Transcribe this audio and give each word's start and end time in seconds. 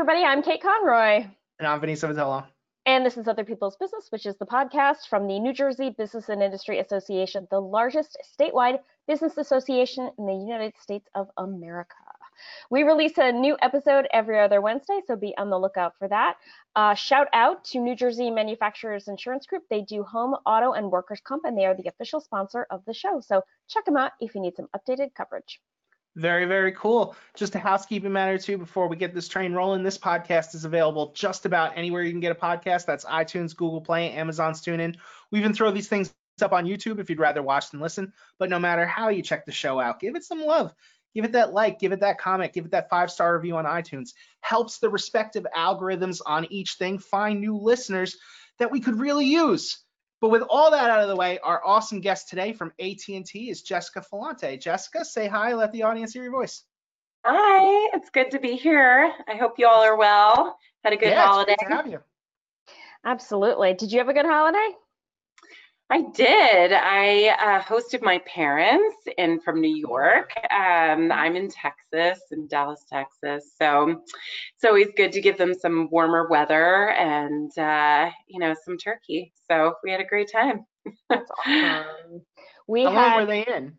everybody. 0.00 0.24
I'm 0.24 0.42
Kate 0.42 0.62
Conroy. 0.62 1.26
And 1.58 1.68
I'm 1.68 1.78
Vanessa 1.78 2.08
Vitello. 2.08 2.46
And 2.86 3.04
this 3.04 3.18
is 3.18 3.28
Other 3.28 3.44
People's 3.44 3.76
Business, 3.76 4.06
which 4.08 4.24
is 4.24 4.34
the 4.38 4.46
podcast 4.46 5.08
from 5.10 5.26
the 5.26 5.38
New 5.38 5.52
Jersey 5.52 5.90
Business 5.90 6.30
and 6.30 6.42
Industry 6.42 6.78
Association, 6.78 7.46
the 7.50 7.60
largest 7.60 8.16
statewide 8.24 8.78
business 9.06 9.36
association 9.36 10.10
in 10.16 10.24
the 10.24 10.32
United 10.32 10.72
States 10.80 11.06
of 11.14 11.28
America. 11.36 11.96
We 12.70 12.82
release 12.82 13.18
a 13.18 13.30
new 13.30 13.58
episode 13.60 14.08
every 14.10 14.40
other 14.40 14.62
Wednesday, 14.62 15.02
so 15.06 15.16
be 15.16 15.34
on 15.36 15.50
the 15.50 15.58
lookout 15.58 15.92
for 15.98 16.08
that. 16.08 16.38
Uh, 16.74 16.94
shout 16.94 17.26
out 17.34 17.62
to 17.66 17.78
New 17.78 17.94
Jersey 17.94 18.30
Manufacturers 18.30 19.06
Insurance 19.06 19.44
Group. 19.44 19.64
They 19.68 19.82
do 19.82 20.02
home, 20.02 20.34
auto, 20.46 20.72
and 20.72 20.90
workers' 20.90 21.20
comp, 21.22 21.44
and 21.44 21.58
they 21.58 21.66
are 21.66 21.76
the 21.76 21.88
official 21.88 22.22
sponsor 22.22 22.66
of 22.70 22.82
the 22.86 22.94
show. 22.94 23.20
So 23.20 23.42
check 23.68 23.84
them 23.84 23.98
out 23.98 24.12
if 24.18 24.34
you 24.34 24.40
need 24.40 24.56
some 24.56 24.68
updated 24.74 25.12
coverage. 25.14 25.60
Very, 26.16 26.44
very 26.44 26.72
cool. 26.72 27.14
Just 27.36 27.54
a 27.54 27.58
housekeeping 27.58 28.12
matter 28.12 28.36
too 28.36 28.58
before 28.58 28.88
we 28.88 28.96
get 28.96 29.14
this 29.14 29.28
train 29.28 29.52
rolling. 29.52 29.84
This 29.84 29.98
podcast 29.98 30.54
is 30.54 30.64
available 30.64 31.12
just 31.14 31.46
about 31.46 31.76
anywhere 31.76 32.02
you 32.02 32.10
can 32.10 32.20
get 32.20 32.32
a 32.32 32.34
podcast. 32.34 32.84
That's 32.84 33.04
iTunes, 33.04 33.56
Google 33.56 33.80
Play, 33.80 34.10
Amazon's 34.10 34.60
TuneIn. 34.60 34.96
We 35.30 35.38
even 35.38 35.54
throw 35.54 35.70
these 35.70 35.88
things 35.88 36.12
up 36.42 36.52
on 36.52 36.66
YouTube 36.66 36.98
if 36.98 37.08
you'd 37.10 37.20
rather 37.20 37.42
watch 37.42 37.70
than 37.70 37.80
listen. 37.80 38.12
But 38.38 38.50
no 38.50 38.58
matter 38.58 38.86
how 38.86 39.08
you 39.08 39.22
check 39.22 39.46
the 39.46 39.52
show 39.52 39.78
out, 39.78 40.00
give 40.00 40.16
it 40.16 40.24
some 40.24 40.40
love. 40.40 40.74
Give 41.14 41.24
it 41.24 41.32
that 41.32 41.52
like, 41.52 41.78
give 41.78 41.92
it 41.92 42.00
that 42.00 42.18
comment, 42.18 42.52
give 42.52 42.64
it 42.64 42.70
that 42.72 42.90
five 42.90 43.10
star 43.10 43.34
review 43.34 43.56
on 43.56 43.64
iTunes. 43.64 44.10
Helps 44.40 44.78
the 44.78 44.88
respective 44.90 45.46
algorithms 45.56 46.20
on 46.24 46.46
each 46.50 46.74
thing 46.74 46.98
find 46.98 47.40
new 47.40 47.56
listeners 47.56 48.16
that 48.58 48.70
we 48.70 48.80
could 48.80 48.98
really 48.98 49.26
use. 49.26 49.78
But 50.20 50.30
with 50.30 50.42
all 50.50 50.70
that 50.70 50.90
out 50.90 51.00
of 51.00 51.08
the 51.08 51.16
way, 51.16 51.38
our 51.38 51.64
awesome 51.64 52.00
guest 52.00 52.28
today 52.28 52.52
from 52.52 52.72
AT&T 52.78 53.50
is 53.50 53.62
Jessica 53.62 54.00
Falante. 54.00 54.60
Jessica, 54.60 55.04
say 55.04 55.26
hi, 55.26 55.54
let 55.54 55.72
the 55.72 55.82
audience 55.82 56.12
hear 56.12 56.22
your 56.22 56.32
voice. 56.32 56.64
Hi, 57.24 57.90
it's 57.94 58.10
good 58.10 58.30
to 58.32 58.38
be 58.38 58.54
here. 58.54 59.12
I 59.28 59.36
hope 59.36 59.58
you 59.58 59.66
all 59.66 59.82
are 59.82 59.96
well. 59.96 60.58
Had 60.84 60.92
a 60.92 60.96
good 60.96 61.10
yeah, 61.10 61.26
holiday. 61.26 61.52
It's 61.52 61.62
good 61.62 61.70
to 61.70 61.76
have 61.76 61.86
you. 61.86 62.00
Absolutely. 63.04 63.74
Did 63.74 63.92
you 63.92 63.98
have 63.98 64.08
a 64.08 64.14
good 64.14 64.26
holiday? 64.26 64.70
I 65.92 66.02
did. 66.14 66.72
I 66.72 67.30
uh, 67.30 67.62
hosted 67.62 68.00
my 68.00 68.18
parents 68.18 68.96
in 69.18 69.40
from 69.40 69.60
New 69.60 69.74
York. 69.74 70.30
Um, 70.52 71.10
I'm 71.10 71.34
in 71.34 71.50
Texas, 71.50 72.22
in 72.30 72.46
Dallas, 72.46 72.84
Texas. 72.88 73.54
So 73.60 74.00
it's 74.54 74.64
always 74.64 74.86
good 74.96 75.10
to 75.10 75.20
give 75.20 75.36
them 75.36 75.52
some 75.52 75.88
warmer 75.90 76.28
weather 76.30 76.90
and 76.90 77.50
uh, 77.58 78.10
you 78.28 78.38
know 78.38 78.54
some 78.64 78.78
turkey. 78.78 79.32
So 79.50 79.74
we 79.82 79.90
had 79.90 80.00
a 80.00 80.04
great 80.04 80.30
time. 80.30 80.64
That's 81.08 81.30
awesome. 81.46 82.22
We 82.68 82.84
How 82.84 82.92
had, 82.92 83.16
long 83.16 83.16
were 83.16 83.26
they 83.26 83.44
in? 83.44 83.72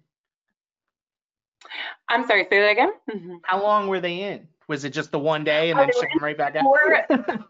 I'm 2.09 2.27
sorry. 2.27 2.45
Say 2.49 2.59
that 2.59 2.71
again. 2.71 2.91
How 3.43 3.63
long 3.63 3.87
were 3.87 4.01
they 4.01 4.23
in? 4.33 4.49
Was 4.67 4.83
it 4.83 4.89
just 4.89 5.11
the 5.13 5.19
one 5.19 5.45
day 5.45 5.71
and 5.71 5.79
Oh, 5.79 5.85
then 5.85 5.91
were 6.13 6.19
right 6.19 6.37
back 6.37 6.57
out? 6.57 6.65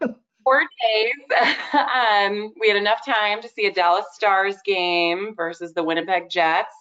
Four, 0.44 0.60
four 0.60 0.68
days. 0.82 1.48
um, 1.72 2.52
we 2.60 2.68
had 2.68 2.76
enough 2.76 3.04
time 3.04 3.42
to 3.42 3.48
see 3.48 3.66
a 3.66 3.72
Dallas 3.72 4.06
Stars 4.12 4.56
game 4.64 5.34
versus 5.36 5.72
the 5.74 5.82
Winnipeg 5.82 6.28
Jets. 6.30 6.74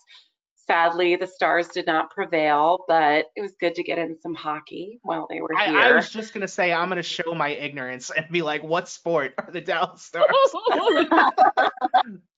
Sadly, 0.67 1.15
the 1.15 1.27
Stars 1.27 1.67
did 1.69 1.85
not 1.85 2.11
prevail, 2.11 2.85
but 2.87 3.25
it 3.35 3.41
was 3.41 3.53
good 3.59 3.75
to 3.75 3.83
get 3.83 3.97
in 3.97 4.17
some 4.21 4.35
hockey 4.35 4.99
while 5.01 5.27
they 5.29 5.41
were 5.41 5.49
I, 5.57 5.67
here. 5.67 5.79
I 5.79 5.91
was 5.93 6.09
just 6.09 6.33
gonna 6.33 6.47
say 6.47 6.71
I'm 6.71 6.87
gonna 6.87 7.03
show 7.03 7.33
my 7.33 7.49
ignorance 7.49 8.09
and 8.09 8.25
be 8.31 8.41
like, 8.41 8.63
what 8.63 8.87
sport 8.87 9.33
are 9.37 9.51
the 9.51 9.59
Dallas 9.59 10.01
Stars? 10.05 10.27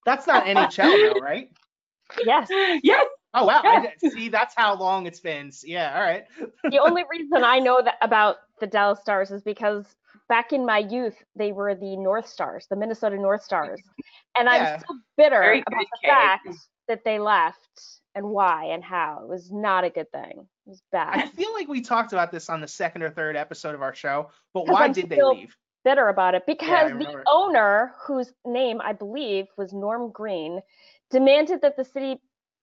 That's 0.05 0.25
not 0.25 0.45
NHL 0.45 1.13
though, 1.13 1.19
right? 1.19 1.51
yes. 2.25 2.47
yes, 2.81 3.05
Oh 3.33 3.45
wow. 3.45 3.61
I 3.63 3.93
see, 4.09 4.29
that's 4.29 4.53
how 4.55 4.75
long 4.75 5.07
it's 5.07 5.19
been. 5.19 5.51
Yeah, 5.63 5.93
all 5.95 6.03
right. 6.03 6.25
The 6.69 6.79
only 6.79 7.03
reason 7.09 7.43
I 7.43 7.59
know 7.59 7.81
that 7.83 7.95
about 8.01 8.37
the 8.59 8.67
Dallas 8.67 8.99
Stars 8.99 9.31
is 9.31 9.41
because 9.41 9.85
back 10.33 10.51
in 10.51 10.65
my 10.65 10.79
youth, 10.79 11.13
they 11.35 11.51
were 11.51 11.75
the 11.75 11.95
North 11.95 12.27
Stars, 12.27 12.65
the 12.67 12.75
Minnesota 12.75 13.17
North 13.17 13.43
Stars. 13.43 13.79
And 14.35 14.47
Yeah. 14.47 14.55
I'm 14.55 14.79
still 14.79 14.97
bitter 15.15 15.41
Very 15.41 15.63
about 15.67 15.85
the 15.91 16.07
fact 16.07 16.47
that 16.87 17.03
they 17.05 17.19
left 17.19 17.99
and 18.15 18.25
why 18.29 18.65
and 18.73 18.83
how. 18.83 19.19
It 19.21 19.27
was 19.27 19.51
not 19.51 19.83
a 19.83 19.91
good 19.91 20.11
thing. 20.11 20.47
It 20.65 20.69
was 20.69 20.81
bad. 20.91 21.19
I 21.19 21.27
feel 21.27 21.53
like 21.53 21.67
we 21.67 21.81
talked 21.81 22.13
about 22.13 22.31
this 22.31 22.49
on 22.49 22.61
the 22.61 22.67
second 22.67 23.03
or 23.03 23.11
third 23.11 23.35
episode 23.35 23.75
of 23.75 23.83
our 23.83 23.93
show, 23.93 24.31
but 24.55 24.65
why 24.71 24.85
I'm 24.85 24.91
did 24.91 25.07
they 25.07 25.21
leave? 25.21 25.55
bitter 25.85 26.07
about 26.07 26.33
it 26.33 26.47
because 26.47 26.91
the 26.93 27.23
owner, 27.31 27.93
whose 28.07 28.33
name 28.43 28.81
I 28.83 28.93
believe 28.93 29.45
was 29.55 29.71
Norm 29.71 30.09
Green, 30.09 30.61
demanded 31.11 31.61
that 31.61 31.77
the 31.77 31.85
city 31.85 32.19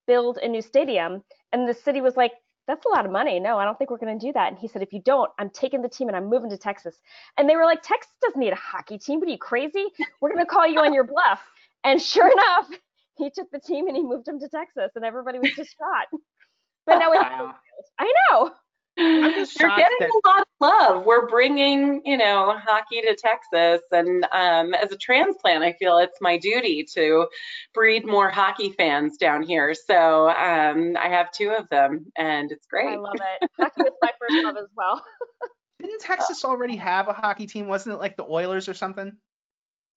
build 0.07 0.39
a 0.39 0.47
new 0.49 0.61
stadium. 0.61 1.23
And 1.53 1.69
the 1.69 1.73
city 1.73 2.01
was 2.01 2.17
like, 2.17 2.33
that's 2.71 2.85
a 2.85 2.89
lot 2.89 3.05
of 3.05 3.11
money. 3.11 3.39
No, 3.39 3.57
I 3.57 3.65
don't 3.65 3.77
think 3.77 3.91
we're 3.91 3.97
going 3.97 4.17
to 4.17 4.25
do 4.25 4.31
that. 4.33 4.47
And 4.47 4.57
he 4.57 4.67
said, 4.69 4.81
if 4.81 4.93
you 4.93 5.01
don't, 5.01 5.29
I'm 5.37 5.49
taking 5.49 5.81
the 5.81 5.89
team 5.89 6.07
and 6.07 6.15
I'm 6.15 6.29
moving 6.29 6.49
to 6.51 6.57
Texas. 6.57 6.95
And 7.37 7.49
they 7.49 7.57
were 7.57 7.65
like, 7.65 7.81
Texas 7.81 8.13
doesn't 8.21 8.39
need 8.39 8.53
a 8.53 8.55
hockey 8.55 8.97
team. 8.97 9.19
What 9.19 9.27
are 9.27 9.31
you 9.31 9.37
crazy? 9.37 9.87
We're 10.21 10.29
going 10.29 10.39
to 10.43 10.49
call 10.49 10.65
you 10.65 10.79
on 10.79 10.93
your 10.93 11.03
bluff. 11.03 11.41
And 11.83 12.01
sure 12.01 12.31
enough, 12.31 12.69
he 13.17 13.29
took 13.29 13.51
the 13.51 13.59
team 13.59 13.87
and 13.87 13.97
he 13.97 14.03
moved 14.03 14.25
them 14.25 14.39
to 14.39 14.47
Texas, 14.47 14.91
and 14.95 15.03
everybody 15.03 15.39
was 15.39 15.51
distraught. 15.55 16.07
But 16.85 16.97
now 16.99 17.11
Wow. 17.11 17.55
I 17.99 18.13
know. 18.31 18.51
I'm 18.97 19.33
just 19.33 19.59
You're 19.59 19.69
getting 19.69 19.97
that- 19.99 20.09
a 20.09 20.27
lot 20.27 20.39
of 20.41 20.45
love. 20.59 21.05
We're 21.05 21.27
bringing, 21.27 22.01
you 22.05 22.17
know, 22.17 22.57
hockey 22.65 23.01
to 23.01 23.15
Texas, 23.15 23.81
and 23.91 24.25
um, 24.31 24.73
as 24.73 24.91
a 24.91 24.97
transplant, 24.97 25.63
I 25.63 25.73
feel 25.73 25.97
it's 25.97 26.19
my 26.21 26.37
duty 26.37 26.85
to 26.93 27.27
breed 27.73 28.05
more 28.05 28.29
hockey 28.29 28.71
fans 28.71 29.17
down 29.17 29.43
here. 29.43 29.73
So 29.73 30.29
um, 30.29 30.97
I 30.97 31.07
have 31.09 31.31
two 31.31 31.49
of 31.51 31.69
them, 31.69 32.11
and 32.17 32.51
it's 32.51 32.67
great. 32.67 32.89
I 32.89 32.97
love 32.97 33.15
it. 33.15 33.49
Hockey 33.59 33.81
was 33.83 33.93
my 34.01 34.11
first 34.19 34.43
love 34.43 34.57
as 34.57 34.69
well. 34.75 35.03
Didn't 35.81 36.01
Texas 36.01 36.45
already 36.45 36.75
have 36.75 37.07
a 37.07 37.13
hockey 37.13 37.47
team? 37.47 37.67
Wasn't 37.67 37.93
it 37.93 37.97
like 37.97 38.15
the 38.15 38.25
Oilers 38.25 38.69
or 38.69 38.73
something? 38.75 39.13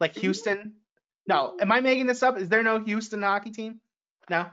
Like 0.00 0.16
Houston? 0.16 0.74
No. 1.26 1.56
Am 1.60 1.70
I 1.70 1.80
making 1.80 2.06
this 2.06 2.22
up? 2.22 2.38
Is 2.38 2.48
there 2.48 2.62
no 2.62 2.78
Houston 2.82 3.22
hockey 3.22 3.50
team? 3.50 3.80
No. 4.30 4.46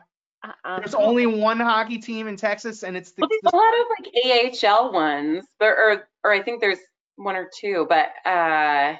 Uh-uh. 0.43 0.79
There's 0.79 0.95
only 0.95 1.27
one 1.27 1.59
hockey 1.59 1.99
team 1.99 2.27
in 2.27 2.35
Texas, 2.35 2.83
and 2.83 2.97
it's 2.97 3.11
the. 3.11 3.21
Well, 3.21 3.29
there's 3.29 3.53
a 3.53 3.55
lot 3.55 3.73
of 3.79 3.85
like 3.99 4.63
AHL 4.63 4.91
ones, 4.91 5.45
there, 5.59 5.77
or 5.77 6.09
or 6.23 6.31
I 6.31 6.41
think 6.41 6.61
there's 6.61 6.79
one 7.15 7.35
or 7.35 7.49
two, 7.59 7.85
but 7.87 8.07
uh, 8.25 8.95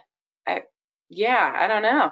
I, 0.47 0.63
yeah, 1.09 1.51
I 1.55 1.67
don't 1.67 1.81
know. 1.81 2.11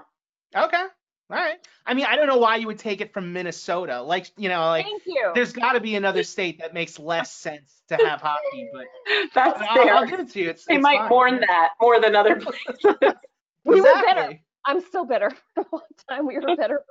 Okay. 0.55 0.83
All 1.31 1.37
right. 1.37 1.57
I 1.85 1.93
mean, 1.93 2.05
I 2.09 2.15
don't 2.15 2.25
know 2.25 2.37
why 2.37 2.55
you 2.55 2.65
would 2.67 2.79
take 2.79 3.01
it 3.01 3.13
from 3.13 3.33
Minnesota. 3.33 4.01
Like, 4.01 4.31
you 4.35 4.49
know, 4.49 4.61
like 4.65 4.85
Thank 4.85 5.03
you. 5.05 5.31
there's 5.35 5.53
got 5.53 5.73
to 5.73 5.79
be 5.79 5.95
another 5.95 6.23
state 6.23 6.59
that 6.59 6.73
makes 6.73 6.97
less 6.97 7.31
sense 7.31 7.83
to 7.89 7.95
have 8.03 8.19
hockey, 8.19 8.67
but 8.73 8.85
That's 9.35 9.61
I'll, 9.61 9.75
fair. 9.75 9.93
I'll 9.93 10.07
give 10.07 10.19
it 10.19 10.31
to 10.31 10.39
you. 10.39 10.49
It's, 10.49 10.65
they 10.65 10.75
it's 10.75 10.81
might 10.81 10.97
fine. 10.97 11.09
mourn 11.09 11.39
that 11.47 11.69
more 11.79 12.01
than 12.01 12.15
other 12.15 12.35
places. 12.41 13.13
We 13.63 13.79
were 13.79 13.93
better. 14.05 14.39
I'm 14.65 14.81
still 14.81 15.05
bitter. 15.05 15.31
For 15.53 15.61
a 15.61 15.65
long 15.71 15.81
time, 16.09 16.25
we 16.25 16.39
were 16.39 16.55
better 16.55 16.83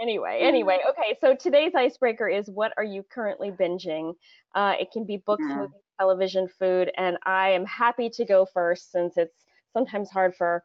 for 0.00 0.08
a 0.08 0.14
long 0.14 0.22
time. 0.22 0.38
So- 0.38 0.40
anyway, 0.40 0.40
anyway, 0.40 0.78
okay. 0.90 1.16
So 1.20 1.34
today's 1.34 1.74
icebreaker 1.74 2.28
is 2.28 2.50
what 2.50 2.72
are 2.76 2.84
you 2.84 3.02
currently 3.02 3.50
binging? 3.50 4.14
Uh, 4.54 4.74
it 4.80 4.90
can 4.92 5.04
be 5.04 5.18
books, 5.18 5.44
Mhm. 5.44 5.56
movies, 5.56 5.82
television, 5.98 6.48
food, 6.48 6.90
and 6.96 7.18
I 7.24 7.50
am 7.50 7.64
happy 7.66 8.10
to 8.10 8.24
go 8.24 8.46
first 8.46 8.90
since 8.92 9.16
it's 9.16 9.44
sometimes 9.72 10.10
hard 10.10 10.34
for 10.36 10.64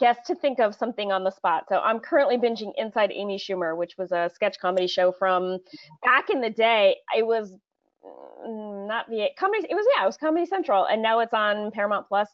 guests 0.00 0.26
to 0.26 0.34
think 0.34 0.58
of 0.60 0.74
something 0.74 1.12
on 1.12 1.24
the 1.24 1.30
spot. 1.30 1.66
So 1.68 1.78
I'm 1.80 2.00
currently 2.00 2.36
binging 2.36 2.72
Inside 2.76 3.12
Amy 3.12 3.38
Schumer, 3.38 3.76
which 3.76 3.96
was 3.96 4.12
a 4.12 4.28
sketch 4.34 4.58
comedy 4.58 4.86
show 4.88 5.12
from 5.12 5.58
back 6.02 6.30
in 6.30 6.40
the 6.40 6.50
day. 6.50 6.96
It 7.16 7.26
was 7.26 7.56
mm, 8.04 8.86
not 8.86 9.08
VA 9.08 9.28
comedy. 9.38 9.66
It 9.70 9.74
was 9.74 9.86
yeah, 9.96 10.02
it 10.02 10.06
was 10.06 10.16
Comedy 10.18 10.46
Central, 10.46 10.84
and 10.84 11.00
now 11.00 11.20
it's 11.20 11.32
on 11.32 11.70
Paramount 11.70 12.06
Plus. 12.08 12.28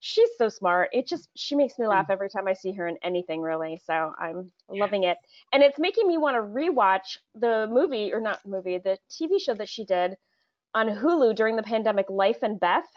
She's 0.00 0.30
so 0.38 0.48
smart. 0.48 0.88
It 0.92 1.06
just 1.06 1.28
she 1.36 1.54
makes 1.54 1.78
me 1.78 1.86
laugh 1.86 2.08
mm. 2.08 2.12
every 2.12 2.30
time 2.30 2.48
I 2.48 2.54
see 2.54 2.72
her 2.72 2.88
in 2.88 2.96
anything 3.02 3.42
really. 3.42 3.80
So 3.86 4.14
I'm 4.18 4.50
loving 4.68 5.04
it, 5.04 5.18
and 5.52 5.62
it's 5.62 5.78
making 5.78 6.08
me 6.08 6.16
want 6.16 6.36
to 6.36 6.40
rewatch 6.40 7.18
the 7.34 7.68
movie 7.70 8.12
or 8.12 8.20
not 8.20 8.44
movie, 8.46 8.78
the 8.78 8.98
TV 9.10 9.40
show 9.40 9.54
that 9.54 9.68
she 9.68 9.84
did 9.84 10.16
on 10.74 10.88
Hulu 10.88 11.34
during 11.36 11.56
the 11.56 11.62
pandemic, 11.62 12.08
Life 12.08 12.42
and 12.42 12.58
Beth. 12.58 12.88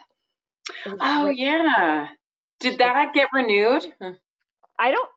Oh 1.00 1.28
yeah. 1.28 2.08
Did 2.60 2.78
that 2.78 3.12
get 3.12 3.28
renewed? 3.32 3.92
Hmm. 4.00 4.12
I 4.78 4.90
don't, 4.90 5.08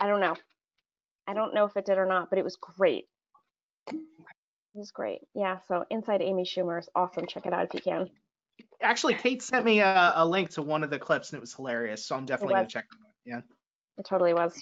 I 0.00 0.06
don't 0.06 0.20
know. 0.20 0.36
I 1.26 1.34
don't 1.34 1.54
know 1.54 1.64
if 1.64 1.76
it 1.76 1.84
did 1.84 1.98
or 1.98 2.06
not, 2.06 2.30
but 2.30 2.38
it 2.38 2.44
was 2.44 2.56
great. 2.56 3.06
It 3.88 3.98
was 4.74 4.90
great. 4.90 5.20
Yeah. 5.34 5.58
So 5.68 5.84
Inside 5.90 6.22
Amy 6.22 6.44
Schumer 6.44 6.78
is 6.78 6.88
awesome. 6.94 7.26
Check 7.26 7.46
it 7.46 7.52
out 7.52 7.66
if 7.66 7.74
you 7.74 7.80
can. 7.80 8.08
Actually, 8.82 9.14
Kate 9.14 9.42
sent 9.42 9.64
me 9.64 9.80
a, 9.80 10.12
a 10.16 10.26
link 10.26 10.50
to 10.50 10.62
one 10.62 10.82
of 10.82 10.90
the 10.90 10.98
clips, 10.98 11.30
and 11.30 11.38
it 11.38 11.40
was 11.40 11.54
hilarious. 11.54 12.04
So 12.06 12.16
I'm 12.16 12.24
definitely 12.24 12.54
gonna 12.54 12.66
check 12.66 12.84
it 12.90 12.96
out. 12.96 13.12
Yeah. 13.24 13.40
It 13.98 14.06
totally 14.06 14.34
was. 14.34 14.54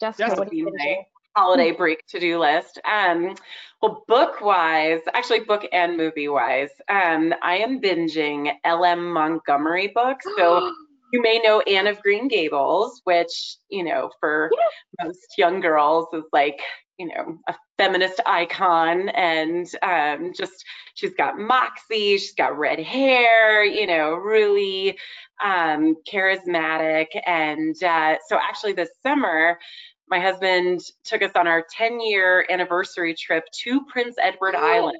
Jessica, 0.00 0.22
Jessica, 0.22 0.40
what 0.40 0.50
do 0.50 0.56
you 0.56 0.66
Being 0.66 0.76
think? 0.78 1.06
holiday 1.36 1.70
break 1.70 2.06
to-do 2.06 2.38
list. 2.38 2.80
Um, 2.90 3.34
well, 3.82 4.04
book-wise, 4.08 5.00
actually 5.14 5.40
book 5.40 5.66
and 5.72 5.96
movie-wise, 5.96 6.70
um, 6.88 7.34
I 7.42 7.58
am 7.58 7.80
binging 7.80 8.52
L.M. 8.64 9.10
Montgomery 9.12 9.88
books. 9.88 10.24
So 10.36 10.72
you 11.12 11.20
may 11.20 11.40
know 11.40 11.60
Anne 11.60 11.86
of 11.86 12.00
Green 12.02 12.28
Gables, 12.28 13.02
which, 13.04 13.56
you 13.68 13.84
know, 13.84 14.10
for 14.18 14.50
yeah. 14.52 15.06
most 15.06 15.34
young 15.36 15.60
girls 15.60 16.06
is 16.14 16.24
like, 16.32 16.60
you 16.98 17.08
know, 17.08 17.38
a 17.48 17.54
feminist 17.78 18.20
icon 18.26 19.10
and 19.10 19.66
um, 19.82 20.32
just 20.34 20.64
she's 20.94 21.14
got 21.14 21.38
moxie, 21.38 22.16
she's 22.18 22.34
got 22.34 22.58
red 22.58 22.80
hair, 22.80 23.64
you 23.64 23.86
know, 23.86 24.14
really 24.14 24.98
um, 25.44 25.96
charismatic. 26.10 27.06
And 27.26 27.80
uh, 27.82 28.16
so 28.28 28.38
actually 28.38 28.72
this 28.72 28.90
summer, 29.02 29.58
my 30.08 30.20
husband 30.20 30.80
took 31.04 31.22
us 31.22 31.32
on 31.34 31.46
our 31.46 31.64
10 31.70 32.00
year 32.00 32.46
anniversary 32.48 33.14
trip 33.14 33.44
to 33.64 33.84
Prince 33.86 34.16
Edward 34.20 34.54
oh. 34.56 34.64
Island. 34.64 34.98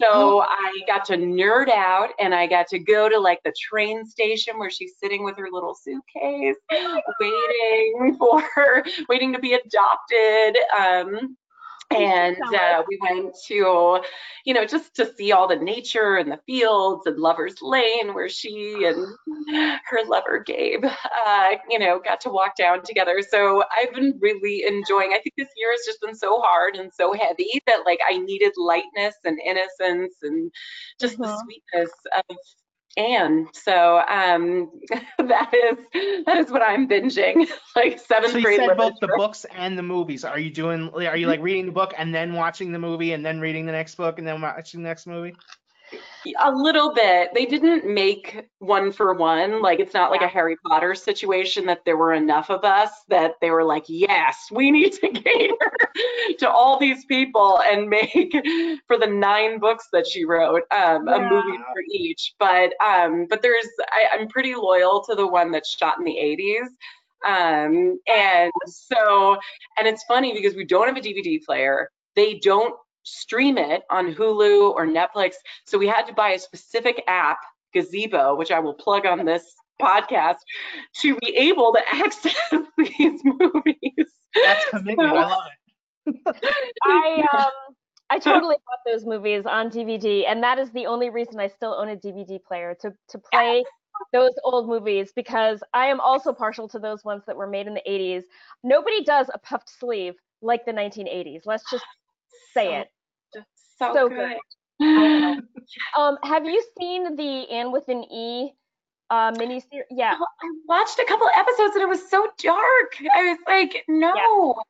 So 0.00 0.40
I 0.48 0.80
got 0.86 1.04
to 1.06 1.16
nerd 1.16 1.68
out 1.68 2.10
and 2.18 2.34
I 2.34 2.46
got 2.46 2.66
to 2.68 2.78
go 2.78 3.08
to 3.08 3.18
like 3.18 3.40
the 3.44 3.52
train 3.58 4.04
station 4.04 4.58
where 4.58 4.70
she's 4.70 4.94
sitting 5.00 5.24
with 5.24 5.36
her 5.38 5.48
little 5.50 5.74
suitcase, 5.74 6.56
waiting 7.20 8.16
for 8.18 8.42
her, 8.54 8.84
waiting 9.08 9.32
to 9.32 9.38
be 9.38 9.54
adopted. 9.54 10.56
Um, 10.78 11.36
and 11.94 12.36
uh, 12.54 12.82
we 12.88 12.98
went 13.00 13.34
to 13.46 14.00
you 14.44 14.54
know 14.54 14.64
just 14.64 14.94
to 14.94 15.10
see 15.16 15.32
all 15.32 15.46
the 15.46 15.56
nature 15.56 16.16
and 16.16 16.30
the 16.32 16.40
fields 16.46 17.06
and 17.06 17.18
lovers 17.18 17.54
lane 17.62 18.12
where 18.12 18.28
she 18.28 18.84
and 18.84 19.06
her 19.88 20.04
lover 20.06 20.42
gabe 20.44 20.84
uh, 20.84 21.50
you 21.68 21.78
know 21.78 22.00
got 22.04 22.20
to 22.20 22.28
walk 22.28 22.56
down 22.56 22.82
together 22.82 23.22
so 23.28 23.62
i've 23.76 23.92
been 23.94 24.18
really 24.20 24.64
enjoying 24.66 25.10
i 25.12 25.20
think 25.22 25.34
this 25.36 25.48
year 25.56 25.70
has 25.70 25.86
just 25.86 26.00
been 26.00 26.14
so 26.14 26.40
hard 26.40 26.74
and 26.74 26.90
so 26.92 27.12
heavy 27.12 27.60
that 27.66 27.80
like 27.86 28.00
i 28.08 28.16
needed 28.18 28.52
lightness 28.56 29.14
and 29.24 29.38
innocence 29.40 30.14
and 30.22 30.50
just 31.00 31.14
mm-hmm. 31.14 31.22
the 31.22 31.38
sweetness 31.38 31.90
of 32.16 32.36
and 32.96 33.48
so 33.52 33.98
um, 34.08 34.70
that 35.18 35.52
is 35.52 36.24
that 36.26 36.38
is 36.38 36.50
what 36.50 36.62
I'm 36.62 36.88
binging, 36.88 37.46
like 37.76 37.98
seventh 37.98 38.32
so 38.32 38.38
you 38.38 38.44
grade. 38.44 38.60
said 38.60 38.76
both 38.76 38.94
the 39.00 39.08
books 39.16 39.44
and 39.54 39.78
the 39.78 39.82
movies. 39.82 40.24
Are 40.24 40.38
you 40.38 40.50
doing? 40.50 40.90
Are 40.90 41.16
you 41.16 41.26
like 41.26 41.40
reading 41.40 41.66
the 41.66 41.72
book 41.72 41.92
and 41.98 42.14
then 42.14 42.34
watching 42.34 42.72
the 42.72 42.78
movie 42.78 43.12
and 43.12 43.24
then 43.24 43.40
reading 43.40 43.66
the 43.66 43.72
next 43.72 43.96
book 43.96 44.18
and 44.18 44.26
then 44.26 44.40
watching 44.40 44.82
the 44.82 44.88
next 44.88 45.06
movie? 45.06 45.34
A 46.42 46.50
little 46.50 46.92
bit. 46.92 47.30
They 47.34 47.46
didn't 47.46 47.86
make 47.86 48.48
one 48.58 48.90
for 48.90 49.14
one. 49.14 49.62
Like 49.62 49.78
it's 49.78 49.94
not 49.94 50.10
like 50.10 50.22
a 50.22 50.28
Harry 50.28 50.56
Potter 50.66 50.94
situation 50.94 51.66
that 51.66 51.84
there 51.84 51.96
were 51.96 52.14
enough 52.14 52.50
of 52.50 52.64
us 52.64 52.90
that 53.08 53.34
they 53.40 53.50
were 53.50 53.62
like, 53.62 53.84
yes, 53.86 54.48
we 54.50 54.70
need 54.70 54.92
to 54.94 55.08
cater 55.10 55.56
to 56.38 56.50
all 56.50 56.78
these 56.78 57.04
people 57.04 57.60
and 57.60 57.88
make 57.88 58.32
for 58.88 58.98
the 58.98 59.06
nine 59.06 59.60
books 59.60 59.88
that 59.92 60.06
she 60.06 60.24
wrote 60.24 60.62
um, 60.72 61.06
yeah. 61.06 61.14
a 61.14 61.30
movie 61.30 61.58
for 61.58 61.82
each. 61.92 62.34
But 62.38 62.72
um, 62.84 63.26
but 63.30 63.42
there's 63.42 63.68
I, 63.92 64.18
I'm 64.18 64.28
pretty 64.28 64.54
loyal 64.54 65.04
to 65.04 65.14
the 65.14 65.26
one 65.26 65.52
that's 65.52 65.76
shot 65.76 65.98
in 65.98 66.04
the 66.04 66.12
80s. 66.12 66.66
Um, 67.24 67.98
and 68.08 68.52
so 68.66 69.36
and 69.78 69.86
it's 69.86 70.04
funny 70.04 70.34
because 70.34 70.56
we 70.56 70.64
don't 70.64 70.88
have 70.88 70.96
a 70.96 71.00
DVD 71.00 71.42
player. 71.44 71.90
They 72.16 72.34
don't 72.38 72.74
stream 73.06 73.56
it 73.56 73.82
on 73.90 74.14
Hulu 74.14 74.72
or 74.72 74.86
Netflix. 74.86 75.34
So 75.64 75.78
we 75.78 75.86
had 75.86 76.06
to 76.06 76.12
buy 76.12 76.30
a 76.30 76.38
specific 76.38 77.02
app, 77.06 77.38
Gazebo, 77.72 78.34
which 78.34 78.50
I 78.50 78.58
will 78.58 78.74
plug 78.74 79.06
on 79.06 79.24
this 79.24 79.44
podcast, 79.80 80.36
to 81.00 81.16
be 81.16 81.36
able 81.36 81.72
to 81.72 81.80
access 81.92 82.36
these 82.76 83.20
movies. 83.24 84.06
That's 84.42 84.64
commitment. 84.70 84.98
So, 85.00 85.16
I 85.16 85.24
love 85.24 85.42
it. 85.46 86.16
I 86.84 87.24
um 87.32 87.74
I 88.08 88.18
totally 88.20 88.54
bought 88.54 88.92
those 88.92 89.04
movies 89.04 89.46
on 89.46 89.68
DVD, 89.68 90.26
and 90.26 90.42
that 90.42 90.58
is 90.58 90.70
the 90.70 90.86
only 90.86 91.10
reason 91.10 91.40
I 91.40 91.48
still 91.48 91.74
own 91.74 91.88
a 91.88 91.96
DVD 91.96 92.38
player 92.42 92.76
to 92.80 92.92
to 93.08 93.18
play 93.32 93.64
those 94.12 94.34
old 94.44 94.68
movies 94.68 95.12
because 95.14 95.62
I 95.74 95.86
am 95.86 96.00
also 96.00 96.32
partial 96.32 96.68
to 96.68 96.78
those 96.78 97.04
ones 97.04 97.24
that 97.26 97.36
were 97.36 97.46
made 97.46 97.66
in 97.66 97.74
the 97.74 97.82
80s. 97.88 98.22
Nobody 98.62 99.02
does 99.02 99.28
a 99.32 99.38
puffed 99.38 99.68
sleeve 99.68 100.14
like 100.42 100.64
the 100.64 100.72
1980s. 100.72 101.40
Let's 101.44 101.68
just 101.70 101.84
say 102.54 102.66
so, 102.66 102.74
it 102.80 102.88
so, 103.78 103.92
so 103.94 104.08
good. 104.08 104.36
good. 104.80 105.42
um, 105.96 106.18
have 106.22 106.44
you 106.44 106.62
seen 106.78 107.16
the 107.16 107.48
Anne 107.50 107.72
with 107.72 107.88
an 107.88 108.04
E 108.10 108.52
uh, 109.10 109.32
miniseries? 109.32 109.84
Yeah. 109.90 110.14
I 110.18 110.50
watched 110.68 110.98
a 110.98 111.04
couple 111.06 111.28
episodes 111.34 111.74
and 111.74 111.82
it 111.82 111.88
was 111.88 112.08
so 112.08 112.26
dark. 112.38 112.96
I 113.14 113.30
was 113.30 113.38
like, 113.46 113.84
no, 113.88 114.14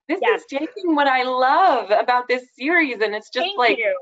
yeah. 0.09 0.15
this 0.15 0.21
yeah. 0.23 0.35
is 0.37 0.45
taking 0.49 0.95
what 0.95 1.07
I 1.07 1.23
love 1.23 1.91
about 1.91 2.29
this 2.29 2.45
series, 2.59 3.01
and 3.01 3.15
it's 3.15 3.31
just 3.31 3.45
Thank 3.45 3.59
like. 3.59 3.79
You. 3.79 3.97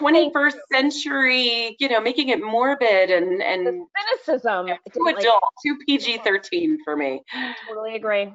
21st 0.00 0.56
century, 0.72 1.76
you 1.78 1.88
know, 1.88 2.00
making 2.00 2.30
it 2.30 2.42
morbid 2.42 3.10
and 3.10 3.40
and 3.40 3.64
the 3.64 3.86
cynicism. 4.26 4.66
too 4.66 5.06
adult, 5.06 5.24
like, 5.24 5.52
too 5.64 5.78
PG-13 5.86 6.78
for 6.84 6.96
me. 6.96 7.22
Totally 7.68 7.94
agree. 7.94 8.34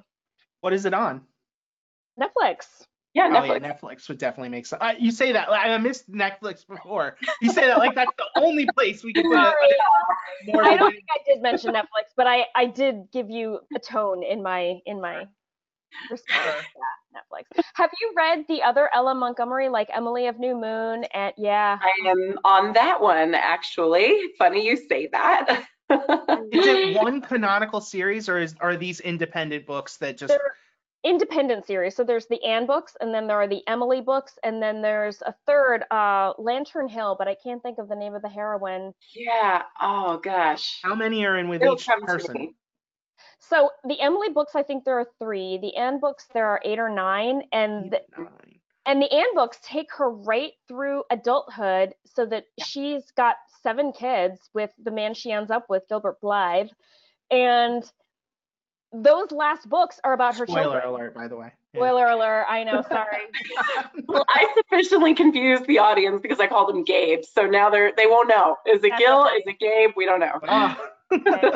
What 0.62 0.72
is 0.72 0.86
it 0.86 0.94
on? 0.94 1.22
Netflix. 2.18 2.66
Yeah, 3.14 3.28
Netflix. 3.30 3.50
Oh, 3.50 3.54
yeah, 3.54 3.74
Netflix 3.74 4.08
would 4.08 4.20
definitely 4.20 4.50
make 4.50 4.66
sense. 4.66 4.82
Uh, 4.82 4.94
you 5.00 5.12
say 5.12 5.32
that 5.32 5.50
I 5.50 5.76
missed 5.80 6.12
Netflix 6.12 6.66
before. 6.68 7.16
You 7.42 7.52
say 7.52 7.66
that 7.66 7.80
like 7.80 7.96
that's 7.96 8.12
the 8.18 8.42
only 8.42 8.68
place 8.76 9.04
we 9.04 9.14
can 9.14 9.24
put 9.24 9.34
it. 9.34 10.60
I 10.64 10.78
don't 10.78 10.92
think 10.92 11.04
I 11.10 11.20
did 11.26 11.42
mention 11.42 11.74
Netflix, 11.74 12.14
but 12.16 12.28
I 12.28 12.46
I 12.56 12.66
did 12.66 13.08
give 13.12 13.30
you 13.30 13.60
a 13.76 13.80
tone 13.80 14.24
in 14.24 14.44
my 14.44 14.80
in 14.86 15.02
my 15.02 15.26
response. 16.10 16.66
Yeah, 16.76 17.20
Netflix. 17.20 17.64
Have 17.74 17.90
you 18.00 18.14
read 18.16 18.46
the 18.48 18.62
other 18.62 18.90
L.M. 18.94 19.18
Montgomery, 19.18 19.70
like 19.70 19.90
Emily 19.92 20.28
of 20.28 20.40
New 20.40 20.56
Moon? 20.56 21.06
And 21.06 21.34
yeah, 21.38 21.80
I 21.82 22.10
am 22.10 22.38
on 22.44 22.74
that 22.74 23.02
one 23.02 23.34
actually. 23.34 24.16
Funny 24.38 24.66
you 24.68 24.78
say 24.78 25.08
that. 25.12 25.66
is 25.90 25.98
it 26.68 26.96
one 27.02 27.22
canonical 27.22 27.82
series, 27.82 28.30
or 28.30 28.38
is 28.38 28.56
are 28.60 28.78
these 28.78 29.00
independent 29.00 29.66
books 29.66 29.98
that 29.98 30.18
just? 30.18 30.30
They're, 30.30 30.56
independent 31.04 31.66
series. 31.66 31.96
So 31.96 32.04
there's 32.04 32.28
the 32.28 32.44
Anne 32.44 32.66
books, 32.66 32.96
and 33.00 33.14
then 33.14 33.28
there 33.28 33.38
are 33.38 33.48
the 33.48 33.62
Emily 33.68 34.02
books, 34.02 34.38
and 34.44 34.62
then 34.62 34.82
there's 34.82 35.22
a 35.22 35.34
third, 35.46 35.84
uh, 35.92 36.34
Lantern 36.38 36.90
Hill, 36.90 37.16
but 37.18 37.28
I 37.28 37.36
can't 37.42 37.64
think 37.64 37.78
of 37.80 37.88
the 37.88 37.96
name 37.96 38.16
of 38.16 38.22
the 38.22 38.30
heroine. 38.30 38.94
Yeah. 39.16 39.64
Oh 39.80 40.18
gosh. 40.18 40.80
How 40.84 40.96
many 40.96 41.26
are 41.26 41.38
in 41.38 41.48
with 41.48 41.62
It'll 41.62 41.76
each 41.76 41.88
person? 42.06 42.54
So 43.40 43.70
the 43.88 44.00
Emily 44.00 44.30
books, 44.30 44.54
I 44.56 44.64
think 44.64 44.84
there 44.84 45.00
are 45.00 45.08
three. 45.20 45.58
The 45.58 45.76
Anne 45.76 46.00
books, 46.00 46.26
there 46.34 46.46
are 46.46 46.62
eight 46.64 46.80
or 46.80 46.90
nine, 46.90 47.44
and 47.52 47.92
the, 47.92 48.02
and 48.86 49.02
the 49.02 49.12
Anne 49.12 49.34
books 49.36 49.58
take 49.64 49.92
her 49.98 50.10
right 50.10 50.52
through 50.68 51.04
adulthood, 51.10 51.94
so 52.06 52.26
that 52.26 52.46
she's 52.64 53.12
got 53.12 53.38
seven 53.64 53.94
kids 53.94 54.50
with 54.54 54.72
the 54.84 54.92
man 54.92 55.14
she 55.14 55.32
ends 55.32 55.52
up 55.52 55.66
with, 55.70 55.88
Gilbert 55.88 56.20
Blythe, 56.22 56.70
and 57.32 57.90
those 58.92 59.32
last 59.32 59.70
books 59.70 60.00
are 60.04 60.14
about 60.14 60.36
her 60.38 60.46
Spoiler 60.48 60.64
children. 60.64 60.84
alert, 60.86 61.16
by 61.16 61.28
the 61.28 61.36
way. 61.36 61.52
Yeah. 61.74 61.80
Spoiler 61.80 62.08
alert. 62.08 62.46
I 62.50 62.64
know. 62.64 62.82
Sorry. 62.88 63.22
well, 64.08 64.26
I 64.30 64.48
sufficiently 64.58 65.14
confused 65.14 65.68
the 65.68 65.80
audience 65.80 66.22
because 66.22 66.40
I 66.40 66.48
called 66.48 66.70
them 66.70 66.84
Gabe, 66.84 67.24
so 67.24 67.46
now 67.46 67.70
they're 67.70 67.92
they 67.96 68.08
won't 68.08 68.28
know. 68.28 68.58
Is 68.66 68.84
it 68.84 68.90
That's 68.90 69.02
Gil? 69.02 69.22
Okay. 69.22 69.36
Is 69.36 69.44
it 69.48 69.60
Gabe? 69.60 69.92
We 69.96 70.06
don't 70.06 70.20
know. 70.20 70.40
Oh. 70.48 70.90
okay. 71.14 71.52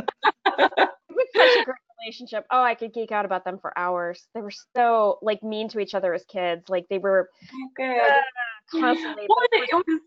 such 1.36 1.62
a 1.62 1.66
great 1.66 1.78
relationship. 2.04 2.46
Oh, 2.52 2.62
I 2.62 2.76
could 2.76 2.94
geek 2.94 3.12
out 3.12 3.26
about 3.26 3.46
them 3.46 3.58
for 3.60 3.78
hours. 3.78 4.28
They 4.36 4.42
were 4.42 4.54
so 4.76 5.18
like 5.22 5.42
mean 5.42 5.70
to 5.70 5.80
each 5.80 5.96
other 5.96 6.14
as 6.14 6.24
kids. 6.26 6.70
Like 6.70 6.86
they 6.90 7.00
were 7.00 7.30
oh, 7.54 7.70
good. 7.76 7.98
Uh, 7.98 8.22
constantly. 8.80 9.26
Well, 9.28 9.38
it 9.52 9.86
was 9.88 10.00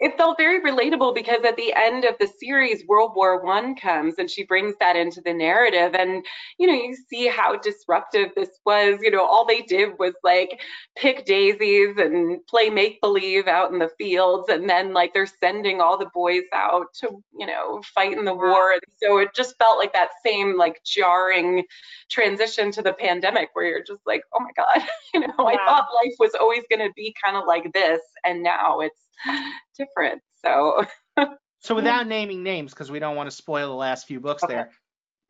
it 0.00 0.16
felt 0.16 0.36
very 0.38 0.60
relatable 0.60 1.14
because 1.14 1.44
at 1.44 1.56
the 1.56 1.72
end 1.74 2.04
of 2.04 2.14
the 2.20 2.28
series 2.38 2.86
world 2.86 3.12
war 3.16 3.44
one 3.44 3.74
comes 3.74 4.14
and 4.18 4.30
she 4.30 4.44
brings 4.44 4.74
that 4.80 4.96
into 4.96 5.20
the 5.20 5.32
narrative. 5.32 5.94
And 5.94 6.24
you 6.58 6.66
know 6.66 6.74
you 6.74 6.96
see 7.08 7.26
how 7.28 7.56
disruptive 7.56 8.30
this 8.36 8.60
was. 8.64 8.98
You 9.02 9.10
know 9.10 9.24
all 9.24 9.44
they 9.44 9.62
did 9.62 9.98
was 9.98 10.14
like 10.22 10.60
pick 10.96 11.24
daisies 11.26 11.96
and 11.98 12.44
play 12.46 12.70
make 12.70 13.00
believe 13.00 13.48
out 13.48 13.72
in 13.72 13.78
the 13.78 13.90
fields. 13.98 14.48
And 14.48 14.68
then 14.68 14.92
like 14.92 15.14
they're 15.14 15.26
sending 15.26 15.80
all 15.80 15.98
the 15.98 16.10
boys 16.14 16.44
out 16.54 16.86
to 17.00 17.22
you 17.36 17.46
know 17.46 17.82
fight 17.94 18.16
in 18.16 18.24
the 18.24 18.34
war. 18.34 18.72
And 18.72 18.82
so 19.02 19.18
it 19.18 19.30
just 19.34 19.56
felt 19.58 19.78
like 19.78 19.92
that 19.94 20.10
same 20.24 20.56
like 20.56 20.80
jarring 20.84 21.64
transition 22.10 22.70
to 22.72 22.82
the 22.82 22.92
pandemic 22.92 23.50
where 23.52 23.66
you're 23.66 23.82
just 23.82 24.06
like 24.06 24.22
oh 24.34 24.40
my 24.40 24.50
god 24.56 24.86
you 25.14 25.20
know 25.20 25.46
i 25.46 25.56
thought 25.66 25.88
life 26.04 26.14
was 26.18 26.32
always 26.38 26.62
going 26.70 26.86
to 26.86 26.92
be 26.94 27.14
kind 27.22 27.36
of 27.36 27.44
like 27.46 27.72
this 27.72 28.00
and 28.24 28.42
now 28.42 28.80
it's 28.80 29.07
different. 29.78 30.22
So. 30.44 30.84
so 31.60 31.74
without 31.74 32.06
naming 32.06 32.42
names, 32.42 32.72
because 32.72 32.90
we 32.90 32.98
don't 32.98 33.16
want 33.16 33.30
to 33.30 33.34
spoil 33.34 33.68
the 33.68 33.74
last 33.74 34.06
few 34.06 34.20
books 34.20 34.42
okay. 34.44 34.54
there. 34.54 34.70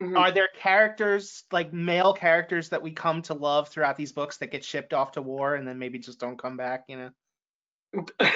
Mm-hmm. 0.01 0.17
Are 0.17 0.31
there 0.31 0.47
characters 0.57 1.43
like 1.51 1.73
male 1.73 2.13
characters 2.13 2.69
that 2.69 2.81
we 2.81 2.91
come 2.91 3.21
to 3.23 3.33
love 3.33 3.67
throughout 3.67 3.97
these 3.97 4.13
books 4.13 4.37
that 4.37 4.49
get 4.49 4.63
shipped 4.63 4.93
off 4.93 5.13
to 5.13 5.21
war 5.21 5.55
and 5.55 5.67
then 5.67 5.77
maybe 5.77 5.99
just 5.99 6.19
don't 6.19 6.39
come 6.39 6.55
back? 6.55 6.85
You 6.87 7.11
know. 7.93 8.05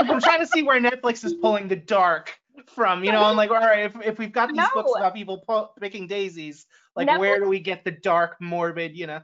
I'm 0.00 0.20
trying 0.20 0.40
to 0.40 0.46
see 0.46 0.62
where 0.62 0.80
Netflix 0.80 1.24
is 1.24 1.34
pulling 1.34 1.66
the 1.66 1.76
dark 1.76 2.38
from. 2.68 3.02
You 3.02 3.10
know, 3.10 3.24
I'm 3.24 3.36
like, 3.36 3.50
all 3.50 3.56
right, 3.56 3.84
if 3.86 3.96
if 4.04 4.18
we've 4.18 4.32
got 4.32 4.48
these 4.48 4.58
no. 4.58 4.68
books 4.74 4.92
about 4.96 5.14
people 5.14 5.44
picking 5.80 6.06
daisies, 6.06 6.66
like 6.94 7.08
Netflix, 7.08 7.18
where 7.18 7.40
do 7.40 7.48
we 7.48 7.58
get 7.58 7.84
the 7.84 7.90
dark, 7.90 8.36
morbid? 8.40 8.96
You 8.96 9.08
know. 9.08 9.20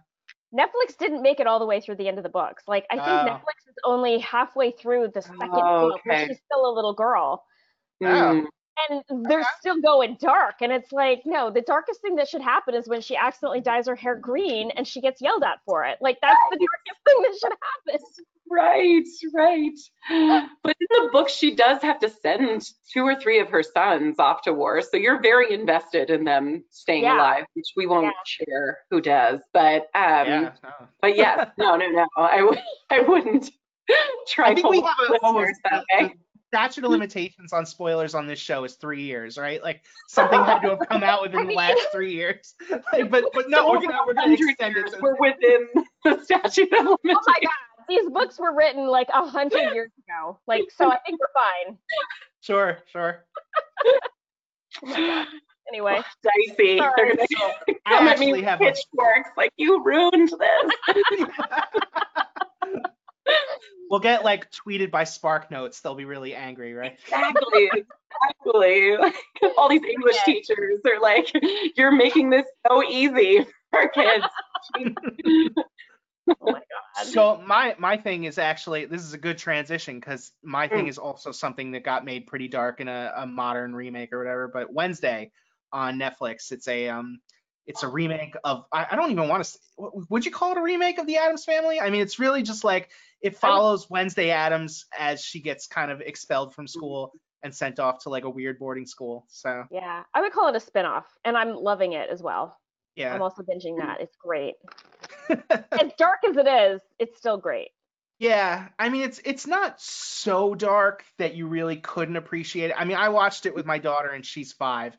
Netflix 0.54 0.96
didn't 0.98 1.22
make 1.22 1.40
it 1.40 1.46
all 1.46 1.58
the 1.58 1.66
way 1.66 1.80
through 1.80 1.96
the 1.96 2.08
end 2.08 2.18
of 2.18 2.22
the 2.22 2.30
books. 2.30 2.64
Like 2.66 2.86
I 2.90 2.94
think 2.94 3.06
oh. 3.06 3.26
Netflix 3.26 3.68
is 3.68 3.74
only 3.84 4.18
halfway 4.18 4.70
through 4.70 5.10
the 5.14 5.22
second 5.22 5.50
oh, 5.52 5.90
book, 5.90 6.00
okay. 6.06 6.26
she's 6.28 6.38
still 6.44 6.70
a 6.70 6.72
little 6.74 6.94
girl. 6.94 7.44
Mm. 8.02 8.46
and 8.88 9.26
they're 9.26 9.44
still 9.58 9.80
going 9.80 10.16
dark. 10.20 10.56
And 10.60 10.72
it's 10.72 10.92
like, 10.92 11.22
no, 11.24 11.50
the 11.50 11.62
darkest 11.62 12.00
thing 12.00 12.14
that 12.16 12.28
should 12.28 12.42
happen 12.42 12.74
is 12.74 12.88
when 12.88 13.00
she 13.00 13.16
accidentally 13.16 13.60
dyes 13.60 13.88
her 13.88 13.96
hair 13.96 14.14
green 14.14 14.70
and 14.70 14.86
she 14.86 15.00
gets 15.00 15.20
yelled 15.20 15.42
at 15.42 15.58
for 15.66 15.84
it. 15.84 15.98
Like 16.00 16.18
that's 16.22 16.38
the 16.50 16.58
darkest 16.58 17.04
thing 17.04 17.22
that 17.22 17.38
should 17.40 17.52
happen. 17.86 18.06
Right, 18.50 19.04
right. 19.34 19.72
But 20.62 20.76
in 20.80 20.86
the 21.04 21.10
book, 21.12 21.28
she 21.28 21.54
does 21.54 21.82
have 21.82 21.98
to 22.00 22.08
send 22.08 22.68
two 22.92 23.02
or 23.02 23.14
three 23.14 23.40
of 23.40 23.48
her 23.50 23.62
sons 23.62 24.18
off 24.18 24.42
to 24.42 24.52
war. 24.52 24.80
So 24.82 24.96
you're 24.96 25.20
very 25.20 25.52
invested 25.52 26.10
in 26.10 26.24
them 26.24 26.64
staying 26.70 27.04
Yeah. 27.04 27.16
alive, 27.16 27.44
which 27.54 27.72
we 27.76 27.86
won't 27.86 28.06
Yeah. 28.06 28.12
share 28.46 28.78
who 28.90 29.00
does. 29.00 29.40
But 29.52 29.82
um, 29.94 30.26
yeah. 30.26 30.52
no. 30.62 30.70
but 31.02 31.16
yes, 31.16 31.48
no, 31.58 31.76
no, 31.76 31.88
no. 31.88 32.06
I 32.16 32.38
w- 32.38 32.60
I 32.90 33.00
wouldn't 33.00 33.50
try 34.28 34.50
I 34.50 34.54
think 34.54 34.66
to 34.66 34.70
we 34.70 34.80
have 34.80 34.96
a, 34.98 35.02
listeners 35.02 35.20
almost 35.22 35.60
that 35.70 35.84
way. 35.94 36.14
statute 36.48 36.84
of 36.84 36.90
limitations 36.90 37.52
on 37.52 37.66
spoilers 37.66 38.14
on 38.14 38.26
this 38.26 38.38
show 38.38 38.64
is 38.64 38.74
three 38.76 39.02
years, 39.02 39.36
right? 39.38 39.62
Like 39.62 39.82
something 40.08 40.42
had 40.44 40.60
to 40.60 40.70
have 40.70 40.88
come 40.88 41.02
out 41.02 41.22
within 41.22 41.40
I 41.40 41.44
the 41.48 41.52
last 41.54 41.80
three 41.92 42.12
years. 42.14 42.54
Like, 42.92 43.10
but 43.10 43.24
but 43.34 43.48
no, 43.50 43.68
we're 43.70 43.80
gonna 43.80 43.98
we're 44.06 44.14
gonna 44.14 44.32
extend 44.32 44.76
it. 44.76 44.86
years, 44.88 44.94
We're 45.00 45.16
within 45.20 45.68
the 46.04 46.22
statute 46.24 46.72
of 46.72 46.86
limitations. 46.86 46.88
Oh 46.88 46.98
limitations. 47.04 47.26
my 47.26 47.38
god, 47.42 47.50
these 47.88 48.08
books 48.10 48.38
were 48.38 48.54
written 48.54 48.86
like 48.86 49.08
a 49.12 49.26
hundred 49.26 49.72
years 49.74 49.90
ago. 50.06 50.38
Like, 50.46 50.64
so 50.76 50.90
I 50.90 50.98
think 51.06 51.18
we're 51.20 51.26
fine. 51.66 51.78
sure, 52.40 52.78
sure. 52.92 53.24
Oh 54.86 55.24
anyway, 55.72 55.98
oh, 55.98 56.02
Dicey. 56.22 56.78
Sorry. 56.78 57.16
They're 57.16 57.16
gonna 57.16 57.78
come 57.88 58.08
at 58.08 58.18
me 58.18 58.32
with 58.32 58.42
have 58.44 58.58
pitchforks 58.60 59.30
like 59.36 59.50
you 59.56 59.82
ruined 59.82 60.30
this. 60.30 61.26
we'll 63.90 64.00
get 64.00 64.24
like 64.24 64.50
tweeted 64.50 64.90
by 64.90 65.04
Spark 65.04 65.50
Notes. 65.50 65.80
They'll 65.80 65.94
be 65.94 66.04
really 66.04 66.34
angry, 66.34 66.74
right? 66.74 66.96
Exactly. 67.04 67.70
Exactly. 68.44 68.96
All 69.56 69.68
these 69.68 69.82
English 69.82 70.16
Okay. 70.22 70.34
teachers 70.34 70.80
are 70.86 71.00
like, 71.00 71.30
you're 71.76 71.92
making 71.92 72.30
this 72.30 72.46
so 72.66 72.82
easy 72.82 73.46
for 73.70 73.88
kids. 73.88 74.24
oh 76.40 76.52
my 76.52 76.58
god. 76.58 77.06
So 77.06 77.40
my 77.44 77.74
my 77.78 77.96
thing 77.96 78.24
is 78.24 78.38
actually 78.38 78.86
this 78.86 79.02
is 79.02 79.12
a 79.12 79.18
good 79.18 79.38
transition 79.38 79.98
because 79.98 80.32
my 80.42 80.68
thing 80.68 80.86
Mm. 80.86 80.90
is 80.90 80.98
also 80.98 81.32
something 81.32 81.72
that 81.72 81.84
got 81.84 82.04
made 82.04 82.26
pretty 82.26 82.48
dark 82.48 82.80
in 82.80 82.88
a, 82.88 83.12
a 83.16 83.26
modern 83.26 83.74
remake 83.74 84.12
or 84.12 84.18
whatever. 84.18 84.48
But 84.48 84.72
Wednesday 84.72 85.32
on 85.72 85.98
Netflix, 85.98 86.52
it's 86.52 86.68
a 86.68 86.88
um 86.88 87.20
it's 87.66 87.82
a 87.82 87.88
remake 87.88 88.34
of 88.44 88.64
I, 88.72 88.86
I 88.90 88.96
don't 88.96 89.10
even 89.10 89.28
want 89.28 89.44
to 89.44 89.58
would 90.08 90.24
you 90.24 90.30
call 90.30 90.52
it 90.52 90.58
a 90.58 90.62
remake 90.62 90.98
of 90.98 91.06
the 91.06 91.18
Addams 91.18 91.44
Family? 91.44 91.80
I 91.80 91.90
mean 91.90 92.00
it's 92.00 92.18
really 92.18 92.42
just 92.42 92.64
like 92.64 92.90
it 93.20 93.36
follows 93.36 93.90
Wednesday 93.90 94.30
Addams 94.30 94.86
as 94.96 95.22
she 95.22 95.40
gets 95.40 95.66
kind 95.66 95.90
of 95.90 96.00
expelled 96.00 96.54
from 96.54 96.66
school 96.66 97.12
and 97.42 97.54
sent 97.54 97.78
off 97.78 98.02
to 98.02 98.08
like 98.10 98.24
a 98.24 98.30
weird 98.30 98.58
boarding 98.58 98.86
school. 98.86 99.26
So 99.28 99.64
Yeah, 99.70 100.02
I 100.14 100.20
would 100.20 100.32
call 100.32 100.48
it 100.48 100.56
a 100.56 100.60
spin-off, 100.60 101.06
and 101.24 101.36
I'm 101.36 101.54
loving 101.54 101.92
it 101.92 102.10
as 102.10 102.22
well. 102.22 102.56
I'm 103.14 103.22
also 103.22 103.42
binging 103.42 103.78
that. 103.78 104.00
It's 104.00 104.16
great. 104.16 104.54
as 105.30 105.92
dark 105.98 106.18
as 106.28 106.36
it 106.36 106.46
is, 106.46 106.80
it's 106.98 107.16
still 107.18 107.36
great. 107.36 107.70
Yeah, 108.18 108.68
I 108.78 108.88
mean 108.88 109.02
it's 109.02 109.20
it's 109.24 109.46
not 109.46 109.80
so 109.80 110.54
dark 110.54 111.04
that 111.18 111.34
you 111.36 111.46
really 111.46 111.76
couldn't 111.76 112.16
appreciate 112.16 112.70
it. 112.70 112.76
I 112.76 112.84
mean, 112.84 112.96
I 112.96 113.10
watched 113.10 113.46
it 113.46 113.54
with 113.54 113.64
my 113.66 113.78
daughter 113.78 114.08
and 114.10 114.26
she's 114.26 114.52
five, 114.52 114.96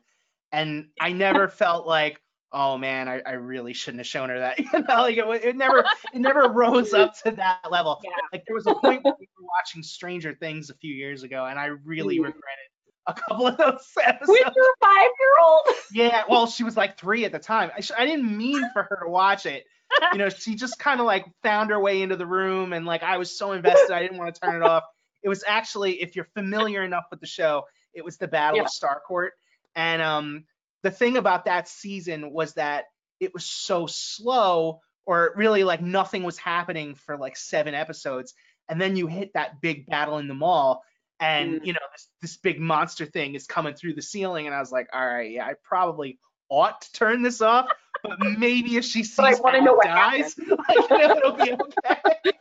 and 0.52 0.88
I 0.98 1.12
never 1.12 1.48
felt 1.48 1.86
like, 1.86 2.20
oh 2.50 2.78
man, 2.78 3.08
I, 3.08 3.20
I 3.20 3.32
really 3.32 3.74
shouldn't 3.74 4.00
have 4.00 4.06
shown 4.06 4.30
her 4.30 4.38
that. 4.38 4.58
You 4.72 4.82
know, 4.88 5.02
like 5.02 5.18
it, 5.18 5.44
it 5.44 5.56
never 5.56 5.84
it 6.14 6.18
never 6.20 6.48
rose 6.48 6.94
up 6.94 7.14
to 7.24 7.32
that 7.32 7.70
level. 7.70 8.00
Yeah. 8.02 8.10
Like 8.32 8.44
there 8.46 8.54
was 8.56 8.66
a 8.66 8.74
point 8.74 9.04
when 9.04 9.14
we 9.20 9.28
were 9.38 9.46
watching 9.58 9.82
Stranger 9.82 10.34
Things 10.34 10.70
a 10.70 10.74
few 10.74 10.94
years 10.94 11.22
ago, 11.22 11.44
and 11.44 11.58
I 11.58 11.66
really 11.66 12.16
Mhm. 12.16 12.24
regretted 12.24 12.69
a 13.06 13.14
couple 13.14 13.46
of 13.46 13.56
those 13.56 13.86
episodes. 14.04 14.28
With 14.44 14.54
your 14.54 14.74
five-year-old. 14.80 15.76
Yeah, 15.92 16.22
well, 16.28 16.46
she 16.46 16.64
was 16.64 16.76
like 16.76 16.98
three 16.98 17.24
at 17.24 17.32
the 17.32 17.38
time. 17.38 17.70
I, 17.76 17.80
sh- 17.80 17.92
I 17.96 18.06
didn't 18.06 18.36
mean 18.36 18.62
for 18.72 18.82
her 18.84 19.00
to 19.04 19.10
watch 19.10 19.46
it. 19.46 19.64
You 20.12 20.18
know, 20.18 20.28
she 20.28 20.54
just 20.54 20.78
kind 20.78 21.00
of 21.00 21.06
like 21.06 21.26
found 21.42 21.70
her 21.70 21.80
way 21.80 22.02
into 22.02 22.16
the 22.16 22.26
room, 22.26 22.72
and 22.72 22.86
like 22.86 23.02
I 23.02 23.16
was 23.18 23.36
so 23.36 23.52
invested, 23.52 23.90
I 23.92 24.00
didn't 24.00 24.18
want 24.18 24.32
to 24.34 24.40
turn 24.40 24.62
it 24.62 24.62
off. 24.62 24.84
It 25.22 25.28
was 25.28 25.42
actually, 25.46 26.00
if 26.00 26.14
you're 26.14 26.28
familiar 26.34 26.82
enough 26.84 27.04
with 27.10 27.20
the 27.20 27.26
show, 27.26 27.64
it 27.92 28.04
was 28.04 28.16
the 28.16 28.28
Battle 28.28 28.58
Yeah. 28.58 28.64
of 28.64 28.70
Starcourt, 28.70 29.30
and 29.74 30.00
um, 30.00 30.44
the 30.82 30.90
thing 30.92 31.16
about 31.16 31.46
that 31.46 31.68
season 31.68 32.30
was 32.30 32.54
that 32.54 32.84
it 33.18 33.34
was 33.34 33.44
so 33.44 33.86
slow, 33.86 34.80
or 35.04 35.32
really 35.34 35.64
like 35.64 35.82
nothing 35.82 36.22
was 36.22 36.38
happening 36.38 36.94
for 36.94 37.16
like 37.18 37.36
seven 37.36 37.74
episodes, 37.74 38.32
and 38.68 38.80
then 38.80 38.94
you 38.94 39.08
hit 39.08 39.32
that 39.34 39.60
big 39.60 39.86
battle 39.86 40.18
in 40.18 40.28
the 40.28 40.34
mall, 40.34 40.84
and 41.20 41.60
Mm. 41.60 41.66
you 41.66 41.72
know 41.74 41.80
this, 41.92 42.08
this 42.22 42.36
big 42.38 42.58
monster 42.58 43.06
thing 43.06 43.34
is 43.34 43.46
coming 43.46 43.74
through 43.74 43.94
the 43.94 44.02
ceiling, 44.02 44.46
and 44.46 44.54
I 44.54 44.60
was 44.60 44.72
like, 44.72 44.88
all 44.92 45.06
right, 45.06 45.30
yeah, 45.30 45.44
I 45.46 45.54
probably 45.62 46.18
ought 46.48 46.80
to 46.80 46.92
turn 46.92 47.22
this 47.22 47.40
off, 47.40 47.70
but 48.02 48.18
maybe 48.38 48.76
if 48.76 48.84
she 48.84 49.04
sees 49.04 49.16
But 49.16 49.26
I 49.26 49.40
wanna 49.40 49.60
know 49.60 49.74
what 49.74 49.86
dies, 49.86 50.34
like, 50.68 50.90
you 50.90 50.98
know, 50.98 51.16
it'll 51.16 51.32
be 51.36 51.52
okay. 51.52 52.32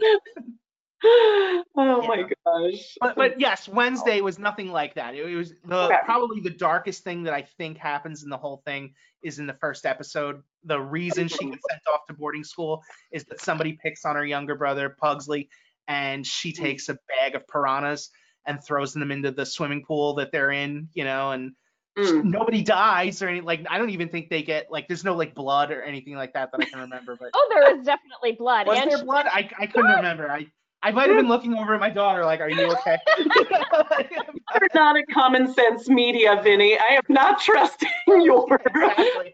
oh 1.03 1.63
my 1.75 2.23
gosh. 2.45 2.97
But, 2.99 3.15
but 3.15 3.39
yes, 3.39 3.67
Wednesday 3.67 4.19
was 4.21 4.37
nothing 4.37 4.71
like 4.71 4.95
that. 4.95 5.15
It, 5.15 5.35
was 5.35 5.53
the 5.63 5.75
Okay. 5.85 5.95
probably 6.03 6.41
the 6.41 6.49
darkest 6.49 7.03
thing 7.03 7.23
that 7.23 7.33
I 7.33 7.43
think 7.57 7.77
happens 7.77 8.23
in 8.23 8.29
the 8.29 8.37
whole 8.37 8.61
thing 8.65 8.93
is 9.21 9.39
in 9.39 9.47
the 9.47 9.53
first 9.53 9.85
episode. 9.85 10.41
The 10.65 10.79
reason 10.79 11.27
she 11.27 11.45
gets 11.45 11.65
sent 11.69 11.81
off 11.93 12.05
to 12.07 12.13
boarding 12.13 12.43
school 12.43 12.83
is 13.11 13.23
that 13.25 13.39
somebody 13.39 13.77
picks 13.81 14.03
on 14.05 14.15
her 14.15 14.25
younger 14.25 14.55
brother 14.55 14.89
Pugsley, 14.89 15.49
and 15.87 16.25
she 16.25 16.51
Hmm. 16.51 16.63
takes 16.63 16.89
a 16.89 16.97
bag 17.07 17.35
of 17.35 17.47
piranhas 17.47 18.09
and 18.49 18.61
throws 18.63 18.93
them 18.93 19.11
into 19.11 19.31
the 19.31 19.45
swimming 19.45 19.85
pool 19.85 20.15
that 20.15 20.31
they're 20.31 20.51
in, 20.51 20.89
you 20.93 21.05
know, 21.05 21.31
and 21.31 21.53
Mm. 21.97 22.23
nobody 22.23 22.61
dies 22.63 23.21
or 23.21 23.27
any 23.27 23.41
like 23.41 23.65
I 23.69 23.77
don't 23.77 23.89
even 23.89 24.07
think 24.07 24.29
they 24.29 24.41
get 24.41 24.71
like 24.71 24.87
there's 24.87 25.03
no 25.03 25.15
like 25.15 25.35
blood 25.35 25.69
or 25.69 25.81
anything 25.81 26.15
like 26.15 26.31
that 26.33 26.49
that 26.51 26.61
I 26.61 26.65
can 26.65 26.79
remember. 26.79 27.17
But 27.19 27.31
Oh, 27.35 27.49
there 27.53 27.75
is 27.75 27.83
definitely 27.83 28.33
blood. 28.33 28.67
was 28.67 28.77
and 28.77 28.89
there 28.89 29.03
blood? 29.03 29.25
I, 29.29 29.49
I 29.59 29.65
couldn't 29.65 29.91
remember. 29.91 30.31
I 30.31 30.47
I 30.81 30.91
might 30.91 31.09
have 31.09 31.17
been 31.17 31.27
looking 31.27 31.53
over 31.55 31.73
at 31.73 31.79
my 31.81 31.89
daughter 31.89 32.23
like, 32.23 32.39
are 32.39 32.49
you 32.49 32.67
okay? 32.67 32.97
You're 33.19 34.69
not 34.73 34.95
a 34.95 35.03
common 35.11 35.53
sense 35.53 35.89
media, 35.89 36.39
Vinny. 36.41 36.77
I 36.77 36.93
am 36.93 37.01
not 37.09 37.41
trusting 37.41 37.89
your 38.07 38.47
exactly. 38.65 39.33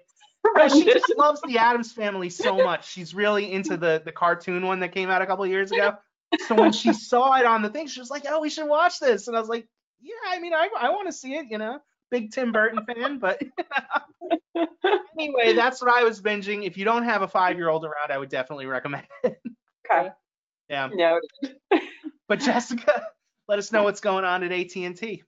Well, 0.55 0.69
she 0.69 0.85
just 0.85 1.13
loves 1.17 1.41
the 1.41 1.57
Addams 1.59 1.91
family 1.91 2.29
so 2.31 2.55
much. 2.55 2.89
She's 2.89 3.13
really 3.13 3.51
into 3.51 3.77
the 3.77 4.01
the 4.03 4.11
cartoon 4.11 4.65
one 4.65 4.79
that 4.79 4.91
came 4.91 5.09
out 5.09 5.21
a 5.21 5.25
couple 5.27 5.45
years 5.45 5.71
ago. 5.71 5.97
So 6.47 6.55
when 6.55 6.71
she 6.71 6.93
saw 6.93 7.35
it 7.37 7.45
on 7.45 7.61
the 7.61 7.69
thing, 7.69 7.87
she 7.87 7.99
was 7.99 8.09
like, 8.09 8.25
"Oh, 8.27 8.41
we 8.41 8.49
should 8.49 8.67
watch 8.67 8.99
this." 8.99 9.27
And 9.27 9.35
I 9.35 9.39
was 9.39 9.49
like, 9.49 9.67
"Yeah, 10.01 10.13
I 10.29 10.39
mean, 10.39 10.53
I 10.53 10.69
I 10.77 10.89
want 10.89 11.07
to 11.07 11.13
see 11.13 11.35
it, 11.35 11.47
you 11.49 11.57
know." 11.57 11.79
Big 12.11 12.31
Tim 12.31 12.51
Burton 12.51 12.85
fan, 12.85 13.17
but 13.17 13.41
anyway, 15.19 15.53
that's 15.53 15.81
what 15.81 15.91
I 15.91 16.03
was 16.03 16.21
binging. 16.21 16.65
If 16.65 16.77
you 16.77 16.85
don't 16.85 17.03
have 17.03 17.23
a 17.23 17.27
five 17.27 17.57
year 17.57 17.67
old 17.67 17.83
around, 17.83 18.11
I 18.11 18.17
would 18.17 18.29
definitely 18.29 18.67
recommend 18.67 19.07
it. 19.23 19.41
Okay. 19.91 20.09
Yeah. 20.69 20.89
Noted. 20.93 21.57
But 22.27 22.39
Jessica, 22.39 23.07
let 23.47 23.59
us 23.59 23.71
know 23.71 23.83
what's 23.83 24.01
going 24.01 24.25
on 24.25 24.43
at 24.43 24.51
AT&T. 24.51 25.23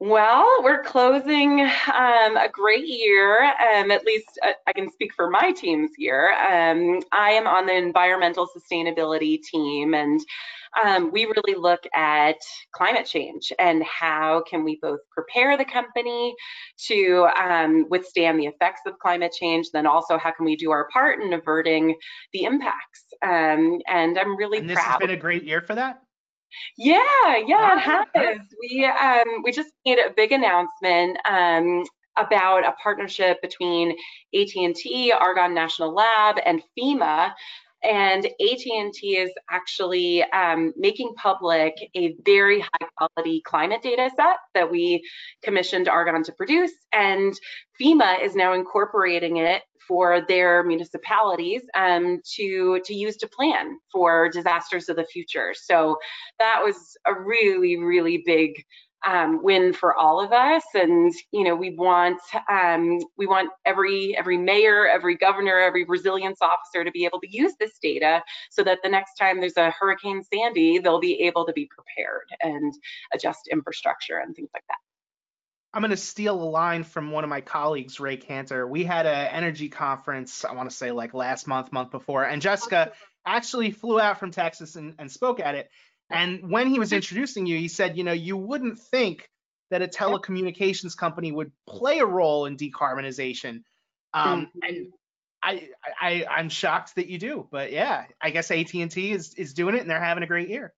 Well, 0.00 0.46
we're 0.62 0.82
closing 0.82 1.60
um, 1.60 2.36
a 2.36 2.48
great 2.52 2.86
year. 2.86 3.44
Um, 3.44 3.90
at 3.90 4.04
least 4.04 4.38
uh, 4.42 4.52
I 4.66 4.72
can 4.72 4.90
speak 4.92 5.14
for 5.14 5.30
my 5.30 5.52
team's 5.52 5.92
year. 5.96 6.32
Um, 6.32 7.00
I 7.12 7.30
am 7.30 7.46
on 7.46 7.66
the 7.66 7.76
environmental 7.76 8.46
sustainability 8.46 9.40
team, 9.40 9.94
and 9.94 10.20
um, 10.84 11.10
we 11.12 11.24
really 11.24 11.58
look 11.58 11.84
at 11.94 12.36
climate 12.72 13.06
change 13.06 13.52
and 13.58 13.84
how 13.84 14.42
can 14.48 14.64
we 14.64 14.78
both 14.82 14.98
prepare 15.12 15.56
the 15.56 15.64
company 15.64 16.34
to 16.86 17.28
um, 17.38 17.86
withstand 17.88 18.40
the 18.40 18.46
effects 18.46 18.80
of 18.86 18.98
climate 18.98 19.32
change, 19.32 19.68
then 19.72 19.86
also 19.86 20.18
how 20.18 20.32
can 20.32 20.44
we 20.44 20.56
do 20.56 20.72
our 20.72 20.88
part 20.92 21.22
in 21.22 21.32
averting 21.32 21.96
the 22.32 22.44
impacts. 22.44 23.04
Um, 23.22 23.80
and 23.86 24.18
I'm 24.18 24.36
really 24.36 24.58
And 24.58 24.68
this 24.68 24.76
proud. 24.76 24.90
has 24.90 24.98
been 24.98 25.10
a 25.10 25.16
great 25.16 25.44
year 25.44 25.60
for 25.60 25.76
that. 25.76 26.00
Yeah, 26.76 27.36
yeah, 27.46 27.76
it 27.76 27.80
has. 27.80 28.38
We 28.60 28.84
um 28.86 29.42
we 29.42 29.52
just 29.52 29.70
made 29.84 29.98
a 29.98 30.12
big 30.16 30.32
announcement 30.32 31.18
um 31.28 31.84
about 32.16 32.64
a 32.64 32.72
partnership 32.82 33.42
between 33.42 33.90
AT&T, 34.34 35.12
Argonne 35.12 35.54
National 35.54 35.92
Lab, 35.92 36.36
and 36.44 36.62
FEMA. 36.78 37.32
And 37.84 38.24
AT&T 38.24 39.16
is 39.16 39.30
actually 39.50 40.22
um, 40.24 40.72
making 40.76 41.14
public 41.16 41.74
a 41.94 42.16
very 42.24 42.60
high 42.60 42.86
quality 42.96 43.42
climate 43.44 43.82
data 43.82 44.10
set 44.16 44.36
that 44.54 44.70
we 44.70 45.02
commissioned 45.42 45.88
Argonne 45.88 46.24
to 46.24 46.32
produce. 46.32 46.72
And 46.92 47.38
FEMA 47.80 48.22
is 48.22 48.34
now 48.34 48.54
incorporating 48.54 49.36
it 49.36 49.62
for 49.86 50.22
their 50.26 50.62
municipalities 50.64 51.62
um, 51.74 52.20
to, 52.36 52.80
to 52.84 52.94
use 52.94 53.16
to 53.18 53.28
plan 53.28 53.78
for 53.92 54.30
disasters 54.30 54.88
of 54.88 54.96
the 54.96 55.04
future. 55.04 55.52
So 55.54 55.98
that 56.38 56.60
was 56.62 56.96
a 57.06 57.12
really, 57.12 57.76
really 57.76 58.22
big 58.24 58.64
um, 59.06 59.42
win 59.42 59.72
for 59.72 59.94
all 59.94 60.20
of 60.20 60.32
us. 60.32 60.62
And 60.74 61.12
you 61.32 61.44
know, 61.44 61.54
we 61.54 61.74
want 61.74 62.20
um, 62.50 63.00
we 63.16 63.26
want 63.26 63.50
every 63.64 64.16
every 64.16 64.38
mayor, 64.38 64.86
every 64.86 65.16
governor, 65.16 65.58
every 65.58 65.84
resilience 65.84 66.38
officer 66.40 66.84
to 66.84 66.90
be 66.90 67.04
able 67.04 67.20
to 67.20 67.30
use 67.30 67.52
this 67.58 67.78
data 67.82 68.22
so 68.50 68.62
that 68.64 68.78
the 68.82 68.88
next 68.88 69.14
time 69.14 69.40
there's 69.40 69.56
a 69.56 69.70
Hurricane 69.70 70.22
Sandy, 70.32 70.78
they'll 70.78 71.00
be 71.00 71.22
able 71.22 71.46
to 71.46 71.52
be 71.52 71.66
prepared 71.66 72.26
and 72.42 72.72
adjust 73.12 73.48
infrastructure 73.50 74.18
and 74.18 74.34
things 74.34 74.50
like 74.54 74.64
that. 74.68 74.78
I'm 75.74 75.82
going 75.82 75.90
to 75.90 75.96
steal 75.96 76.40
a 76.40 76.44
line 76.44 76.84
from 76.84 77.10
one 77.10 77.24
of 77.24 77.30
my 77.30 77.40
colleagues, 77.40 77.98
Ray 77.98 78.16
Cantor. 78.16 78.64
We 78.64 78.84
had 78.84 79.06
an 79.06 79.26
energy 79.26 79.68
conference, 79.68 80.44
I 80.44 80.52
want 80.52 80.70
to 80.70 80.76
say 80.76 80.92
like 80.92 81.14
last 81.14 81.48
month, 81.48 81.72
month 81.72 81.90
before, 81.90 82.22
and 82.22 82.40
Jessica 82.40 82.92
actually 83.26 83.72
flew 83.72 84.00
out 84.00 84.20
from 84.20 84.30
Texas 84.30 84.76
and, 84.76 84.94
and 85.00 85.10
spoke 85.10 85.40
at 85.40 85.56
it. 85.56 85.68
And 86.14 86.50
when 86.50 86.68
he 86.68 86.78
was 86.78 86.92
introducing 86.92 87.46
you, 87.46 87.58
he 87.58 87.68
said, 87.68 87.96
you 87.96 88.04
know, 88.04 88.12
you 88.12 88.36
wouldn't 88.36 88.78
think 88.78 89.28
that 89.70 89.82
a 89.82 89.88
telecommunications 89.88 90.96
company 90.96 91.32
would 91.32 91.50
play 91.66 91.98
a 91.98 92.06
role 92.06 92.46
in 92.46 92.56
decarbonization. 92.56 93.62
Um, 94.12 94.46
mm-hmm. 94.46 94.58
And 94.62 94.92
I, 95.42 95.68
I, 96.00 96.26
I'm 96.30 96.48
shocked 96.48 96.94
that 96.96 97.08
you 97.08 97.18
do, 97.18 97.48
but 97.50 97.72
yeah, 97.72 98.04
I 98.20 98.30
guess 98.30 98.50
AT&T 98.50 99.12
is, 99.12 99.34
is 99.34 99.54
doing 99.54 99.74
it 99.74 99.80
and 99.80 99.90
they're 99.90 100.00
having 100.00 100.22
a 100.22 100.28
great 100.28 100.48
year. 100.48 100.72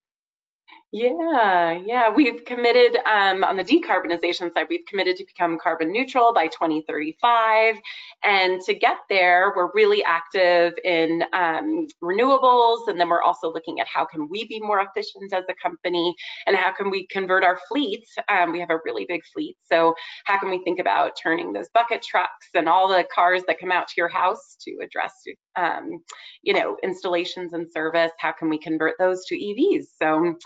Yeah, 0.92 1.78
yeah, 1.84 2.08
we've 2.14 2.44
committed 2.44 2.96
um, 3.06 3.42
on 3.42 3.56
the 3.56 3.64
decarbonization 3.64 4.54
side, 4.54 4.66
we've 4.70 4.86
committed 4.88 5.16
to 5.16 5.26
become 5.26 5.58
carbon 5.58 5.92
neutral 5.92 6.32
by 6.32 6.46
2035. 6.46 7.74
And 8.22 8.60
to 8.62 8.72
get 8.72 8.98
there, 9.10 9.52
we're 9.56 9.70
really 9.74 10.02
active 10.04 10.74
in 10.84 11.24
um, 11.32 11.88
renewables. 12.02 12.88
And 12.88 13.00
then 13.00 13.08
we're 13.08 13.22
also 13.22 13.52
looking 13.52 13.80
at 13.80 13.88
how 13.88 14.04
can 14.04 14.28
we 14.30 14.46
be 14.46 14.60
more 14.60 14.80
efficient 14.80 15.32
as 15.34 15.44
a 15.50 15.54
company 15.60 16.14
and 16.46 16.56
how 16.56 16.72
can 16.72 16.88
we 16.88 17.06
convert 17.08 17.42
our 17.42 17.58
fleets. 17.68 18.14
Um, 18.28 18.52
we 18.52 18.60
have 18.60 18.70
a 18.70 18.78
really 18.84 19.04
big 19.08 19.22
fleet. 19.34 19.56
So 19.70 19.94
how 20.24 20.38
can 20.38 20.50
we 20.50 20.62
think 20.62 20.78
about 20.78 21.12
turning 21.20 21.52
those 21.52 21.68
bucket 21.74 22.00
trucks 22.02 22.48
and 22.54 22.68
all 22.68 22.88
the 22.88 23.04
cars 23.12 23.42
that 23.48 23.58
come 23.58 23.72
out 23.72 23.88
to 23.88 23.94
your 23.98 24.08
house 24.08 24.56
to 24.62 24.78
address, 24.82 25.12
um, 25.56 26.00
you 26.42 26.54
know, 26.54 26.76
installations 26.84 27.52
and 27.52 27.66
service? 27.70 28.12
How 28.18 28.32
can 28.32 28.48
we 28.48 28.58
convert 28.58 28.94
those 28.98 29.26
to 29.26 29.34
EVs? 29.34 29.86
So 30.00 30.36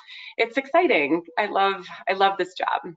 it's 0.40 0.56
exciting. 0.56 1.22
I 1.38 1.46
love 1.46 1.86
I 2.08 2.14
love 2.14 2.38
this 2.38 2.54
job. 2.54 2.94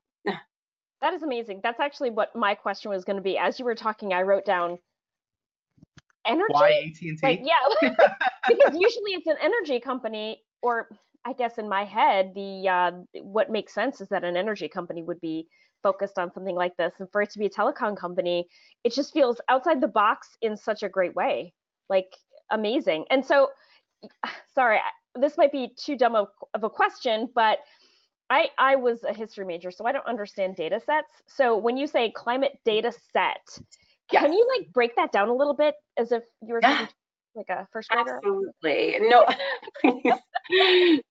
That 1.01 1.13
is 1.13 1.21
amazing. 1.21 1.59
That's 1.61 1.81
actually 1.81 2.11
what 2.11 2.33
my 2.33 2.55
question 2.55 2.89
was 2.89 3.03
going 3.03 3.17
to 3.17 3.21
be. 3.21 3.37
As 3.37 3.59
you 3.59 3.65
were 3.65 3.75
talking, 3.75 4.13
I 4.13 4.21
wrote 4.21 4.45
down 4.45 4.79
energy. 6.25 6.45
Why 6.47 6.85
AT&T? 6.87 7.17
Like, 7.21 7.41
yeah, 7.43 7.91
because 8.47 8.73
usually 8.73 9.11
it's 9.11 9.27
an 9.27 9.35
energy 9.41 9.81
company, 9.81 10.41
or 10.61 10.87
I 11.25 11.33
guess 11.33 11.57
in 11.57 11.67
my 11.67 11.83
head, 11.83 12.31
the 12.33 12.69
uh, 12.69 12.91
what 13.21 13.51
makes 13.51 13.73
sense 13.73 13.99
is 13.99 14.07
that 14.09 14.23
an 14.23 14.37
energy 14.37 14.69
company 14.69 15.03
would 15.03 15.19
be 15.19 15.45
focused 15.83 16.17
on 16.17 16.31
something 16.31 16.55
like 16.55 16.77
this, 16.77 16.93
and 16.99 17.11
for 17.11 17.21
it 17.21 17.29
to 17.31 17.39
be 17.39 17.47
a 17.47 17.49
telecom 17.49 17.97
company, 17.97 18.47
it 18.85 18.93
just 18.93 19.11
feels 19.11 19.41
outside 19.49 19.81
the 19.81 19.89
box 19.89 20.29
in 20.41 20.55
such 20.55 20.83
a 20.83 20.89
great 20.89 21.13
way, 21.15 21.53
like 21.89 22.15
amazing. 22.49 23.03
And 23.09 23.25
so, 23.25 23.49
sorry, 24.55 24.79
this 25.15 25.37
might 25.37 25.51
be 25.51 25.71
too 25.75 25.97
dumb 25.97 26.15
of, 26.15 26.27
of 26.53 26.63
a 26.63 26.69
question, 26.69 27.29
but 27.33 27.59
I, 28.29 28.49
I 28.57 28.75
was 28.75 29.03
a 29.03 29.13
history 29.13 29.45
major, 29.45 29.71
so 29.71 29.85
I 29.85 29.91
don't 29.91 30.07
understand 30.07 30.55
data 30.55 30.79
sets. 30.85 31.11
So 31.27 31.57
when 31.57 31.77
you 31.77 31.87
say 31.87 32.11
climate 32.11 32.57
data 32.65 32.91
set, 33.11 33.41
yes. 34.11 34.21
can 34.21 34.33
you 34.33 34.47
like 34.57 34.71
break 34.73 34.95
that 34.95 35.11
down 35.11 35.29
a 35.29 35.35
little 35.35 35.53
bit 35.53 35.75
as 35.97 36.11
if 36.11 36.23
you 36.41 36.53
were 36.53 36.59
yeah 36.61 36.87
like 37.35 37.49
a 37.49 37.67
first 37.71 37.91
grader? 37.91 38.23
Absolutely. 38.23 38.97
No, 39.01 39.25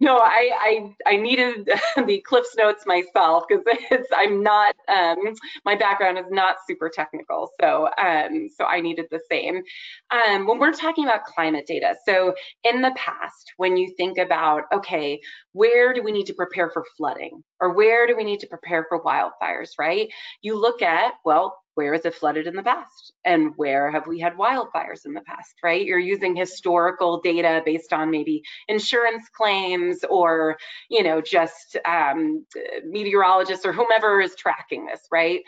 no, 0.01 0.19
I, 0.19 0.51
I, 0.59 0.95
I 1.07 1.17
needed 1.17 1.69
the 1.97 2.23
Cliff's 2.27 2.55
notes 2.57 2.85
myself 2.87 3.45
because 3.49 3.65
it's, 3.91 4.09
I'm 4.15 4.43
not, 4.43 4.75
um, 4.89 5.19
my 5.65 5.75
background 5.75 6.19
is 6.19 6.27
not 6.31 6.57
super 6.69 6.91
technical. 6.93 7.51
So, 7.61 7.89
um, 7.99 8.49
so 8.57 8.65
I 8.65 8.81
needed 8.81 9.07
the 9.11 9.21
same. 9.31 9.63
Um, 10.11 10.47
when 10.47 10.59
we're 10.59 10.73
talking 10.73 11.05
about 11.05 11.25
climate 11.25 11.67
data, 11.67 11.95
so 12.07 12.35
in 12.65 12.83
the 12.83 12.93
past, 12.97 13.53
when 13.57 13.77
you 13.77 13.93
think 13.97 14.19
about, 14.19 14.65
okay, 14.73 15.21
where 15.53 15.95
do 15.95 16.03
we 16.03 16.13
need 16.13 16.27
to 16.27 16.35
prepare 16.35 16.71
for 16.71 16.85
flooding 16.97 17.43
or 17.61 17.75
where 17.75 18.07
do 18.07 18.17
we 18.17 18.25
need 18.25 18.41
to 18.41 18.47
prepare 18.47 18.87
for 18.89 19.03
wildfires, 19.03 19.71
right? 19.79 20.09
You 20.43 20.61
look 20.61 20.83
at, 20.83 21.15
well, 21.25 21.57
where 21.75 21.93
has 21.93 22.05
it 22.05 22.15
flooded 22.15 22.47
in 22.47 22.55
the 22.55 22.63
past? 22.63 23.13
And 23.25 23.53
where 23.57 23.91
have 23.91 24.07
we 24.07 24.19
had 24.19 24.37
wildfires 24.37 25.07
in 25.07 25.15
the 25.15 25.23
past 25.23 25.55
right? 25.63 25.85
You're 25.85 25.99
using 25.99 26.37
historical 26.37 27.21
data 27.21 27.63
based 27.65 27.93
on 27.93 28.11
maybe 28.11 28.43
insurance 28.69 29.29
claims 29.35 30.05
or 30.09 30.59
you 30.89 31.03
know 31.03 31.21
just 31.21 31.77
um, 31.87 32.45
meteorologists 32.85 33.65
or 33.67 33.73
whomever 33.73 34.21
is 34.21 34.35
tracking 34.37 34.87
this 34.87 35.01
right? 35.11 35.41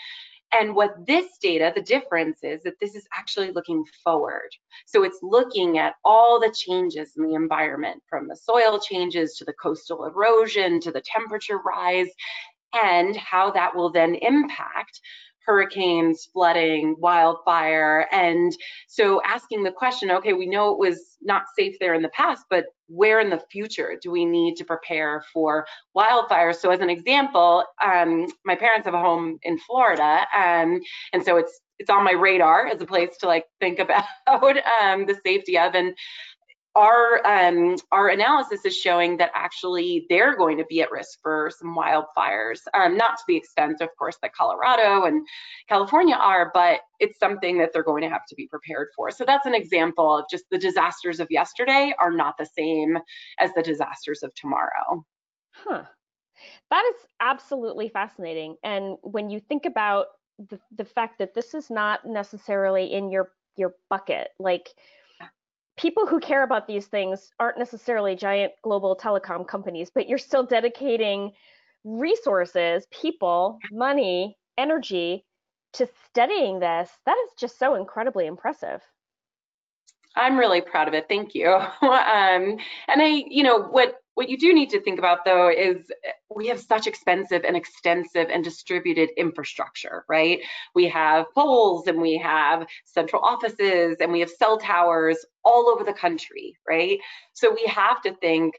And 0.53 0.77
what 0.77 0.95
this 1.05 1.39
data, 1.43 1.73
the 1.75 1.83
difference 1.83 2.39
is 2.45 2.63
that 2.63 2.79
this 2.81 2.95
is 2.95 3.09
actually 3.13 3.51
looking 3.51 3.85
forward. 4.05 4.51
So 4.87 5.03
it's 5.03 5.19
looking 5.21 5.79
at 5.79 5.95
all 6.05 6.39
the 6.39 6.55
changes 6.57 7.13
in 7.17 7.25
the 7.25 7.35
environment 7.35 8.03
from 8.09 8.29
the 8.29 8.37
soil 8.37 8.79
changes 8.79 9.35
to 9.35 9.45
the 9.45 9.55
coastal 9.55 10.05
erosion 10.05 10.81
to 10.81 10.93
the 10.93 11.03
temperature 11.05 11.59
rise 11.59 12.09
and 12.73 13.17
how 13.17 13.51
that 13.53 13.75
will 13.75 13.91
then 13.91 14.15
impact 14.17 15.01
hurricanes, 15.47 16.29
flooding, 16.33 16.97
wildfire. 16.99 18.07
And 18.13 18.53
so 18.89 19.21
asking 19.25 19.63
the 19.63 19.71
question, 19.71 20.11
okay, 20.11 20.33
we 20.33 20.47
know 20.47 20.73
it 20.73 20.79
was 20.79 21.17
not 21.23 21.45
safe 21.57 21.77
there 21.81 21.95
in 21.95 22.03
the 22.03 22.09
past, 22.11 22.45
but 22.51 22.67
where 22.89 23.21
in 23.21 23.31
the 23.31 23.43
future 23.51 23.99
do 24.03 24.11
we 24.11 24.25
need 24.25 24.57
to 24.57 24.65
prepare 24.65 25.25
for 25.33 25.67
wildfires? 25.97 26.57
So 26.57 26.71
as 26.71 26.81
an 26.81 26.91
example, 26.91 27.65
um, 27.85 28.27
my 28.45 28.55
parents 28.55 28.87
have 28.87 28.95
a 28.95 29.01
home 29.01 29.39
in 29.43 29.59
Florida, 29.59 30.27
um, 30.37 30.81
and 31.13 31.25
so 31.25 31.37
it's 31.37 31.61
it's 31.79 31.91
on 31.91 32.05
my 32.05 32.13
radar 32.13 32.69
as 32.69 32.81
a 32.81 32.87
place 32.87 33.17
to 33.19 33.27
like 33.27 33.47
think 33.61 33.79
about 33.81 34.05
um, 34.83 35.07
the 35.07 35.19
safety 35.25 35.59
of. 35.59 35.75
And 35.75 35.95
our 36.75 37.25
um, 37.27 37.77
our 37.93 38.09
analysis 38.09 38.65
is 38.65 38.77
showing 38.77 39.17
that 39.19 39.31
actually 39.35 40.07
they're 40.09 40.37
going 40.37 40.59
to 40.59 40.65
be 40.65 40.83
at 40.83 40.91
risk 40.91 41.21
for 41.23 41.51
some 41.57 41.77
wildfires, 41.77 42.61
um, 42.75 42.97
not 42.97 43.17
to 43.19 43.25
the 43.29 43.37
extent, 43.37 43.81
of 43.81 43.91
course, 43.99 44.17
that 44.23 44.35
Colorado 44.35 45.05
and 45.05 45.27
California 45.69 46.17
are, 46.17 46.51
but 46.53 46.81
it's 46.99 47.19
something 47.19 47.59
that 47.59 47.71
they're 47.73 47.85
going 47.85 48.03
to 48.03 48.09
have 48.09 48.27
to 48.29 48.35
be 48.35 48.49
prepared 48.49 48.89
for. 48.97 49.11
So 49.11 49.25
that's 49.25 49.47
an 49.47 49.55
example 49.55 50.19
of 50.19 50.25
just 50.31 50.45
the 50.51 50.59
disasters 50.59 51.21
of 51.21 51.29
yesterday 51.31 51.95
are 52.01 52.13
not 52.13 52.35
the 52.39 52.47
same 52.47 52.99
as 53.39 53.51
the 53.55 53.63
disasters 53.63 54.23
of 54.23 54.35
tomorrow. 54.35 55.05
Huh. 55.53 55.85
That 56.71 56.85
is 56.95 57.07
absolutely 57.21 57.89
fascinating. 57.89 58.57
And 58.65 58.97
when 59.03 59.31
you 59.31 59.39
think 59.39 59.67
about 59.67 60.07
the, 60.51 60.59
the 60.77 60.85
fact 60.85 61.19
that 61.21 61.35
this 61.35 61.55
is 61.55 61.71
not 61.71 62.05
necessarily 62.05 62.93
in 62.93 63.11
your 63.11 63.31
your 63.57 63.75
bucket, 63.89 64.31
like 64.41 64.69
people 65.77 66.07
who 66.07 66.21
care 66.21 66.43
about 66.43 66.67
these 66.67 66.87
things 66.87 67.31
aren't 67.41 67.59
necessarily 67.59 68.15
giant 68.15 68.53
global 68.63 68.97
telecom 68.97 69.47
companies, 69.47 69.91
but 69.95 70.09
you're 70.09 70.19
still 70.19 70.45
dedicating 70.45 71.33
resources, 71.85 72.87
people, 72.91 73.59
money, 73.73 74.37
energy 74.57 75.25
to 75.75 75.89
studying 76.07 76.61
this. 76.61 76.91
That 77.07 77.17
is 77.27 77.33
just 77.39 77.59
so 77.59 77.75
incredibly 77.75 78.27
impressive. 78.27 78.81
I'm 80.17 80.39
really 80.39 80.61
proud 80.61 80.87
of 80.87 80.95
it. 80.95 81.07
Thank 81.09 81.35
you. 81.35 81.49
um, 81.53 81.71
and 81.83 82.59
I, 83.03 83.25
you 83.29 83.43
know, 83.43 83.59
what 83.59 83.97
what 84.15 84.29
you 84.29 84.39
do 84.39 84.53
need 84.53 84.71
to 84.71 84.81
think 84.81 84.99
about 84.99 85.25
though 85.25 85.51
is 85.51 85.77
uh, 86.07 86.11
we 86.35 86.49
have 86.49 86.61
such 86.61 86.87
expensive 86.87 87.43
and 87.45 87.57
extensive 87.57 88.29
and 88.31 88.43
distributed 88.43 89.11
infrastructure, 89.17 90.05
right? 90.09 90.41
We 90.75 90.89
have 90.89 91.27
poles 91.35 91.87
and 91.87 92.01
we 92.01 92.19
have 92.19 92.67
central 92.85 93.23
offices 93.23 93.97
and 94.01 94.13
we 94.13 94.21
have 94.21 94.31
cell 94.31 94.59
towers 94.59 95.25
all 95.45 95.69
over 95.69 95.85
the 95.85 95.93
country, 95.93 96.57
right? 96.69 96.99
So 97.33 97.53
we 97.53 97.65
have 97.67 98.01
to 98.03 98.15
think 98.17 98.55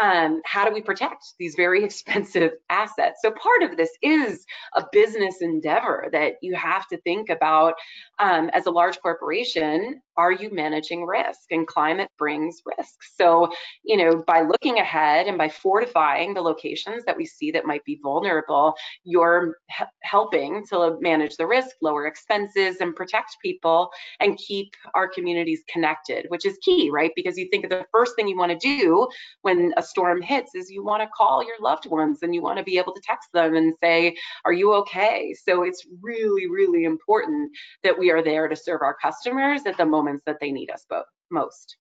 um, 0.00 0.42
how 0.44 0.66
do 0.66 0.74
we 0.74 0.80
protect 0.80 1.34
these 1.38 1.54
very 1.54 1.84
expensive 1.88 2.52
assets? 2.70 3.20
So 3.22 3.30
part 3.30 3.62
of 3.62 3.76
this 3.76 3.90
is 4.02 4.44
a 4.74 4.84
business 4.92 5.36
endeavor 5.40 6.08
that 6.12 6.34
you 6.42 6.54
have 6.54 6.86
to 6.88 6.96
think 6.98 7.30
about 7.30 7.74
um, 8.18 8.50
as 8.52 8.66
a 8.66 8.70
large 8.70 9.00
corporation. 9.00 10.00
Are 10.16 10.32
you 10.32 10.50
managing 10.52 11.04
risk? 11.04 11.40
And 11.50 11.66
climate 11.66 12.08
brings 12.18 12.62
risk. 12.78 12.94
So, 13.16 13.52
you 13.82 13.96
know, 13.96 14.22
by 14.26 14.42
looking 14.42 14.78
ahead 14.78 15.26
and 15.26 15.36
by 15.36 15.48
fortifying 15.48 16.34
the 16.34 16.40
locations 16.40 17.04
that 17.04 17.16
we 17.16 17.26
see 17.26 17.50
that 17.52 17.66
might 17.66 17.84
be 17.84 17.98
vulnerable, 18.02 18.74
you're 19.02 19.58
helping 20.02 20.64
to 20.66 20.96
manage 21.00 21.36
the 21.36 21.46
risk, 21.46 21.76
lower 21.82 22.06
expenses, 22.06 22.76
and 22.80 22.94
protect 22.94 23.36
people 23.42 23.90
and 24.20 24.38
keep 24.38 24.72
our 24.94 25.08
communities 25.08 25.62
connected, 25.68 26.26
which 26.28 26.46
is 26.46 26.58
key, 26.62 26.90
right? 26.90 27.10
Because 27.16 27.36
you 27.36 27.48
think 27.50 27.68
the 27.68 27.84
first 27.90 28.14
thing 28.16 28.28
you 28.28 28.36
want 28.36 28.52
to 28.52 28.58
do 28.58 29.08
when 29.42 29.72
a 29.76 29.83
storm 29.84 30.22
hits 30.22 30.54
is 30.54 30.70
you 30.70 30.84
want 30.84 31.02
to 31.02 31.08
call 31.08 31.44
your 31.44 31.56
loved 31.60 31.86
ones 31.86 32.18
and 32.22 32.34
you 32.34 32.42
want 32.42 32.58
to 32.58 32.64
be 32.64 32.78
able 32.78 32.92
to 32.92 33.00
text 33.02 33.28
them 33.32 33.54
and 33.54 33.74
say, 33.82 34.16
Are 34.44 34.52
you 34.52 34.72
okay? 34.74 35.34
So 35.46 35.62
it's 35.62 35.86
really, 36.02 36.48
really 36.48 36.84
important 36.84 37.50
that 37.82 37.98
we 37.98 38.10
are 38.10 38.22
there 38.22 38.48
to 38.48 38.56
serve 38.56 38.82
our 38.82 38.96
customers 39.00 39.62
at 39.66 39.76
the 39.76 39.86
moments 39.86 40.24
that 40.26 40.38
they 40.40 40.50
need 40.50 40.70
us 40.70 40.84
both 40.88 41.06
most. 41.30 41.76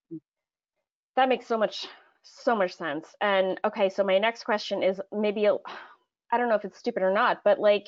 That 1.16 1.30
makes 1.30 1.48
so 1.48 1.58
much 1.58 1.88
so 2.24 2.56
much 2.56 2.78
sense. 2.78 3.08
And 3.22 3.60
okay, 3.66 3.90
so 3.90 4.04
my 4.04 4.18
next 4.18 4.44
question 4.44 4.82
is 4.82 5.02
maybe 5.12 5.48
I 5.48 6.38
don't 6.38 6.50
know 6.50 6.56
if 6.56 6.66
it's 6.66 6.80
stupid 6.80 7.04
or 7.04 7.12
not, 7.12 7.42
but 7.44 7.60
like 7.60 7.88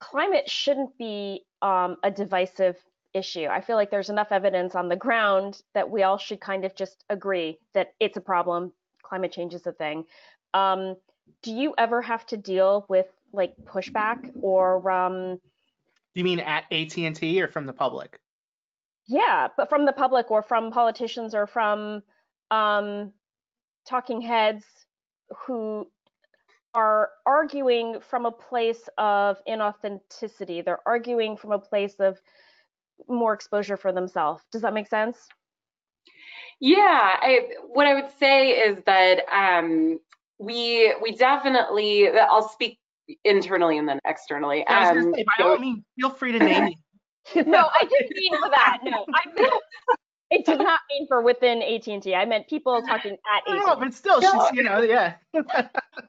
climate 0.00 0.48
shouldn't 0.48 0.96
be 0.98 1.44
um, 1.62 1.96
a 2.02 2.10
divisive 2.10 2.76
issue. 3.12 3.46
I 3.46 3.60
feel 3.60 3.76
like 3.76 3.90
there's 3.90 4.10
enough 4.10 4.30
evidence 4.30 4.74
on 4.74 4.88
the 4.88 4.96
ground 4.96 5.60
that 5.74 5.90
we 5.90 6.02
all 6.02 6.18
should 6.18 6.40
kind 6.40 6.64
of 6.64 6.74
just 6.74 7.04
agree 7.08 7.58
that 7.74 7.94
it's 7.98 8.16
a 8.16 8.20
problem 8.20 8.72
climate 9.06 9.32
change 9.32 9.54
is 9.54 9.66
a 9.66 9.72
thing. 9.72 10.04
Um, 10.54 10.96
do 11.42 11.52
you 11.52 11.74
ever 11.78 12.02
have 12.02 12.26
to 12.26 12.36
deal 12.36 12.86
with 12.88 13.06
like 13.32 13.54
pushback 13.64 14.30
or 14.40 14.90
um 14.90 15.36
Do 16.14 16.20
you 16.20 16.24
mean 16.24 16.40
at 16.40 16.64
AT&T 16.72 17.42
or 17.42 17.48
from 17.48 17.66
the 17.66 17.72
public? 17.72 18.18
Yeah, 19.08 19.48
but 19.56 19.68
from 19.68 19.84
the 19.86 19.92
public 19.92 20.30
or 20.30 20.42
from 20.42 20.72
politicians 20.72 21.34
or 21.34 21.46
from 21.46 22.02
um, 22.50 23.12
talking 23.88 24.20
heads 24.20 24.64
who 25.46 25.86
are 26.74 27.10
arguing 27.24 28.00
from 28.00 28.26
a 28.26 28.32
place 28.32 28.88
of 28.98 29.38
inauthenticity. 29.48 30.64
They're 30.64 30.86
arguing 30.86 31.36
from 31.36 31.52
a 31.52 31.58
place 31.58 31.94
of 32.00 32.20
more 33.08 33.32
exposure 33.32 33.76
for 33.76 33.92
themselves. 33.92 34.42
Does 34.52 34.62
that 34.62 34.74
make 34.74 34.88
sense? 34.88 35.16
Yeah, 36.60 37.16
I, 37.20 37.48
what 37.68 37.86
I 37.86 37.94
would 37.94 38.10
say 38.18 38.50
is 38.50 38.78
that 38.86 39.22
um, 39.30 39.98
we 40.38 40.94
we 41.02 41.12
definitely. 41.12 42.10
I'll 42.10 42.48
speak 42.48 42.78
internally 43.24 43.78
and 43.78 43.88
then 43.88 44.00
externally. 44.04 44.66
Um, 44.66 45.14
say, 45.14 45.24
by 45.38 45.44
all 45.44 45.58
means, 45.58 45.84
feel 45.98 46.10
free 46.10 46.32
to 46.32 46.38
name 46.38 46.64
me. 46.64 46.78
no, 47.46 47.68
I 47.74 47.84
didn't 47.84 48.16
mean 48.16 48.38
for 48.40 48.48
that. 48.50 48.78
No, 48.84 49.04
I 49.12 49.40
meant, 49.40 49.54
it 50.30 50.44
did 50.44 50.58
not 50.58 50.80
mean 50.90 51.06
for 51.06 51.22
within 51.22 51.62
AT&T. 51.62 52.14
I 52.14 52.24
meant 52.24 52.48
people 52.48 52.80
talking 52.82 53.12
at 53.12 53.52
AT&T. 53.52 53.66
No, 53.66 53.76
but 53.76 53.94
still, 53.94 54.20
no. 54.20 54.30
she's, 54.30 54.56
you 54.56 54.62
know, 54.62 54.80
yeah. 54.82 55.14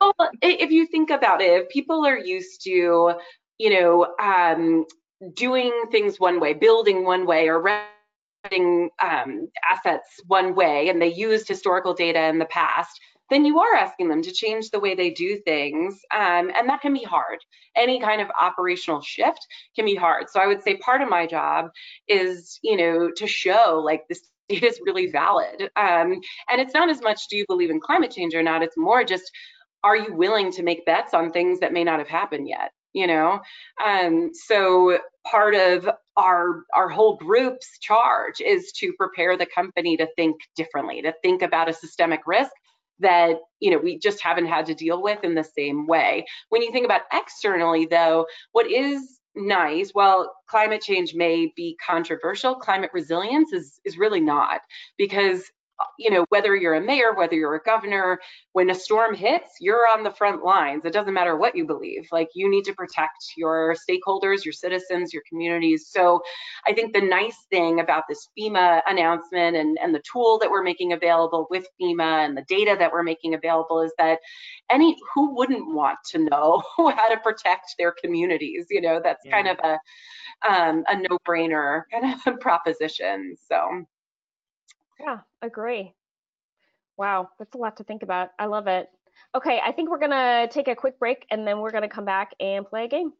well, 0.01 0.13
if 0.41 0.71
you 0.71 0.87
think 0.87 1.09
about 1.09 1.41
it, 1.41 1.63
if 1.63 1.69
people 1.69 2.05
are 2.05 2.17
used 2.17 2.61
to, 2.63 3.13
you 3.57 3.69
know, 3.69 4.15
um, 4.19 4.85
doing 5.33 5.85
things 5.91 6.19
one 6.19 6.39
way, 6.39 6.53
building 6.53 7.03
one 7.03 7.25
way, 7.25 7.47
or 7.47 7.59
renting 8.51 8.89
um, 9.01 9.47
assets 9.69 10.21
one 10.27 10.55
way, 10.55 10.89
and 10.89 11.01
they 11.01 11.13
used 11.13 11.47
historical 11.47 11.93
data 11.93 12.27
in 12.27 12.39
the 12.39 12.45
past, 12.45 12.99
then 13.29 13.45
you 13.45 13.59
are 13.59 13.75
asking 13.75 14.09
them 14.09 14.21
to 14.21 14.31
change 14.31 14.69
the 14.69 14.79
way 14.79 14.95
they 14.95 15.09
do 15.09 15.37
things. 15.45 15.99
Um, 16.13 16.51
and 16.57 16.69
that 16.69 16.81
can 16.81 16.93
be 16.93 17.03
hard. 17.03 17.39
Any 17.75 17.99
kind 17.99 18.21
of 18.21 18.29
operational 18.39 19.01
shift 19.01 19.45
can 19.75 19.85
be 19.85 19.95
hard. 19.95 20.29
So 20.29 20.39
I 20.39 20.47
would 20.47 20.63
say 20.63 20.77
part 20.77 21.01
of 21.01 21.09
my 21.09 21.27
job 21.27 21.69
is, 22.07 22.59
you 22.63 22.77
know, 22.77 23.11
to 23.11 23.27
show 23.27 23.81
like 23.83 24.07
this 24.07 24.21
is 24.49 24.79
really 24.85 25.11
valid. 25.11 25.63
Um, 25.75 26.21
and 26.49 26.61
it's 26.61 26.73
not 26.73 26.89
as 26.89 27.01
much 27.01 27.27
do 27.29 27.35
you 27.35 27.45
believe 27.47 27.69
in 27.69 27.81
climate 27.81 28.11
change 28.11 28.33
or 28.33 28.43
not, 28.43 28.63
it's 28.63 28.77
more 28.77 29.03
just 29.03 29.29
are 29.83 29.95
you 29.95 30.13
willing 30.13 30.51
to 30.53 30.63
make 30.63 30.85
bets 30.85 31.13
on 31.13 31.31
things 31.31 31.59
that 31.59 31.71
may 31.71 31.83
not 31.83 31.99
have 31.99 32.07
happened 32.07 32.47
yet? 32.47 32.71
You 32.97 33.05
know, 33.05 33.39
um, 33.85 34.31
so 34.33 34.97
part 35.23 35.53
of 35.53 35.87
our 36.17 36.63
our 36.73 36.89
whole 36.89 37.17
group's 37.17 37.77
charge 37.77 38.41
is 38.41 38.71
to 38.79 38.91
prepare 38.97 39.37
the 39.37 39.45
company 39.45 39.97
to 39.97 40.07
think 40.15 40.37
differently, 40.55 41.03
to 41.03 41.13
think 41.21 41.43
about 41.43 41.69
a 41.69 41.73
systemic 41.73 42.21
risk 42.25 42.49
that 42.99 43.35
you 43.59 43.69
know 43.69 43.77
we 43.77 43.99
just 43.99 44.19
haven't 44.19 44.47
had 44.47 44.65
to 44.65 44.73
deal 44.73 45.03
with 45.03 45.23
in 45.23 45.35
the 45.35 45.43
same 45.43 45.85
way. 45.85 46.25
When 46.49 46.63
you 46.63 46.71
think 46.71 46.85
about 46.85 47.01
externally 47.13 47.85
though, 47.85 48.25
what 48.53 48.65
is 48.65 49.19
nice, 49.35 49.91
well, 49.93 50.33
climate 50.49 50.81
change 50.81 51.13
may 51.13 51.53
be 51.55 51.77
controversial, 51.85 52.55
climate 52.55 52.89
resilience 52.95 53.53
is 53.53 53.79
is 53.85 53.95
really 53.95 54.21
not 54.21 54.61
because 54.97 55.43
you 55.97 56.09
know, 56.09 56.25
whether 56.29 56.55
you're 56.55 56.75
a 56.75 56.81
mayor, 56.81 57.13
whether 57.13 57.35
you're 57.35 57.55
a 57.55 57.61
governor, 57.63 58.19
when 58.53 58.69
a 58.69 58.75
storm 58.75 59.13
hits, 59.13 59.55
you're 59.59 59.87
on 59.93 60.03
the 60.03 60.11
front 60.11 60.43
lines. 60.43 60.85
It 60.85 60.93
doesn't 60.93 61.13
matter 61.13 61.37
what 61.37 61.55
you 61.55 61.65
believe. 61.65 62.07
Like 62.11 62.29
you 62.33 62.49
need 62.49 62.63
to 62.65 62.73
protect 62.73 63.33
your 63.35 63.75
stakeholders, 63.75 64.43
your 64.43 64.53
citizens, 64.53 65.13
your 65.13 65.23
communities. 65.29 65.89
So 65.89 66.21
I 66.65 66.73
think 66.73 66.93
the 66.93 67.01
nice 67.01 67.45
thing 67.51 67.79
about 67.79 68.03
this 68.09 68.27
FEMA 68.37 68.81
announcement 68.87 69.55
and, 69.55 69.77
and 69.81 69.93
the 69.93 70.01
tool 70.11 70.39
that 70.39 70.49
we're 70.49 70.63
making 70.63 70.93
available 70.93 71.47
with 71.49 71.67
FEMA 71.81 72.25
and 72.25 72.35
the 72.35 72.45
data 72.47 72.75
that 72.77 72.91
we're 72.91 73.03
making 73.03 73.33
available 73.33 73.81
is 73.81 73.93
that 73.97 74.19
any 74.71 74.95
who 75.13 75.35
wouldn't 75.35 75.73
want 75.73 75.97
to 76.11 76.19
know 76.19 76.63
how 76.77 77.09
to 77.09 77.17
protect 77.17 77.75
their 77.77 77.93
communities? 78.03 78.65
You 78.69 78.81
know, 78.81 78.99
that's 79.03 79.25
yeah. 79.25 79.31
kind 79.31 79.47
of 79.47 79.57
a 79.63 79.77
um, 80.47 80.83
a 80.87 80.95
no-brainer 80.95 81.83
kind 81.91 82.13
of 82.13 82.39
proposition. 82.39 83.35
So 83.49 83.85
yeah, 84.99 85.19
agree. 85.41 85.93
Wow, 86.97 87.29
that's 87.37 87.53
a 87.55 87.57
lot 87.57 87.77
to 87.77 87.83
think 87.83 88.03
about. 88.03 88.29
I 88.39 88.45
love 88.45 88.67
it. 88.67 88.89
Okay, 89.35 89.59
I 89.63 89.71
think 89.71 89.89
we're 89.89 89.99
gonna 89.99 90.47
take 90.49 90.67
a 90.67 90.75
quick 90.75 90.97
break 90.99 91.25
and 91.29 91.47
then 91.47 91.59
we're 91.59 91.71
gonna 91.71 91.89
come 91.89 92.05
back 92.05 92.31
and 92.39 92.65
play 92.65 92.85
a 92.85 92.87
game. 92.87 93.13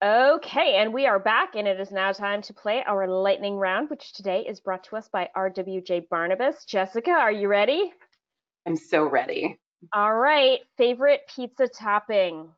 Okay, 0.00 0.76
and 0.76 0.94
we 0.94 1.06
are 1.06 1.18
back, 1.18 1.56
and 1.56 1.66
it 1.66 1.80
is 1.80 1.90
now 1.90 2.12
time 2.12 2.40
to 2.42 2.54
play 2.54 2.84
our 2.86 3.08
lightning 3.08 3.56
round, 3.56 3.90
which 3.90 4.12
today 4.12 4.46
is 4.48 4.60
brought 4.60 4.84
to 4.84 4.96
us 4.96 5.08
by 5.08 5.28
RWJ 5.36 6.08
Barnabas. 6.08 6.64
Jessica, 6.66 7.10
are 7.10 7.32
you 7.32 7.48
ready? 7.48 7.92
I'm 8.64 8.76
so 8.76 9.04
ready. 9.04 9.58
All 9.92 10.14
right, 10.14 10.60
favorite 10.76 11.22
pizza 11.34 11.66
topping? 11.66 12.48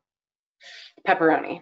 Pepperoni. 1.07 1.61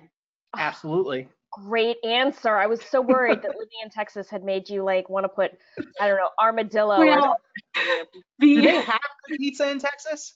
Ah. 0.54 0.68
Absolutely 0.68 1.30
great 1.52 1.98
answer. 2.04 2.56
I 2.56 2.68
was 2.68 2.82
so 2.82 3.02
worried 3.02 3.42
that 3.42 3.56
living 3.56 3.80
in 3.84 3.90
Texas 3.90 4.30
had 4.30 4.44
made 4.44 4.70
you 4.70 4.84
like 4.84 5.10
want 5.10 5.24
to 5.24 5.30
put, 5.30 5.52
I 6.00 6.08
don't 6.08 6.18
know, 6.18 6.30
armadillo. 6.40 7.00
Well, 7.00 7.38
Do 8.40 8.62
they 8.62 8.82
have 8.82 9.00
pizza 9.28 9.70
in 9.70 9.80
Texas? 9.80 10.36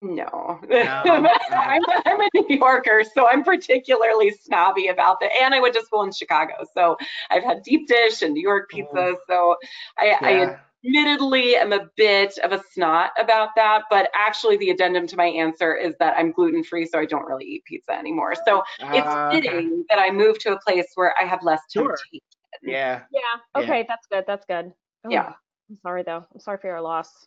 No, 0.00 0.60
no. 0.68 0.78
I'm, 0.78 1.26
I'm, 2.06 2.20
a 2.20 2.28
New 2.34 2.56
Yorker, 2.56 3.02
so 3.14 3.28
I'm 3.28 3.42
particularly 3.42 4.30
snobby 4.30 4.88
about 4.88 5.18
that. 5.20 5.30
And 5.42 5.54
I 5.54 5.60
went 5.60 5.74
to 5.74 5.82
school 5.82 6.04
in 6.04 6.12
Chicago, 6.12 6.54
so 6.72 6.96
I've 7.30 7.42
had 7.42 7.62
deep 7.64 7.88
dish 7.88 8.22
and 8.22 8.32
New 8.34 8.42
York 8.42 8.70
pizza. 8.70 8.92
Oh. 8.94 9.16
So 9.28 9.56
I, 9.98 10.06
yeah. 10.06 10.58
I 10.84 10.88
admittedly 10.88 11.56
am 11.56 11.72
a 11.72 11.88
bit 11.96 12.38
of 12.38 12.52
a 12.52 12.62
snot 12.72 13.10
about 13.18 13.50
that, 13.56 13.82
but 13.90 14.10
actually 14.14 14.56
the 14.58 14.70
addendum 14.70 15.06
to 15.08 15.16
my 15.16 15.26
answer 15.26 15.74
is 15.74 15.94
that 15.98 16.16
I'm 16.16 16.32
gluten 16.32 16.62
free, 16.62 16.86
so 16.86 16.98
I 16.98 17.04
don't 17.04 17.26
really 17.26 17.44
eat 17.44 17.64
pizza 17.64 17.92
anymore. 17.92 18.34
So 18.46 18.60
uh, 18.82 18.90
it's 18.92 19.34
fitting 19.34 19.66
okay. 19.66 19.82
that 19.90 19.98
I 19.98 20.10
move 20.10 20.38
to 20.40 20.52
a 20.52 20.60
place 20.60 20.86
where 20.94 21.14
I 21.20 21.24
have 21.26 21.42
less 21.42 21.60
sure. 21.72 21.96
temptation. 21.96 22.20
Yeah. 22.62 23.02
Yeah. 23.12 23.62
Okay, 23.62 23.78
yeah. 23.78 23.84
that's 23.88 24.06
good. 24.10 24.24
That's 24.26 24.46
good. 24.46 24.72
Oh, 25.04 25.10
yeah. 25.10 25.32
I'm 25.70 25.76
sorry 25.82 26.02
though. 26.02 26.24
I'm 26.32 26.40
sorry 26.40 26.58
for 26.58 26.68
your 26.68 26.80
loss. 26.80 27.26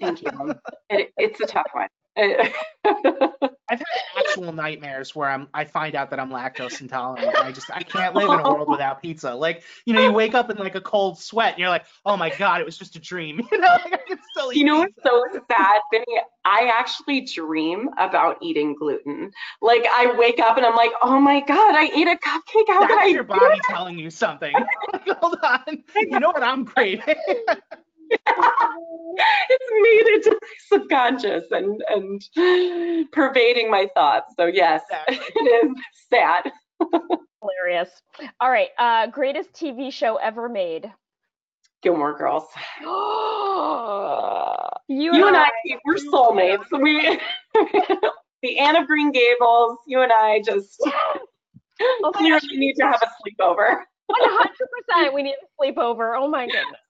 Thank 0.00 0.22
you. 0.22 0.30
it, 0.90 1.12
it's 1.16 1.40
a 1.40 1.46
tough 1.46 1.68
one. 1.72 1.88
I've 2.16 3.78
had 3.78 3.86
actual 4.18 4.52
nightmares 4.52 5.14
where 5.14 5.28
I'm 5.28 5.48
I 5.54 5.64
find 5.64 5.94
out 5.94 6.10
that 6.10 6.18
I'm 6.18 6.30
lactose 6.30 6.80
intolerant. 6.80 7.38
I 7.40 7.52
just 7.52 7.70
I 7.70 7.82
can't 7.82 8.14
live 8.16 8.32
in 8.32 8.40
a 8.40 8.44
world 8.44 8.68
without 8.68 9.00
pizza. 9.00 9.32
Like, 9.34 9.62
you 9.86 9.94
know, 9.94 10.00
you 10.00 10.12
wake 10.12 10.34
up 10.34 10.50
in 10.50 10.56
like 10.56 10.74
a 10.74 10.80
cold 10.80 11.18
sweat 11.20 11.52
and 11.52 11.60
you're 11.60 11.68
like, 11.68 11.84
oh 12.04 12.16
my 12.16 12.30
god, 12.30 12.60
it 12.60 12.64
was 12.64 12.76
just 12.76 12.96
a 12.96 12.98
dream. 13.00 13.40
You 13.52 13.58
know, 13.58 13.68
like 13.84 13.94
I 13.94 13.96
can 14.08 14.18
still 14.32 14.52
eat 14.52 14.58
You 14.58 14.64
know 14.64 14.84
pizza. 14.84 15.00
what's 15.04 15.34
so 15.34 15.40
sad, 15.50 15.80
Vinny? 15.92 16.20
I 16.44 16.70
actually 16.72 17.20
dream 17.22 17.90
about 17.98 18.38
eating 18.42 18.74
gluten. 18.74 19.30
Like 19.62 19.84
I 19.90 20.14
wake 20.18 20.40
up 20.40 20.56
and 20.56 20.66
I'm 20.66 20.76
like, 20.76 20.92
oh 21.02 21.20
my 21.20 21.40
god, 21.40 21.74
I 21.76 21.90
ate 21.94 22.08
a 22.08 22.16
cupcake. 22.16 22.68
How 22.68 22.80
That's 22.80 22.92
I 22.92 23.06
your 23.06 23.24
body 23.24 23.60
telling 23.68 23.98
you 23.98 24.10
something. 24.10 24.52
Hold 25.20 25.38
on. 25.42 25.84
You 25.94 26.18
know 26.18 26.30
what 26.30 26.42
I'm 26.42 26.64
craving? 26.64 27.14
It's 28.10 29.70
made 29.82 30.06
into 30.14 30.38
my 30.40 30.78
subconscious 30.78 31.44
and 31.50 31.82
and 31.88 32.22
pervading 33.12 33.70
my 33.70 33.88
thoughts. 33.94 34.32
So 34.38 34.46
yes, 34.46 34.82
exactly. 34.90 35.18
it 35.34 35.66
is 35.66 35.72
sad. 36.08 36.50
Hilarious. 37.42 37.90
All 38.40 38.50
right, 38.50 38.70
uh, 38.78 39.08
greatest 39.08 39.52
TV 39.52 39.92
show 39.92 40.16
ever 40.16 40.48
made. 40.48 40.90
Gilmore 41.82 42.16
Girls. 42.16 42.44
you, 42.80 42.86
you 44.88 45.12
and, 45.26 45.36
I, 45.36 45.44
I 45.44 45.50
we're 45.84 45.96
soulmates. 45.96 46.64
We 46.72 47.20
the 48.42 48.58
Anne 48.58 48.76
of 48.76 48.86
Green 48.86 49.12
Gables. 49.12 49.78
You 49.86 50.00
and 50.02 50.12
I 50.12 50.42
just 50.44 50.78
oh 51.80 52.12
clearly 52.14 52.40
need 52.52 52.74
to 52.74 52.86
have 52.86 53.02
a 53.02 53.08
sleepover. 53.22 53.82
100%. 54.10 55.14
We 55.14 55.22
need 55.22 55.34
a 55.34 55.62
sleepover. 55.62 56.18
Oh 56.18 56.28
my 56.28 56.46
goodness. 56.46 56.80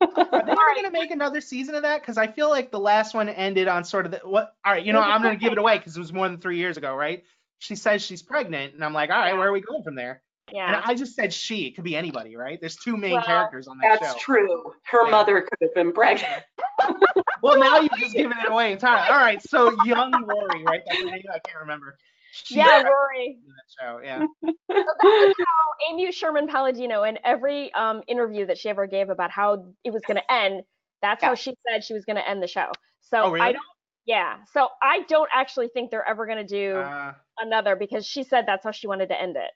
Are 0.00 0.08
they 0.14 0.52
ever 0.52 0.74
gonna 0.76 0.90
make 0.90 1.10
another 1.10 1.40
season 1.40 1.74
of 1.74 1.82
that? 1.82 2.00
Because 2.00 2.18
I 2.18 2.26
feel 2.26 2.48
like 2.50 2.70
the 2.70 2.80
last 2.80 3.14
one 3.14 3.28
ended 3.28 3.68
on 3.68 3.84
sort 3.84 4.06
of 4.06 4.12
the 4.12 4.20
what? 4.24 4.54
All 4.64 4.72
right, 4.72 4.84
you 4.84 4.92
know, 4.92 5.00
I'm 5.00 5.22
gonna 5.22 5.36
give 5.36 5.52
it 5.52 5.58
away 5.58 5.78
because 5.78 5.96
it 5.96 6.00
was 6.00 6.12
more 6.12 6.28
than 6.28 6.38
three 6.38 6.58
years 6.58 6.76
ago, 6.76 6.94
right? 6.94 7.24
She 7.58 7.76
says 7.76 8.02
she's 8.02 8.22
pregnant, 8.22 8.74
and 8.74 8.84
I'm 8.84 8.92
like, 8.92 9.10
all 9.10 9.18
right, 9.18 9.34
where 9.34 9.48
are 9.48 9.52
we 9.52 9.60
going 9.60 9.82
from 9.82 9.94
there? 9.94 10.22
Yeah. 10.52 10.66
And 10.66 10.84
I 10.84 10.94
just 10.94 11.14
said 11.14 11.32
she. 11.32 11.66
It 11.66 11.74
could 11.74 11.84
be 11.84 11.96
anybody, 11.96 12.36
right? 12.36 12.58
There's 12.60 12.76
two 12.76 12.96
main 12.96 13.12
well, 13.12 13.22
characters 13.22 13.66
on 13.66 13.78
that 13.78 14.00
that's 14.00 14.00
show. 14.00 14.12
That's 14.12 14.22
true. 14.22 14.72
Her 14.84 15.04
yeah. 15.04 15.10
mother 15.10 15.40
could 15.40 15.58
have 15.62 15.74
been 15.74 15.92
pregnant. 15.92 16.42
well, 17.42 17.58
now 17.58 17.80
you've 17.80 17.98
just 17.98 18.14
given 18.14 18.36
it 18.38 18.50
away 18.50 18.72
entirely. 18.72 19.08
All 19.08 19.16
right, 19.16 19.40
so 19.42 19.74
young 19.84 20.12
Rory, 20.26 20.64
right? 20.64 20.82
Name. 20.90 21.08
I 21.08 21.38
can't 21.38 21.60
remember. 21.60 21.96
She 22.32 22.56
yeah, 22.56 22.82
Rory. 22.82 23.38
show, 23.80 24.00
yeah. 24.02 24.24
so 24.70 25.34
how 25.54 25.92
Amy 25.92 26.10
Sherman 26.12 26.48
Palladino, 26.48 27.04
in 27.04 27.18
every 27.24 27.72
um, 27.74 28.02
interview 28.06 28.46
that 28.46 28.58
she 28.58 28.68
ever 28.68 28.86
gave 28.86 29.10
about 29.10 29.30
how 29.30 29.66
it 29.84 29.92
was 29.92 30.02
going 30.06 30.16
to 30.16 30.32
end, 30.32 30.62
that's 31.02 31.22
yeah. 31.22 31.28
how 31.28 31.34
she 31.34 31.54
said 31.68 31.84
she 31.84 31.94
was 31.94 32.04
going 32.04 32.16
to 32.16 32.28
end 32.28 32.42
the 32.42 32.46
show. 32.46 32.70
So 33.00 33.24
oh, 33.24 33.30
really? 33.30 33.46
I 33.46 33.52
don't. 33.52 33.62
Yeah. 34.06 34.36
So 34.52 34.68
I 34.82 35.00
don't 35.08 35.30
actually 35.32 35.68
think 35.68 35.90
they're 35.90 36.06
ever 36.06 36.26
going 36.26 36.38
to 36.38 36.44
do 36.46 36.76
uh, 36.76 37.14
another 37.38 37.76
because 37.76 38.06
she 38.06 38.22
said 38.22 38.44
that's 38.46 38.64
how 38.64 38.70
she 38.70 38.86
wanted 38.86 39.08
to 39.08 39.20
end 39.20 39.36
it. 39.36 39.50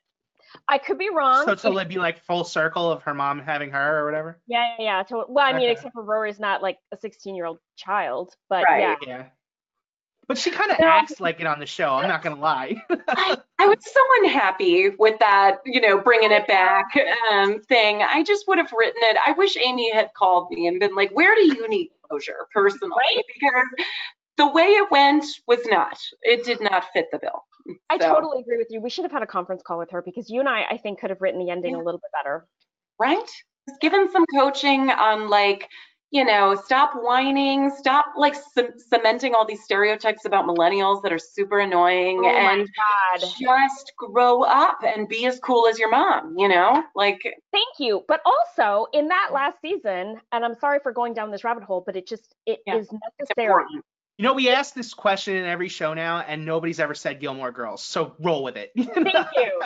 I 0.67 0.79
could 0.79 0.97
be 0.97 1.09
wrong. 1.09 1.45
So 1.45 1.55
to 1.55 1.85
be 1.85 1.99
like 1.99 2.23
full 2.25 2.43
circle 2.43 2.91
of 2.91 3.03
her 3.03 3.13
mom 3.13 3.39
having 3.39 3.69
her 3.69 3.99
or 3.99 4.05
whatever. 4.05 4.41
Yeah, 4.47 4.65
yeah, 4.79 4.85
yeah. 4.85 5.03
To, 5.03 5.25
well, 5.29 5.45
I 5.45 5.53
mean, 5.53 5.69
Okay. 5.69 5.73
except 5.73 5.93
for 5.93 6.03
Rory's 6.03 6.39
not 6.39 6.63
like 6.63 6.77
a 6.91 6.97
16 6.97 7.35
year 7.35 7.45
old 7.45 7.59
child, 7.75 8.33
but 8.49 8.63
Right. 8.63 8.79
yeah. 8.79 8.95
Yeah. 9.05 9.25
But 10.29 10.37
she 10.37 10.51
kind 10.51 10.69
of 10.69 10.79
No. 10.79 10.85
acts 10.87 11.19
like 11.19 11.41
it 11.41 11.47
on 11.47 11.59
the 11.59 11.65
show. 11.65 11.95
I'm 11.95 12.07
not 12.07 12.21
gonna 12.21 12.39
lie. 12.39 12.75
I, 13.09 13.35
I 13.57 13.65
was 13.65 13.79
so 13.81 13.99
unhappy 14.21 14.89
with 14.89 15.17
that, 15.17 15.57
you 15.65 15.81
know, 15.81 15.97
bringing 15.97 16.31
it 16.31 16.47
back 16.47 16.85
um, 17.31 17.59
thing. 17.63 18.03
I 18.03 18.21
just 18.23 18.47
would 18.47 18.59
have 18.59 18.71
written 18.71 19.01
it. 19.01 19.17
I 19.25 19.31
wish 19.31 19.57
Amy 19.57 19.91
had 19.91 20.11
called 20.15 20.51
me 20.51 20.67
and 20.67 20.79
been 20.79 20.93
like, 20.95 21.09
where 21.13 21.33
do 21.33 21.41
you 21.41 21.67
need 21.67 21.89
closure 22.07 22.45
personally? 22.53 22.93
Right. 23.15 23.25
Because 23.33 23.87
the 24.37 24.47
way 24.51 24.65
it 24.65 24.91
went 24.91 25.25
was 25.47 25.59
not, 25.65 25.97
it 26.21 26.45
did 26.45 26.61
not 26.61 26.85
fit 26.93 27.07
the 27.11 27.17
bill. 27.17 27.43
I 27.89 27.97
totally 27.97 28.41
agree 28.41 28.57
with 28.57 28.67
you. 28.69 28.81
We 28.81 28.91
should 28.91 29.05
have 29.05 29.11
had 29.11 29.23
a 29.23 29.27
conference 29.27 29.63
call 29.65 29.79
with 29.79 29.89
her 29.89 30.03
because 30.03 30.29
you 30.29 30.41
and 30.41 30.47
I, 30.47 30.63
I 30.69 30.77
think, 30.77 30.99
could 30.99 31.09
have 31.09 31.21
written 31.21 31.43
the 31.43 31.49
ending 31.51 31.73
a 31.73 31.83
little 31.83 31.99
bit 31.99 32.11
better. 32.13 32.45
Right? 32.99 33.17
Just 33.67 33.81
given 33.81 34.11
some 34.11 34.25
coaching 34.27 34.91
on 34.91 35.27
like, 35.27 35.67
you 36.11 36.25
know, 36.25 36.55
stop 36.55 36.91
whining, 36.95 37.69
stop 37.77 38.05
like 38.17 38.35
c- 38.35 38.67
cementing 38.89 39.35
all 39.35 39.45
these 39.45 39.63
stereotypes 39.63 40.25
about 40.25 40.45
millennials 40.47 41.03
that 41.03 41.13
are 41.13 41.19
super 41.19 41.59
annoying 41.59 42.17
Oh 42.19 42.23
my 42.23 42.53
and 42.53 42.67
God. 43.19 43.29
just 43.39 43.93
grow 43.95 44.41
up 44.41 44.79
and 44.83 45.07
be 45.07 45.25
as 45.27 45.39
cool 45.39 45.67
as 45.67 45.77
your 45.77 45.91
mom, 45.91 46.35
you 46.37 46.47
know? 46.47 46.83
Like, 46.95 47.19
Thank 47.51 47.79
you. 47.79 48.03
But 48.07 48.21
also 48.25 48.87
in 48.91 49.07
that 49.09 49.29
last 49.33 49.57
season, 49.61 50.19
and 50.31 50.43
I'm 50.45 50.55
sorry 50.59 50.79
for 50.81 50.91
going 50.91 51.13
down 51.13 51.29
this 51.31 51.43
rabbit 51.43 51.63
hole, 51.63 51.83
but 51.85 51.95
it 51.95 52.07
just 52.07 52.33
it 52.45 52.59
is 52.59 52.63
Yeah. 52.65 52.75
it's 52.77 52.93
necessary. 53.37 53.63
You 54.17 54.23
know, 54.23 54.33
we 54.33 54.49
ask 54.49 54.73
this 54.73 54.93
question 54.93 55.35
in 55.37 55.45
every 55.45 55.69
show 55.69 55.93
now, 55.93 56.19
and 56.19 56.43
nobody's 56.45 56.79
ever 56.81 56.93
said 56.93 57.21
Gilmore 57.21 57.51
Girls. 57.53 57.81
So 57.83 58.15
roll 58.19 58.43
with 58.43 58.57
it. 58.57 58.71
Thank 58.77 58.95
you. 59.37 59.61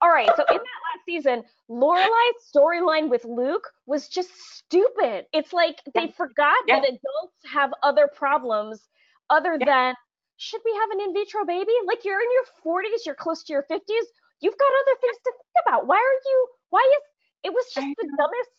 All 0.00 0.08
right. 0.10 0.30
So 0.34 0.44
in 0.48 0.56
that 0.56 0.56
last 0.56 0.87
season, 1.08 1.42
Lorelai's 1.70 2.40
storyline 2.54 3.08
with 3.08 3.24
Luke 3.24 3.66
was 3.86 4.08
just 4.08 4.30
stupid. 4.56 5.24
It's 5.32 5.52
like 5.52 5.80
they 5.94 6.06
Yeah. 6.06 6.12
forgot 6.12 6.56
Yeah. 6.66 6.80
that 6.80 6.88
adults 6.88 7.36
have 7.50 7.72
other 7.82 8.06
problems 8.08 8.88
other 9.30 9.56
Yeah. 9.58 9.64
than 9.66 9.94
should 10.36 10.60
we 10.64 10.72
have 10.74 10.90
an 10.90 11.00
in 11.00 11.14
vitro 11.14 11.44
baby? 11.44 11.72
Like 11.84 12.04
you're 12.04 12.20
in 12.20 12.30
your 12.32 12.44
40s, 12.62 13.04
you're 13.06 13.14
close 13.14 13.42
to 13.44 13.52
your 13.52 13.62
50s. 13.64 14.06
You've 14.40 14.56
got 14.56 14.70
other 14.82 14.96
things 15.00 15.16
to 15.24 15.32
think 15.32 15.66
about. 15.66 15.86
Why 15.86 15.96
are 15.96 16.20
you? 16.30 16.48
Why 16.70 16.80
is? 16.98 17.02
It 17.44 17.52
was 17.52 17.64
just 17.74 17.86
the 17.96 18.08
dumbest 18.16 18.50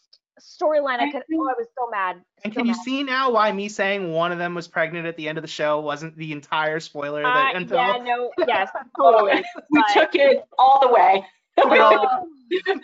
storyline 0.42 1.00
I 1.00 1.12
could. 1.12 1.24
Oh, 1.34 1.50
I 1.50 1.54
was 1.58 1.68
so 1.78 1.90
mad. 1.90 2.24
And 2.44 2.54
So 2.54 2.60
can 2.60 2.68
you 2.68 2.74
see 2.74 3.04
now 3.04 3.30
why 3.32 3.52
me 3.52 3.68
saying 3.70 4.12
one 4.12 4.32
of 4.32 4.38
them 4.38 4.56
was 4.56 4.68
pregnant 4.68 5.06
at 5.06 5.16
the 5.18 5.28
end 5.28 5.38
of 5.38 5.42
the 5.42 5.48
show 5.50 5.80
wasn't 5.80 6.16
the 6.18 6.32
entire 6.32 6.80
spoiler 6.80 7.26
Uh, 7.26 7.34
that 7.34 7.56
until 7.56 7.78
yeah, 7.78 7.98
no, 7.98 8.32
yes, 8.48 8.70
totally. 8.98 9.44
We 9.70 9.84
took 9.94 10.16
it 10.16 10.44
all 10.58 10.80
the 10.82 10.94
way. 10.94 11.26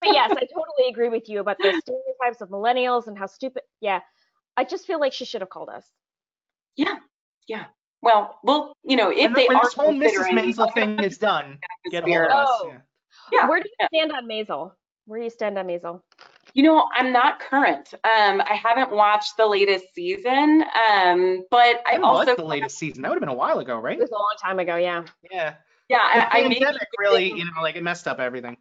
But 0.00 0.12
yes, 0.12 0.30
I 0.32 0.40
totally 0.40 0.90
agree 0.90 1.08
with 1.08 1.30
you 1.30 1.40
about 1.40 1.56
the 1.56 1.80
stereotypes 1.80 2.42
of 2.42 2.50
millennials 2.50 3.06
and 3.06 3.16
how 3.16 3.24
stupid. 3.24 3.62
Yeah, 3.80 4.00
I 4.54 4.64
just 4.64 4.86
feel 4.86 5.00
like 5.00 5.14
she 5.14 5.24
should 5.24 5.40
have 5.40 5.48
called 5.48 5.70
us. 5.70 5.86
Yeah, 6.76 6.96
yeah. 7.48 7.64
Well, 8.02 8.38
well, 8.42 8.76
you 8.84 8.96
know, 8.96 9.10
if 9.10 9.16
when, 9.16 9.32
they 9.32 9.46
when 9.48 9.56
are 9.56 9.62
this 9.62 9.72
whole 9.72 9.94
Mrs. 9.94 10.28
Maisel 10.28 10.70
thing 10.74 10.98
is 10.98 11.16
done, 11.16 11.58
get 11.90 12.06
a 12.06 12.12
hold 12.12 12.30
of 12.30 12.36
us. 12.36 12.48
Oh. 12.50 12.68
yeah. 12.68 12.78
Yeah, 13.32 13.48
Where 13.48 13.60
do 13.60 13.68
you 13.68 13.74
yeah. 13.80 13.86
stand 13.86 14.12
on 14.12 14.26
Maisel? 14.26 14.72
Where 15.06 15.18
do 15.18 15.24
you 15.24 15.30
stand 15.30 15.58
on 15.58 15.66
Maisel? 15.66 16.02
You 16.52 16.62
know, 16.62 16.86
I'm 16.94 17.12
not 17.12 17.40
current. 17.40 17.94
Um, 17.94 18.40
I 18.40 18.60
haven't 18.62 18.92
watched 18.92 19.36
the 19.36 19.46
latest 19.46 19.86
season, 19.94 20.64
um, 20.88 21.44
but 21.50 21.82
I 21.86 21.94
When 21.94 22.04
also, 22.04 22.36
the 22.36 22.44
latest 22.44 22.78
season? 22.78 23.02
That 23.02 23.08
would 23.08 23.16
have 23.16 23.20
been 23.22 23.28
a 23.28 23.34
while 23.34 23.58
ago, 23.58 23.78
right? 23.78 23.96
It 23.98 24.00
was 24.02 24.10
a 24.10 24.14
long 24.14 24.34
time 24.40 24.58
ago. 24.58 24.76
Yeah. 24.76 25.04
Yeah. 25.30 25.54
Yeah, 25.88 25.98
The 26.14 26.34
I, 26.34 26.38
I 26.40 26.48
may 26.48 26.58
pandemic 26.60 26.88
really, 26.98 27.32
you 27.32 27.44
know, 27.44 27.62
like 27.62 27.76
it 27.76 27.82
messed 27.82 28.08
up 28.08 28.18
everything. 28.18 28.56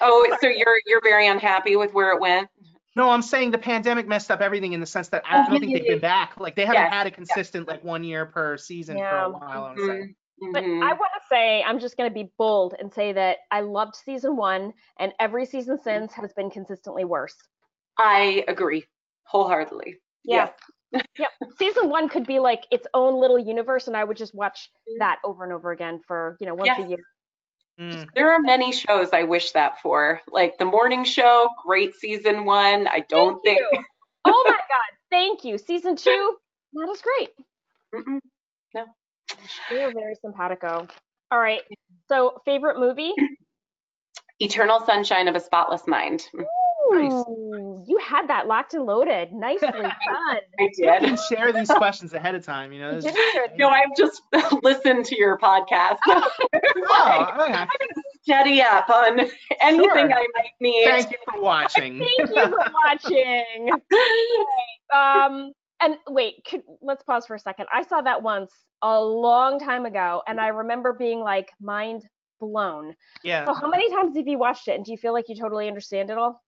Oh, 0.00 0.34
so 0.40 0.48
you're 0.48 0.80
you're 0.86 1.02
very 1.02 1.26
unhappy 1.26 1.76
with 1.76 1.92
where 1.92 2.12
it 2.12 2.20
went? 2.20 2.48
No, 2.96 3.10
I'm 3.10 3.22
saying 3.22 3.52
the 3.52 3.58
pandemic 3.58 4.08
messed 4.08 4.30
up 4.30 4.40
everything 4.40 4.72
in 4.72 4.80
the 4.80 4.86
sense 4.86 5.08
that 5.08 5.22
I 5.24 5.42
Oh, 5.42 5.46
don't 5.48 5.60
think 5.60 5.72
they've 5.72 5.86
been 5.86 6.00
back. 6.00 6.38
Like 6.38 6.56
they 6.56 6.66
haven't 6.66 6.82
Yes, 6.82 6.92
had 6.92 7.06
a 7.06 7.10
consistent 7.10 7.68
like 7.68 7.84
one 7.84 8.02
year 8.02 8.26
per 8.26 8.56
season 8.56 8.98
for 8.98 9.16
a 9.16 9.30
while. 9.30 9.42
I 9.44 9.58
want 9.58 9.78
to 9.78 9.86
say. 9.86 10.14
Mhm, 10.42 10.52
But 10.52 10.64
mhm. 10.64 10.82
I 10.82 10.92
want 10.94 11.12
to 11.14 11.20
say, 11.30 11.62
I'm 11.62 11.78
just 11.78 11.96
going 11.96 12.10
to 12.10 12.14
be 12.14 12.32
bold 12.36 12.74
and 12.78 12.92
say 12.92 13.12
that 13.12 13.38
I 13.50 13.60
loved 13.60 13.94
season 13.94 14.36
one, 14.36 14.72
and 14.98 15.12
every 15.20 15.46
season 15.46 15.78
since 15.82 16.12
has 16.14 16.32
been 16.32 16.50
consistently 16.50 17.04
worse. 17.04 17.36
I 17.98 18.44
agree 18.48 18.86
wholeheartedly. 19.24 19.98
Yeah. 20.24 20.50
Yep. 20.92 21.30
Season 21.58 21.88
one 21.88 22.08
could 22.08 22.26
be 22.26 22.38
like 22.38 22.66
its 22.70 22.86
own 22.94 23.20
little 23.20 23.38
universe, 23.38 23.86
and 23.86 23.96
I 23.96 24.04
would 24.04 24.16
just 24.16 24.34
watch 24.34 24.70
that 24.98 25.18
over 25.24 25.44
and 25.44 25.52
over 25.52 25.70
again 25.72 26.00
for, 26.06 26.36
you 26.40 26.46
know, 26.46 26.54
once 26.54 26.70
a 26.78 26.86
year. 26.88 26.98
Mm. 27.80 28.06
There 28.14 28.32
are 28.32 28.40
many 28.40 28.72
shows 28.72 29.10
I 29.12 29.22
wish 29.22 29.52
that 29.52 29.80
for, 29.80 30.20
like 30.30 30.58
The 30.58 30.64
Morning 30.66 31.04
Show, 31.04 31.48
great 31.64 31.94
season 31.94 32.44
one. 32.44 32.86
I 32.86 33.04
don't 33.08 33.40
Thank 33.44 33.58
think. 33.60 33.84
oh 34.24 34.44
my 34.46 34.50
God. 34.50 34.60
Thank 35.10 35.44
you. 35.44 35.56
Season 35.58 35.96
two, 35.96 36.36
not 36.72 36.90
as 36.90 37.00
great. 37.00 37.30
Mm-mm. 37.94 38.20
They 39.70 39.82
are 39.82 39.92
very 39.92 40.14
simpatico. 40.20 40.88
All 41.30 41.38
right. 41.38 41.62
So, 42.08 42.40
favorite 42.44 42.78
movie? 42.78 43.12
Eternal 44.40 44.80
Sunshine 44.84 45.28
of 45.28 45.36
a 45.36 45.40
Spotless 45.40 45.86
Mind. 45.86 46.26
Nice. 46.92 47.24
You 47.88 47.98
had 48.02 48.28
that 48.28 48.46
locked 48.46 48.74
and 48.74 48.84
loaded. 48.84 49.32
Nicely 49.32 49.68
done. 49.72 49.92
I 50.18 50.40
You 50.58 50.70
did. 50.76 51.02
can 51.02 51.18
share 51.28 51.52
these 51.52 51.68
questions 51.70 52.12
ahead 52.14 52.34
of 52.34 52.44
time, 52.44 52.72
you 52.72 52.80
know. 52.80 52.90
You 52.96 53.00
this- 53.02 53.14
did. 53.14 53.50
No, 53.58 53.68
I've 53.68 53.94
just 53.96 54.22
listened 54.62 55.04
to 55.06 55.18
your 55.18 55.38
podcast. 55.38 55.98
Oh, 56.92 57.46
okay. 57.48 57.66
Steady 58.22 58.60
up 58.62 58.88
on 58.90 59.20
anything 59.60 59.84
Sure. 59.88 59.98
I 60.12 60.26
might 60.34 60.50
need. 60.60 60.84
Thank 60.84 61.10
you 61.10 61.16
for 61.30 61.40
watching. 61.40 61.98
Thank 61.98 62.18
you 62.18 62.26
for 62.26 62.56
watching. 62.84 63.70
Um, 64.94 65.52
and 65.80 65.96
wait, 66.08 66.44
could, 66.48 66.62
let's 66.82 67.02
pause 67.04 67.26
for 67.26 67.34
a 67.34 67.38
second. 67.38 67.66
I 67.72 67.82
saw 67.82 68.00
that 68.02 68.22
once 68.22 68.52
a 68.82 69.00
long 69.00 69.58
time 69.60 69.86
ago, 69.86 70.22
and 70.26 70.40
I 70.40 70.48
remember 70.48 70.92
being 70.92 71.20
like 71.20 71.50
mind 71.60 72.02
blown. 72.40 72.94
yeah. 73.24 73.44
So, 73.46 73.54
how 73.54 73.68
many 73.68 73.90
times 73.90 74.16
have 74.16 74.26
you 74.26 74.38
watched 74.38 74.68
it, 74.68 74.74
and 74.76 74.84
do 74.84 74.90
you 74.92 74.98
feel 74.98 75.12
like 75.12 75.26
you 75.28 75.36
totally 75.36 75.68
understand 75.68 76.10
it 76.10 76.18
all? 76.18 76.42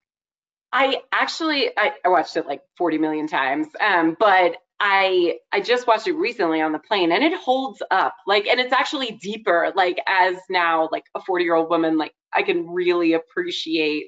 I 0.73 1.03
actually 1.13 1.71
I, 1.77 1.93
I 2.05 2.09
watched 2.09 2.37
it 2.37 2.47
like 2.47 2.63
40 2.79 2.99
million 2.99 3.27
times, 3.27 3.67
um, 3.81 4.17
but 4.19 4.57
I 4.81 5.37
I 5.53 5.61
just 5.61 5.87
watched 5.87 6.09
it 6.09 6.15
recently 6.15 6.61
on 6.61 6.73
the 6.73 6.79
plane, 6.79 7.13
and 7.13 7.23
it 7.23 7.35
holds 7.35 7.83
up. 7.91 8.17
Like, 8.27 8.47
and 8.49 8.59
it's 8.59 8.73
actually 8.73 9.13
deeper. 9.23 9.73
Like, 9.77 10.01
as 10.09 10.37
now 10.51 10.89
like 10.91 11.05
a 11.15 11.21
40 11.21 11.45
year 11.45 11.55
old 11.55 11.71
woman, 11.71 11.99
like 11.99 12.13
I 12.33 12.43
can 12.43 12.69
really 12.69 13.13
appreciate 13.13 14.07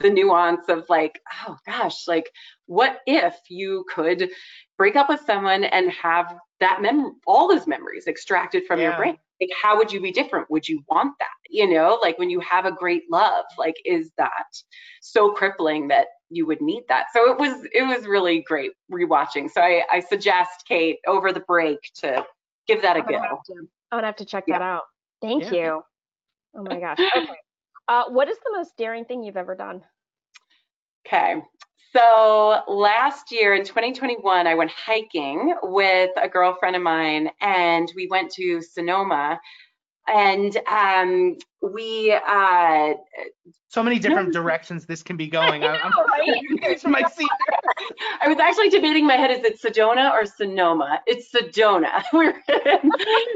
the 0.00 0.10
nuance 0.10 0.68
of 0.68 0.84
like, 0.88 1.20
oh 1.46 1.56
gosh, 1.66 2.08
like 2.08 2.30
what 2.66 2.98
if 3.06 3.34
you 3.48 3.84
could 3.94 4.30
break 4.76 4.96
up 4.96 5.08
with 5.08 5.20
someone 5.26 5.64
and 5.64 5.90
have 5.92 6.34
that 6.60 6.80
mem 6.80 7.16
all 7.26 7.48
those 7.48 7.66
memories 7.66 8.06
extracted 8.06 8.64
from 8.66 8.80
your 8.80 8.96
brain? 8.96 9.16
Like, 9.40 9.50
how 9.60 9.76
would 9.76 9.92
you 9.92 10.00
be 10.00 10.12
different? 10.12 10.50
Would 10.50 10.68
you 10.68 10.82
want 10.88 11.14
that? 11.18 11.28
You 11.50 11.68
know, 11.68 11.98
like 12.00 12.18
when 12.18 12.30
you 12.30 12.40
have 12.40 12.64
a 12.64 12.72
great 12.72 13.04
love, 13.10 13.44
like 13.58 13.76
is 13.84 14.10
that 14.16 14.46
so 15.00 15.30
crippling 15.32 15.88
that 15.88 16.06
you 16.30 16.46
would 16.46 16.60
need 16.60 16.84
that? 16.88 17.06
So 17.12 17.30
it 17.30 17.38
was 17.38 17.66
it 17.72 17.82
was 17.82 18.06
really 18.06 18.40
great 18.42 18.72
rewatching. 18.90 19.50
So 19.50 19.60
I, 19.60 19.82
I 19.90 20.00
suggest 20.00 20.64
Kate 20.66 20.98
over 21.06 21.32
the 21.32 21.40
break 21.40 21.78
to 21.96 22.24
give 22.66 22.82
that 22.82 22.96
a 22.96 23.00
I'm 23.00 23.06
gonna 23.06 23.18
go. 23.18 23.42
to, 23.46 23.54
I'm 23.92 23.98
gonna 23.98 24.06
have 24.06 24.16
to 24.16 24.24
check 24.24 24.44
Yeah. 24.46 24.58
that 24.58 24.64
out. 24.64 24.84
Thank 25.20 25.44
Yeah. 25.44 25.52
you. 25.52 25.82
Oh 26.56 26.62
my 26.62 26.80
gosh. 26.80 26.98
Okay. 27.16 27.26
Uh, 27.88 28.04
what 28.08 28.28
is 28.28 28.38
the 28.38 28.52
most 28.52 28.76
daring 28.76 29.04
thing 29.04 29.22
you've 29.22 29.36
ever 29.36 29.54
done? 29.54 29.84
Okay. 31.06 31.42
So 31.92 32.60
last 32.68 33.32
year 33.32 33.54
in 33.54 33.64
2021, 33.64 34.46
I 34.46 34.54
went 34.54 34.70
hiking 34.70 35.54
with 35.62 36.10
a 36.20 36.28
girlfriend 36.28 36.76
of 36.76 36.82
mine, 36.82 37.30
and 37.40 37.90
we 37.96 38.06
went 38.10 38.30
to 38.32 38.60
Sonoma, 38.60 39.40
and 40.08 40.56
um, 40.68 41.36
we 41.62 42.12
uh, 42.12 42.94
So 43.68 43.82
many 43.82 43.98
different 43.98 44.32
directions 44.32 44.86
this 44.86 45.02
can 45.02 45.16
be 45.16 45.26
going. 45.26 45.64
I, 45.64 45.78
know, 45.78 46.04
right? 46.08 46.84
my 46.86 47.02
seat. 47.08 47.28
I 48.20 48.28
was 48.28 48.38
actually 48.38 48.68
debating 48.70 49.02
in 49.02 49.08
my 49.08 49.16
head, 49.16 49.30
is 49.30 49.44
it 49.44 49.60
Sedona 49.60 50.12
or 50.12 50.26
Sonoma? 50.26 51.00
It's 51.06 51.32
Sedona. 51.32 52.02
We're 52.12 52.30
in, 52.48 52.90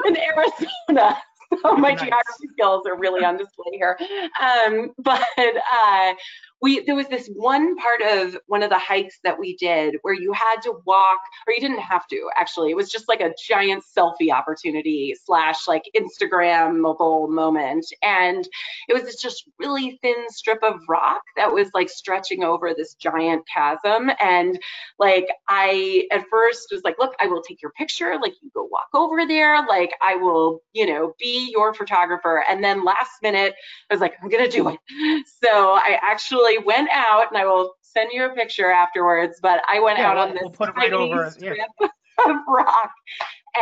in 0.07 0.17
Arizona. 0.17 1.17
So 1.63 1.75
my 1.77 1.91
Nice. 1.91 2.01
geography 2.01 2.49
skills 2.53 2.87
are 2.87 2.97
really 2.97 3.25
on 3.25 3.37
display 3.37 3.73
here. 3.73 3.99
Um, 4.41 4.93
but 4.99 5.27
uh, 5.37 6.15
we 6.63 6.81
there 6.81 6.95
was 6.95 7.09
this 7.09 7.29
one 7.35 7.77
part 7.77 8.03
of 8.03 8.37
one 8.47 8.63
of 8.63 8.71
the 8.71 8.79
hikes 8.79 9.19
that 9.25 9.39
we 9.39 9.57
did 9.57 9.97
where 10.03 10.15
you 10.15 10.33
had 10.33 10.61
to 10.63 10.75
walk, 10.85 11.19
or 11.47 11.55
you 11.55 11.61
didn't 11.61 11.81
have 11.81 12.07
to 12.09 12.31
actually. 12.37 12.71
It 12.71 12.77
was 12.77 12.91
just 12.91 13.09
like 13.09 13.21
a 13.21 13.35
giant 13.49 13.85
selfie 13.97 14.33
opportunity 14.33 15.15
slash 15.25 15.67
like 15.67 15.85
Instagrammable 15.97 17.31
moment, 17.31 17.87
and 18.03 18.47
it 18.89 18.95
was 18.95 19.05
this 19.05 19.21
just 19.21 19.45
really 19.59 19.99
thin 20.03 20.27
strip 20.29 20.63
of 20.63 20.81
rock 20.89 21.23
that 21.37 21.53
was 21.53 21.69
like 21.75 21.89
stretching 21.89 22.45
over 22.45 22.75
this 22.75 22.95
giant 22.95 23.43
chasm, 23.53 24.11
and 24.21 24.59
like 24.99 25.27
I 25.49 26.07
at 26.13 26.25
first 26.31 26.69
was 26.73 26.83
like, 26.85 26.97
look, 26.99 27.15
I 27.21 27.27
will 27.27 27.43
take 27.43 27.63
your 27.63 27.73
picture, 27.73 28.19
like 28.21 28.35
you 28.43 28.51
go 28.55 28.69
walk 28.71 28.89
over 28.95 29.27
there, 29.27 29.67
like 29.67 29.93
I 30.03 30.17
will, 30.17 30.61
you 30.73 30.87
know, 30.87 31.15
be 31.19 31.51
your 31.53 31.73
photographer, 31.73 32.45
and 32.49 32.63
then 32.63 32.85
last 32.85 33.23
minute 33.23 33.55
I 33.91 33.95
was 33.95 34.01
like, 34.01 34.15
I'm 34.23 34.29
gonna 34.29 34.49
do 34.49 34.69
it. 34.69 34.79
So 35.43 35.73
I 35.73 35.99
actually 36.03 36.50
went 36.59 36.89
out, 36.93 37.27
and 37.29 37.37
I 37.39 37.45
will 37.47 37.75
send 37.83 38.11
you 38.13 38.25
a 38.25 38.31
picture 38.35 38.71
afterwards. 38.71 39.39
But 39.43 39.63
I 39.69 39.81
went 39.81 39.99
Yeah, 39.99 40.11
out 40.11 40.17
we'll- 40.17 40.25
on 40.29 40.31
this 40.33 40.43
we'll 40.43 40.51
put 40.51 40.69
it 40.71 40.77
right 40.77 40.93
over, 40.93 41.25
yeah. 41.25 41.31
strip 41.31 41.59
of 42.27 42.37
rock, 42.49 42.91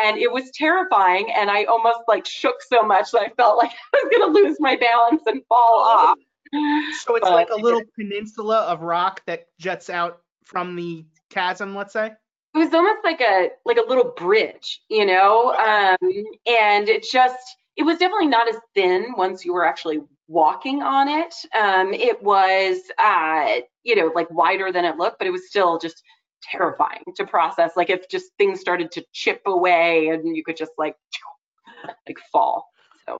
and 0.04 0.18
it 0.18 0.30
was 0.30 0.50
terrifying. 0.52 1.30
And 1.32 1.50
I 1.50 1.64
almost 1.64 2.00
like 2.08 2.26
shook 2.26 2.56
so 2.62 2.82
much 2.82 3.10
that 3.12 3.22
I 3.22 3.28
felt 3.36 3.58
like 3.58 3.70
I 3.94 4.02
was 4.04 4.12
gonna 4.18 4.32
lose 4.32 4.56
my 4.60 4.76
balance 4.76 5.22
and 5.26 5.42
fall 5.48 5.82
off. 5.86 6.18
So 7.04 7.14
it's 7.16 7.24
But 7.28 7.32
like 7.34 7.48
a 7.50 7.56
little 7.56 7.82
peninsula 7.94 8.60
of 8.60 8.82
rock 8.82 9.22
that 9.26 9.46
juts 9.58 9.90
out 9.90 10.20
from 10.44 10.76
the 10.76 11.04
chasm, 11.30 11.76
let's 11.76 11.92
say. 11.92 12.06
it 12.06 12.58
was 12.58 12.72
almost 12.72 13.04
like 13.04 13.20
a 13.20 13.50
like 13.66 13.76
a 13.76 13.86
little 13.86 14.14
bridge, 14.16 14.80
you 14.88 15.04
know. 15.04 15.52
Um, 15.54 15.96
and 16.46 16.88
it 16.88 17.02
just 17.10 17.36
it 17.76 17.82
was 17.82 17.98
definitely 17.98 18.28
not 18.28 18.48
as 18.48 18.56
thin 18.74 19.12
once 19.16 19.44
you 19.44 19.52
were 19.52 19.66
actually 19.66 20.00
walking 20.28 20.82
on 20.82 21.08
it. 21.08 21.34
Um, 21.58 21.92
it 21.92 22.22
was 22.22 22.78
uh, 22.98 23.60
you 23.82 23.96
know 23.96 24.12
like 24.14 24.30
wider 24.30 24.70
than 24.70 24.84
it 24.84 24.96
looked, 24.96 25.18
but 25.18 25.26
it 25.26 25.32
was 25.32 25.48
still 25.48 25.78
just 25.78 26.02
terrifying 26.42 27.02
to 27.16 27.26
process. 27.26 27.72
Like 27.76 27.90
if 27.90 28.08
just 28.08 28.26
things 28.38 28.60
started 28.60 28.92
to 28.92 29.04
chip 29.12 29.42
away 29.46 30.08
and 30.08 30.36
you 30.36 30.44
could 30.44 30.56
just 30.56 30.72
like 30.78 30.96
like 32.06 32.18
fall. 32.30 32.68
So 33.06 33.18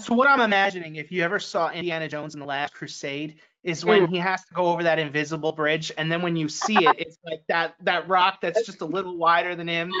So 0.00 0.14
what 0.14 0.28
I'm 0.28 0.40
imagining, 0.40 0.96
if 0.96 1.12
you 1.12 1.22
ever 1.22 1.38
saw 1.38 1.70
Indiana 1.70 2.08
Jones 2.08 2.34
in 2.34 2.40
the 2.40 2.46
Last 2.46 2.74
Crusade, 2.74 3.40
is 3.62 3.84
when 3.84 4.06
Mm. 4.06 4.10
he 4.10 4.18
has 4.18 4.44
to 4.46 4.54
go 4.54 4.66
over 4.66 4.84
that 4.84 4.98
invisible 4.98 5.52
bridge, 5.52 5.92
and 5.98 6.10
then 6.10 6.22
when 6.22 6.36
you 6.36 6.48
see 6.48 6.84
it, 6.84 6.98
it's 7.00 7.18
like 7.24 7.40
that 7.48 7.74
that 7.82 8.08
rock 8.08 8.40
that's 8.40 8.64
just 8.64 8.80
a 8.80 8.84
little 8.96 9.16
wider 9.16 9.54
than 9.54 9.68
him. 9.68 9.92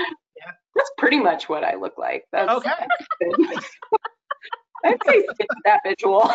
that's 0.74 0.90
pretty 0.98 1.18
much 1.18 1.48
what 1.48 1.64
I 1.64 1.74
look 1.74 1.98
like. 1.98 2.24
That's 2.32 2.50
Okay. 2.56 2.70
I'd 4.84 4.98
say 5.06 5.22
stick 5.34 5.48
to 5.48 5.56
that 5.64 5.80
visual. 5.86 6.30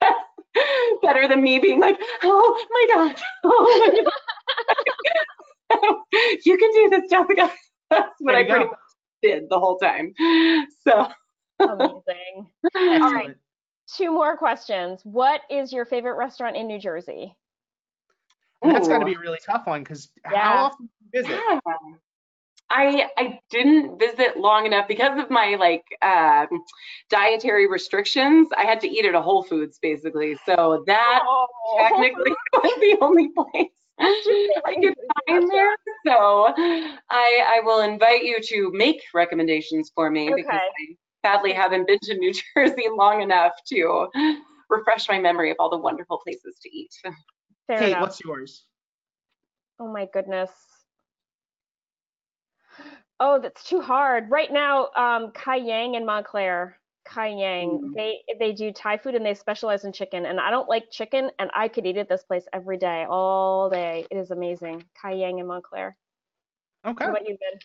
Better 1.02 1.26
than 1.28 1.42
me 1.42 1.58
being 1.58 1.80
like, 1.80 1.98
oh 2.22 2.66
my 2.70 2.86
god, 2.94 3.20
oh 3.44 3.90
my 3.92 4.02
god. 4.04 5.96
you 6.44 6.56
can 6.56 6.70
do 6.72 6.90
this, 6.90 7.10
Jessica. 7.10 7.50
That's 7.90 8.10
what 8.20 8.32
There 8.32 8.40
I 8.40 8.44
pretty 8.44 8.64
go. 8.64 8.70
much 8.70 8.78
did 9.22 9.48
the 9.50 9.58
whole 9.58 9.78
time. 9.78 10.12
So 10.86 11.08
Amazing. 11.60 12.46
Excellent. 12.76 13.36
Two 13.96 14.10
more 14.12 14.36
questions. 14.36 15.00
What 15.04 15.42
is 15.50 15.72
your 15.72 15.84
favorite 15.84 16.14
restaurant 16.16 16.56
in 16.56 16.66
New 16.66 16.78
Jersey? 16.78 17.34
That's 18.62 18.88
got 18.88 18.98
to 19.00 19.04
be 19.04 19.14
a 19.14 19.18
really 19.18 19.38
tough 19.44 19.66
one 19.66 19.82
because 19.82 20.10
Yeah. 20.30 20.40
how 20.40 20.64
often 20.66 20.86
do 20.86 20.92
you 21.18 21.22
visit? 21.22 21.40
Yeah. 21.50 21.72
I 22.70 23.08
I 23.16 23.38
didn't 23.50 23.98
visit 23.98 24.36
long 24.38 24.66
enough 24.66 24.88
because 24.88 25.18
of 25.18 25.30
my 25.30 25.56
like 25.58 25.84
um, 26.02 26.48
dietary 27.10 27.68
restrictions. 27.68 28.48
I 28.56 28.64
had 28.64 28.80
to 28.80 28.88
eat 28.88 29.04
at 29.06 29.14
a 29.14 29.22
Whole 29.22 29.42
Foods 29.42 29.78
basically, 29.80 30.36
so 30.46 30.82
that 30.86 31.20
Oh, 31.24 31.46
technically 31.78 32.32
was 32.54 32.72
the 32.80 32.98
only 33.00 33.28
place 33.28 33.70
I 34.64 34.74
could 34.82 34.94
find 35.28 35.50
there. 35.50 35.76
So 36.06 36.52
I 36.56 37.00
I 37.56 37.60
will 37.64 37.80
invite 37.80 38.24
you 38.24 38.38
to 38.40 38.70
make 38.72 39.00
recommendations 39.14 39.90
for 39.94 40.10
me 40.10 40.32
because 40.34 40.46
I 40.52 40.96
sadly 41.26 41.52
haven't 41.52 41.86
been 41.86 41.98
to 42.02 42.16
New 42.16 42.32
Jersey 42.56 42.86
long 42.90 43.22
enough 43.22 43.52
to 43.68 44.08
refresh 44.70 45.08
my 45.08 45.18
memory 45.18 45.50
of 45.50 45.56
all 45.60 45.70
the 45.70 45.78
wonderful 45.78 46.18
places 46.18 46.56
to 46.62 46.76
eat. 46.76 46.90
Fair 47.66 47.78
Kate, 47.78 47.88
enough. 47.88 48.00
what's 48.00 48.20
yours? 48.24 48.64
Oh 49.78 49.88
my 49.92 50.06
goodness. 50.12 50.50
Oh, 53.20 53.40
that's 53.40 53.64
too 53.64 53.80
hard. 53.80 54.30
Right 54.30 54.52
now, 54.52 54.88
um, 54.96 55.30
Kai 55.32 55.56
Yang 55.56 55.94
in 55.94 56.06
Montclair. 56.06 56.78
Kai 57.04 57.28
Yang. 57.28 57.68
Mm. 57.68 57.94
They 57.94 58.18
they 58.38 58.52
do 58.52 58.72
Thai 58.72 58.98
food 58.98 59.14
and 59.14 59.24
they 59.24 59.34
specialize 59.34 59.84
in 59.84 59.92
chicken. 59.92 60.26
And 60.26 60.40
I 60.40 60.50
don't 60.50 60.68
like 60.68 60.90
chicken, 60.90 61.30
and 61.38 61.50
I 61.54 61.68
could 61.68 61.86
eat 61.86 61.96
at 61.96 62.08
this 62.08 62.24
place 62.24 62.44
every 62.52 62.78
day, 62.78 63.06
all 63.08 63.70
day. 63.70 64.06
It 64.10 64.16
is 64.16 64.30
amazing. 64.30 64.84
Kai 65.00 65.12
Yang 65.12 65.38
in 65.40 65.46
Montclair. 65.46 65.96
Okay. 66.86 67.06
What 67.06 67.22
you, 67.28 67.36
Ben? 67.36 67.60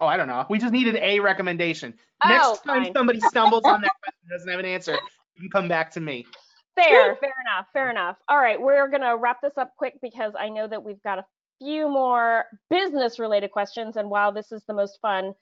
Oh, 0.00 0.06
I 0.06 0.16
don't 0.16 0.28
know. 0.28 0.44
We 0.50 0.58
just 0.58 0.72
needed 0.72 0.96
a 0.96 1.20
recommendation. 1.20 1.94
Oh, 2.24 2.28
Next 2.28 2.64
time 2.64 2.84
fine. 2.84 2.92
somebody 2.92 3.20
stumbles 3.28 3.64
on 3.64 3.80
that 3.82 3.92
question 4.02 4.18
and 4.22 4.30
doesn't 4.30 4.48
have 4.48 4.60
an 4.60 4.66
answer, 4.66 4.98
you 5.36 5.42
can 5.42 5.50
come 5.50 5.68
back 5.68 5.90
to 5.92 6.00
me. 6.00 6.26
Fair, 6.74 7.14
fair 7.16 7.32
enough, 7.46 7.66
fair 7.72 7.90
enough. 7.90 8.16
All 8.28 8.38
right, 8.38 8.60
we're 8.60 8.88
gonna 8.88 9.16
wrap 9.16 9.40
this 9.40 9.56
up 9.56 9.72
quick 9.76 9.94
because 10.02 10.32
I 10.38 10.48
know 10.48 10.66
that 10.66 10.82
we've 10.82 11.00
got 11.02 11.20
a 11.20 11.24
few 11.64 11.88
more 11.88 12.44
business 12.70 13.18
related 13.18 13.50
questions, 13.50 13.96
and 13.96 14.10
while 14.10 14.32
this 14.32 14.52
is 14.52 14.62
the 14.68 14.74
most 14.74 14.98
fun 15.00 15.32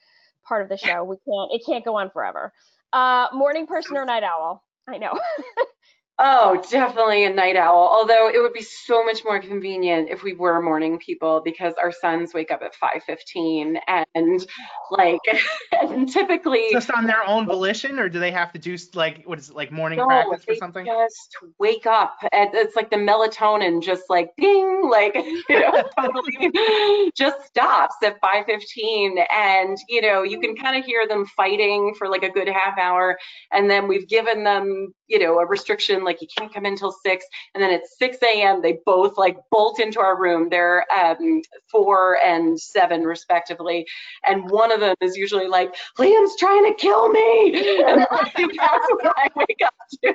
part 0.47 0.63
of 0.63 0.69
the 0.69 0.77
show, 0.77 1.05
we 1.05 1.17
can't 1.17 1.51
it 1.53 1.63
can't 1.67 1.85
go 1.85 1.97
on 1.97 2.11
forever. 2.11 2.53
Uh, 2.93 3.27
morning 3.33 3.67
person 3.67 3.97
or 3.97 4.05
night 4.05 4.23
owl? 4.23 4.63
I 4.89 4.99
know. 4.99 5.13
Oh, 6.19 6.63
definitely 6.71 7.25
a 7.25 7.31
night 7.31 7.57
owl. 7.57 7.89
Although 7.91 8.29
it 8.29 8.41
would 8.41 8.53
be 8.53 8.63
so 8.63 9.03
much 9.05 9.25
more 9.25 9.41
convenient 9.41 10.09
if 10.11 10.23
we 10.23 10.35
were 10.35 10.61
morning 10.61 10.99
people 10.99 11.41
because 11.45 11.75
our 11.83 11.91
sons 11.91 12.35
wake 12.35 12.51
up 12.51 12.63
at 12.63 12.75
5:15 12.75 13.79
and 14.15 14.47
like 14.91 15.21
and 15.73 16.09
typically 16.13 16.69
Just 16.71 16.91
on 16.91 17.07
their 17.07 17.27
own 17.27 17.47
volition, 17.47 17.99
or 17.99 18.09
do 18.09 18.21
they 18.21 18.31
have 18.31 18.53
to 18.53 18.59
do 18.59 18.77
like 18.95 19.25
what 19.25 19.39
is 19.39 19.51
it, 19.51 19.57
like 19.57 19.73
morning 19.73 19.99
no, 19.99 20.07
practice 20.07 20.45
or 20.47 20.55
something? 20.55 20.85
just 20.85 21.37
wake 21.59 21.87
up. 21.87 22.17
And 22.31 22.51
it's 22.55 22.77
like 22.77 22.91
the 22.91 22.97
melatonin 22.97 23.83
just 23.83 24.03
like 24.11 24.31
ding, 24.39 24.83
like 24.91 25.15
you 25.49 25.61
know, 25.61 25.83
totally 25.99 27.11
just 27.17 27.47
stops 27.47 27.97
at 28.05 28.21
5:15 28.21 29.25
and 29.33 29.79
you 29.89 30.03
know, 30.03 30.23
you 30.23 30.39
can 30.39 30.55
kind 30.57 30.77
of 30.79 30.85
hear 30.85 31.09
them 31.09 31.25
fighting 31.27 31.95
for 31.99 32.09
like 32.09 32.23
a 32.23 32.31
good 32.31 32.49
half 32.49 32.79
hour 32.79 33.19
and 33.51 33.71
then 33.71 33.89
we've 33.89 34.09
given 34.09 34.45
them, 34.45 34.93
you 35.13 35.21
know, 35.21 35.39
a 35.41 35.47
restriction 35.47 36.05
like 36.05 36.23
you 36.23 36.29
can't 36.37 36.55
come 36.55 36.67
in 36.67 36.77
till 36.77 36.93
6 36.93 37.27
and 37.55 37.63
then 37.63 37.73
at 37.73 37.83
6 37.99 38.19
a.m. 38.23 38.63
they 38.63 38.79
both 38.87 39.19
like 39.19 39.37
bolt 39.53 39.81
into 39.81 40.01
our 40.01 40.21
room. 40.21 40.49
They're 40.51 40.87
um, 40.93 41.43
4 41.71 42.19
and 42.25 42.61
7 42.61 43.05
respectively 43.05 43.87
and 44.27 44.51
one 44.51 44.73
of 44.73 44.81
them 44.81 44.97
is 45.03 45.17
usually 45.17 45.49
like, 45.49 45.75
Liam's 45.99 46.37
trying 46.39 46.65
to 46.67 46.75
kill 46.79 47.09
me. 47.11 47.83
And 47.87 48.01
I 48.13 48.31
think 48.37 48.53
that's 48.61 48.87
what 48.91 49.15
I 49.17 49.29
wake 49.37 49.61
up 49.65 49.75
to. 50.05 50.15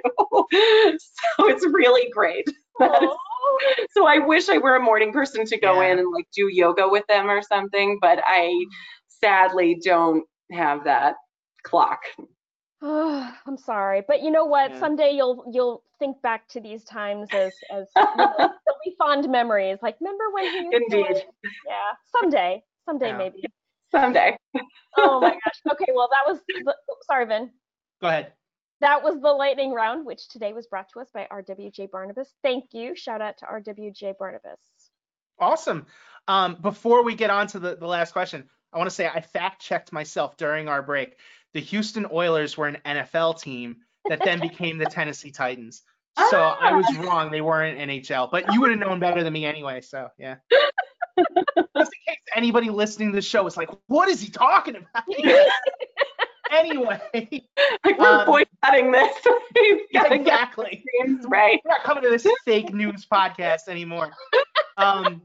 So 1.39 1.49
it's 1.49 1.65
really 1.65 2.09
great. 2.11 2.45
So 3.91 4.07
I 4.07 4.19
wish 4.19 4.49
I 4.49 4.57
were 4.59 4.75
a 4.75 4.81
morning 4.81 5.13
person 5.13 5.45
to 5.45 5.57
go 5.59 5.81
Yeah. 5.81 5.93
in 5.93 5.99
and 5.99 6.11
like 6.13 6.27
do 6.35 6.47
yoga 6.51 6.87
with 6.89 7.05
them 7.07 7.29
or 7.29 7.41
something, 7.41 7.99
but 8.01 8.19
I 8.25 8.53
sadly 9.07 9.79
don't 9.83 10.23
have 10.51 10.85
that 10.85 11.15
clock. 11.63 11.99
Oh, 12.81 13.33
I'm 13.45 13.57
sorry, 13.57 14.03
but 14.07 14.21
you 14.21 14.31
know 14.31 14.45
what? 14.45 14.71
Yeah. 14.71 14.79
Someday 14.79 15.11
you'll 15.11 15.43
you'll 15.51 15.83
think 15.99 16.21
back 16.21 16.47
to 16.49 16.59
these 16.61 16.83
times 16.83 17.29
as 17.33 17.53
as 17.71 17.87
you 17.95 18.03
know, 18.17 18.49
fond 18.97 19.29
memories. 19.29 19.79
Like, 19.81 19.97
remember 19.99 20.23
when 20.33 20.45
he 20.45 20.59
Indeed. 20.75 21.05
wake- 21.09 21.25
Yeah, 21.67 21.91
someday, 22.19 22.63
someday 22.85 23.09
Yeah. 23.09 23.17
maybe. 23.17 23.43
Someday. 23.91 24.37
Oh 24.97 25.19
my 25.21 25.29
gosh. 25.45 25.73
Okay, 25.73 25.91
well 25.95 26.09
that 26.11 26.31
was 26.31 26.39
the, 26.47 26.75
sorry, 27.05 27.25
Vin. 27.25 27.51
Go 28.01 28.07
ahead. 28.07 28.33
That 28.81 29.01
was 29.03 29.19
the 29.21 29.31
lightning 29.31 29.71
round, 29.73 30.05
which 30.05 30.27
today 30.29 30.53
was 30.53 30.67
brought 30.67 30.87
to 30.93 30.99
us 30.99 31.07
by 31.11 31.27
RWJ 31.31 31.89
Barnabas. 31.89 32.31
Thank 32.43 32.65
you. 32.73 32.95
Shout 32.95 33.21
out 33.21 33.37
to 33.39 33.45
RWJ 33.45 34.17
Barnabas. 34.19 34.59
Awesome. 35.39 35.87
Um, 36.27 36.57
before 36.61 37.03
we 37.03 37.15
get 37.15 37.29
on 37.31 37.47
to 37.47 37.59
the, 37.59 37.75
the 37.75 37.87
last 37.87 38.11
question, 38.11 38.43
I 38.73 38.77
want 38.77 38.87
to 38.89 38.95
say 38.95 39.07
I 39.07 39.21
fact 39.21 39.61
checked 39.63 39.91
myself 39.93 40.37
during 40.37 40.67
our 40.67 40.83
break. 40.83 41.15
The 41.53 41.61
Houston 41.61 42.05
Oilers 42.11 42.57
were 42.57 42.67
an 42.67 42.77
NFL 42.85 43.41
team 43.41 43.77
that 44.09 44.21
then 44.23 44.39
became 44.49 44.77
the 44.77 44.85
Tennessee 44.85 45.31
Titans. 45.31 45.81
So 46.31 46.41
I 46.41 46.73
was 46.73 46.85
wrong. 46.97 47.29
They 47.29 47.41
weren't 47.41 47.77
NHL, 47.77 48.31
but 48.31 48.51
you 48.51 48.59
would 48.61 48.71
have 48.71 48.79
known 48.79 48.99
better 48.99 49.23
than 49.23 49.33
me 49.33 49.45
anyway. 49.45 49.81
So 49.81 50.09
yeah. 50.17 50.37
Just 51.17 51.91
in 51.93 52.13
case 52.13 52.17
anybody 52.35 52.69
listening 52.71 53.11
to 53.11 53.15
the 53.15 53.21
show 53.21 53.45
is 53.45 53.55
like, 53.55 53.69
what 53.87 54.09
is 54.09 54.19
he 54.19 54.29
talking 54.29 54.75
about? 54.75 55.03
anyway, 56.51 56.99
Like 57.13 57.99
we're 57.99 58.19
Um, 58.21 58.25
boycotting 58.25 58.91
this. 58.91 59.15
We've 59.55 59.81
gotta 59.93 60.09
get 60.17 60.21
exactly. 60.21 60.83
names 60.99 61.25
right. 61.27 61.59
We're 61.63 61.69
not 61.71 61.83
coming 61.83 62.03
to 62.03 62.09
this 62.09 62.27
fake 62.45 62.73
news 62.73 63.05
podcast 63.05 63.67
anymore. 63.67 64.11
Um, 64.77 65.21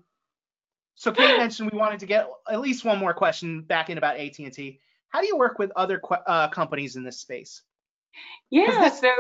so 0.95 1.11
Kate 1.13 1.37
mentioned 1.39 1.71
we 1.73 1.79
wanted 1.79 2.01
to 2.01 2.07
get 2.07 2.29
at 2.51 2.61
least 2.61 2.85
one 2.85 2.99
more 2.99 3.15
question 3.15 3.63
back 3.63 3.91
in 3.91 3.99
about 3.99 4.17
AT&T. 4.19 4.81
How 5.13 5.21
do 5.21 5.27
you 5.27 5.37
work 5.37 5.59
with 5.59 5.71
other 5.77 6.01
uh, 6.27 6.49
companies 6.49 6.97
in 6.97 7.05
this 7.05 7.21
space? 7.21 7.63
Yeah, 8.51 8.81
this- 8.89 9.01
so 9.01 9.13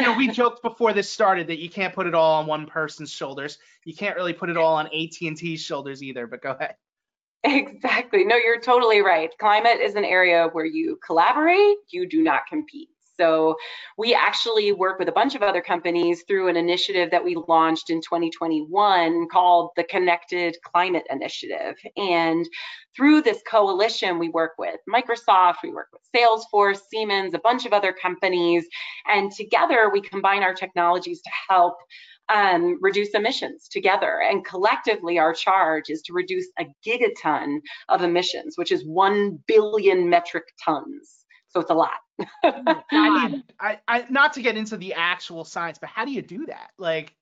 You 0.00 0.06
know, 0.06 0.16
we 0.16 0.28
joked 0.40 0.62
before 0.62 0.92
this 0.92 1.08
started 1.10 1.46
that 1.46 1.58
you 1.58 1.70
can't 1.70 1.94
put 1.94 2.06
it 2.06 2.14
all 2.14 2.40
on 2.40 2.46
one 2.46 2.66
person's 2.66 3.10
shoulders. 3.10 3.58
You 3.84 3.94
can't 3.94 4.16
really 4.16 4.32
put 4.32 4.50
it 4.50 4.56
all 4.56 4.74
on 4.74 4.86
AT&T's 4.86 5.60
shoulders 5.60 6.02
either, 6.02 6.26
but 6.26 6.42
go 6.42 6.50
ahead. 6.50 6.74
Exactly. 7.44 8.24
No, 8.24 8.34
you're 8.36 8.60
totally 8.60 9.02
right. 9.02 9.30
Climate 9.38 9.78
is 9.80 9.94
an 9.94 10.04
area 10.04 10.48
where 10.52 10.64
you 10.64 10.98
collaborate, 11.04 11.76
you 11.90 12.08
do 12.08 12.22
not 12.22 12.42
compete. 12.48 12.88
So 13.18 13.56
we 13.96 14.14
actually 14.14 14.72
work 14.72 14.98
with 14.98 15.08
a 15.08 15.12
bunch 15.12 15.34
of 15.34 15.42
other 15.42 15.60
companies 15.60 16.24
through 16.26 16.48
an 16.48 16.56
initiative 16.56 17.10
that 17.10 17.24
we 17.24 17.36
launched 17.48 17.90
in 17.90 18.00
2021 18.00 19.28
called 19.28 19.70
the 19.76 19.84
Connected 19.84 20.56
Climate 20.62 21.06
Initiative. 21.10 21.76
And 21.96 22.46
through 22.96 23.22
this 23.22 23.42
coalition, 23.48 24.18
we 24.18 24.28
work 24.28 24.52
with 24.58 24.76
Microsoft, 24.92 25.56
we 25.62 25.70
work 25.70 25.88
with 25.92 26.02
Salesforce, 26.14 26.80
Siemens, 26.90 27.34
a 27.34 27.38
bunch 27.38 27.66
of 27.66 27.72
other 27.72 27.92
companies, 27.92 28.66
and 29.10 29.30
together 29.32 29.90
we 29.92 30.00
combine 30.00 30.42
our 30.42 30.54
technologies 30.54 31.20
to 31.22 31.30
help 31.48 31.76
um, 32.28 32.78
reduce 32.80 33.10
emissions 33.10 33.68
together. 33.68 34.20
And 34.28 34.44
collectively, 34.44 35.18
our 35.18 35.32
charge 35.32 35.90
is 35.90 36.02
to 36.02 36.12
reduce 36.12 36.48
a 36.58 36.66
gigaton 36.84 37.60
of 37.88 38.02
emissions, 38.02 38.56
which 38.56 38.72
is 38.72 38.84
1 38.84 39.38
billion 39.46 40.08
metric 40.08 40.44
tons. 40.64 41.15
So 41.48 41.60
it's 41.60 41.70
a 41.70 41.74
lot. 41.74 41.92
I 42.94 43.10
mean, 43.10 43.44
I, 43.60 43.80
I, 43.88 44.04
not 44.10 44.32
to 44.34 44.42
get 44.42 44.56
into 44.56 44.76
the 44.76 44.94
actual 44.94 45.44
science, 45.44 45.78
but 45.78 45.88
how 45.90 46.04
do 46.04 46.10
you 46.12 46.22
do 46.22 46.46
that? 46.46 46.70
Like, 46.78 47.14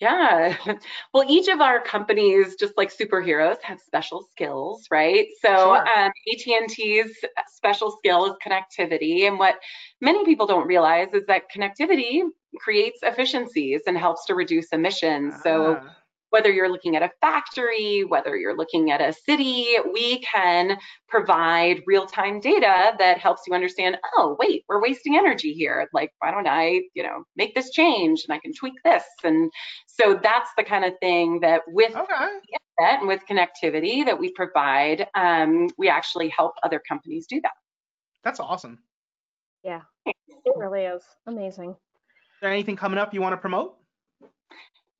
Yeah. 0.00 0.56
Well, 1.14 1.24
each 1.28 1.48
of 1.48 1.60
our 1.60 1.80
companies, 1.80 2.56
just 2.56 2.74
like 2.76 2.92
superheroes, 2.94 3.56
have 3.62 3.80
special 3.80 4.22
skills, 4.30 4.86
right? 4.90 5.26
So 5.40 5.48
Sure. 5.48 5.76
um, 5.76 6.12
AT&T's 6.32 7.16
special 7.48 7.90
skill 7.92 8.26
is 8.26 8.32
connectivity, 8.46 9.26
and 9.26 9.38
what 9.38 9.56
many 10.00 10.24
people 10.24 10.46
don't 10.46 10.66
realize 10.66 11.08
is 11.14 11.24
that 11.26 11.44
connectivity 11.54 12.22
creates 12.58 13.00
efficiencies 13.02 13.82
and 13.86 13.96
helps 13.96 14.26
to 14.26 14.34
reduce 14.34 14.68
emissions. 14.72 15.40
So 15.42 15.80
ah, 15.82 15.96
whether 16.30 16.50
you're 16.50 16.70
looking 16.70 16.96
at 16.96 17.02
a 17.02 17.10
factory, 17.20 18.04
whether 18.04 18.36
you're 18.36 18.56
looking 18.56 18.90
at 18.90 19.00
a 19.00 19.12
city, 19.12 19.76
we 19.92 20.20
can 20.20 20.76
provide 21.08 21.82
real-time 21.86 22.40
data 22.40 22.94
that 22.98 23.18
helps 23.18 23.42
you 23.46 23.54
understand, 23.54 23.96
oh, 24.16 24.36
wait, 24.38 24.64
we're 24.68 24.82
wasting 24.82 25.16
energy 25.16 25.52
here. 25.52 25.88
Like, 25.92 26.10
why 26.18 26.30
don't 26.30 26.48
I, 26.48 26.82
you 26.94 27.02
know, 27.02 27.24
make 27.36 27.54
this 27.54 27.70
change 27.70 28.24
and 28.26 28.34
I 28.34 28.40
can 28.40 28.52
tweak 28.52 28.74
this. 28.84 29.04
And 29.24 29.50
so 29.86 30.18
that's 30.22 30.50
the 30.56 30.64
kind 30.64 30.84
of 30.84 30.92
thing 31.00 31.40
that 31.40 31.62
with 31.68 31.94
okay. 31.94 32.28
that 32.78 32.98
and 33.00 33.08
with 33.08 33.22
connectivity 33.30 34.04
that 34.04 34.18
we 34.18 34.32
provide, 34.32 35.06
um, 35.14 35.68
we 35.78 35.88
actually 35.88 36.28
help 36.28 36.54
other 36.62 36.82
companies 36.88 37.26
do 37.26 37.40
that. 37.42 37.52
That's 38.24 38.40
awesome. 38.40 38.80
Yeah, 39.62 39.82
it 40.04 40.16
really 40.56 40.82
is 40.82 41.02
amazing. 41.26 41.70
Is 41.70 42.40
there 42.42 42.50
anything 42.50 42.76
coming 42.76 42.98
up 42.98 43.14
you 43.14 43.20
want 43.20 43.32
to 43.32 43.38
promote? 43.38 43.76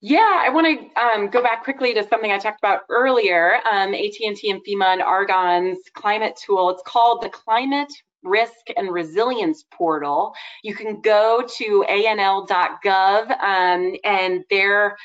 Yeah, 0.02 0.42
I 0.44 0.50
want 0.50 0.68
to 0.94 1.02
um, 1.02 1.28
go 1.30 1.42
back 1.42 1.64
quickly 1.64 1.94
to 1.94 2.06
something 2.08 2.32
I 2.32 2.38
talked 2.38 2.60
about 2.60 2.82
earlier. 2.90 3.56
Um, 3.70 3.94
AT&T 3.94 4.40
and 4.50 4.60
FEMA 4.64 4.94
and 4.94 5.02
Argonne's 5.02 5.80
climate 5.94 6.38
tool. 6.44 6.70
It's 6.70 6.84
called 6.86 7.22
the 7.24 7.30
Climate 7.30 7.92
Risk 8.22 8.68
and 8.76 8.92
Resilience 8.92 9.64
Portal. 9.72 10.34
You 10.62 10.76
can 10.76 11.00
go 11.00 11.44
to 11.58 11.84
anl.gov 11.90 13.30
um, 13.42 13.96
and 14.04 14.44
there. 14.50 14.96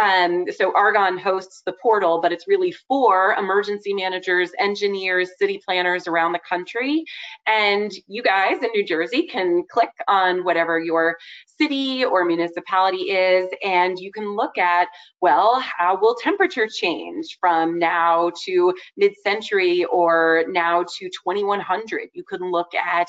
Um, 0.00 0.46
so 0.50 0.72
Argonne 0.76 1.18
hosts 1.18 1.62
the 1.64 1.74
portal, 1.80 2.20
but 2.20 2.32
it's 2.32 2.46
really 2.46 2.72
for 2.72 3.34
emergency 3.34 3.94
managers, 3.94 4.50
engineers, 4.58 5.30
city 5.38 5.60
planners 5.64 6.06
around 6.06 6.32
the 6.32 6.40
country. 6.48 7.04
And 7.46 7.92
you 8.06 8.22
guys 8.22 8.58
in 8.62 8.70
New 8.74 8.84
Jersey 8.84 9.26
can 9.26 9.64
click 9.70 9.90
on 10.06 10.44
whatever 10.44 10.78
your 10.78 11.16
city 11.46 12.04
or 12.04 12.24
municipality 12.24 13.10
is, 13.10 13.48
and 13.64 13.98
you 13.98 14.12
can 14.12 14.36
look 14.36 14.58
at, 14.58 14.88
well, 15.20 15.60
how 15.60 15.98
will 16.00 16.14
temperature 16.14 16.68
change 16.68 17.36
from 17.40 17.78
now 17.78 18.30
to 18.44 18.72
mid-century 18.96 19.84
or 19.86 20.44
now 20.48 20.84
to 20.84 21.08
2100? 21.08 22.08
You 22.12 22.24
can 22.24 22.50
look 22.50 22.74
at, 22.74 23.08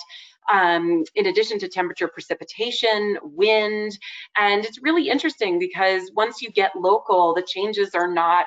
um, 0.51 1.03
in 1.15 1.27
addition 1.27 1.59
to 1.59 1.67
temperature, 1.67 2.07
precipitation, 2.07 3.17
wind, 3.21 3.97
and 4.37 4.65
it's 4.65 4.81
really 4.81 5.09
interesting 5.09 5.59
because 5.59 6.11
once 6.15 6.41
you 6.41 6.51
get 6.51 6.75
local, 6.75 7.33
the 7.33 7.45
changes 7.47 7.93
are 7.93 8.11
not 8.11 8.45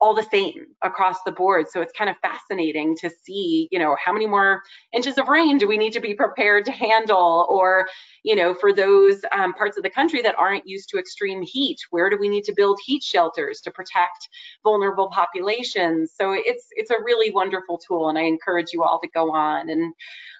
all 0.00 0.14
the 0.14 0.26
same 0.30 0.66
across 0.82 1.16
the 1.24 1.32
board. 1.32 1.66
So 1.68 1.80
it's 1.80 1.92
kind 1.96 2.08
of 2.08 2.16
fascinating 2.18 2.96
to 2.98 3.10
see, 3.10 3.68
you 3.72 3.78
know, 3.78 3.96
how 4.02 4.12
many 4.12 4.26
more 4.26 4.62
inches 4.92 5.18
of 5.18 5.28
rain 5.28 5.58
do 5.58 5.66
we 5.66 5.76
need 5.76 5.92
to 5.94 6.00
be 6.00 6.14
prepared 6.14 6.64
to 6.66 6.72
handle? 6.72 7.46
Or, 7.48 7.88
you 8.22 8.36
know, 8.36 8.54
for 8.54 8.72
those 8.72 9.20
um, 9.32 9.54
parts 9.54 9.76
of 9.76 9.82
the 9.82 9.90
country 9.90 10.22
that 10.22 10.36
aren't 10.38 10.68
used 10.68 10.88
to 10.90 10.98
extreme 10.98 11.42
heat, 11.42 11.78
where 11.90 12.10
do 12.10 12.16
we 12.18 12.28
need 12.28 12.44
to 12.44 12.54
build 12.54 12.78
heat 12.84 13.02
shelters 13.02 13.60
to 13.62 13.70
protect 13.70 14.28
vulnerable 14.62 15.08
populations? 15.10 16.12
So 16.16 16.32
it's 16.32 16.66
it's 16.70 16.90
a 16.90 17.02
really 17.02 17.32
wonderful 17.32 17.78
tool, 17.78 18.08
and 18.08 18.18
I 18.18 18.22
encourage 18.22 18.72
you 18.72 18.84
all 18.84 19.00
to 19.00 19.08
go 19.08 19.32
on 19.32 19.68
and 19.68 19.92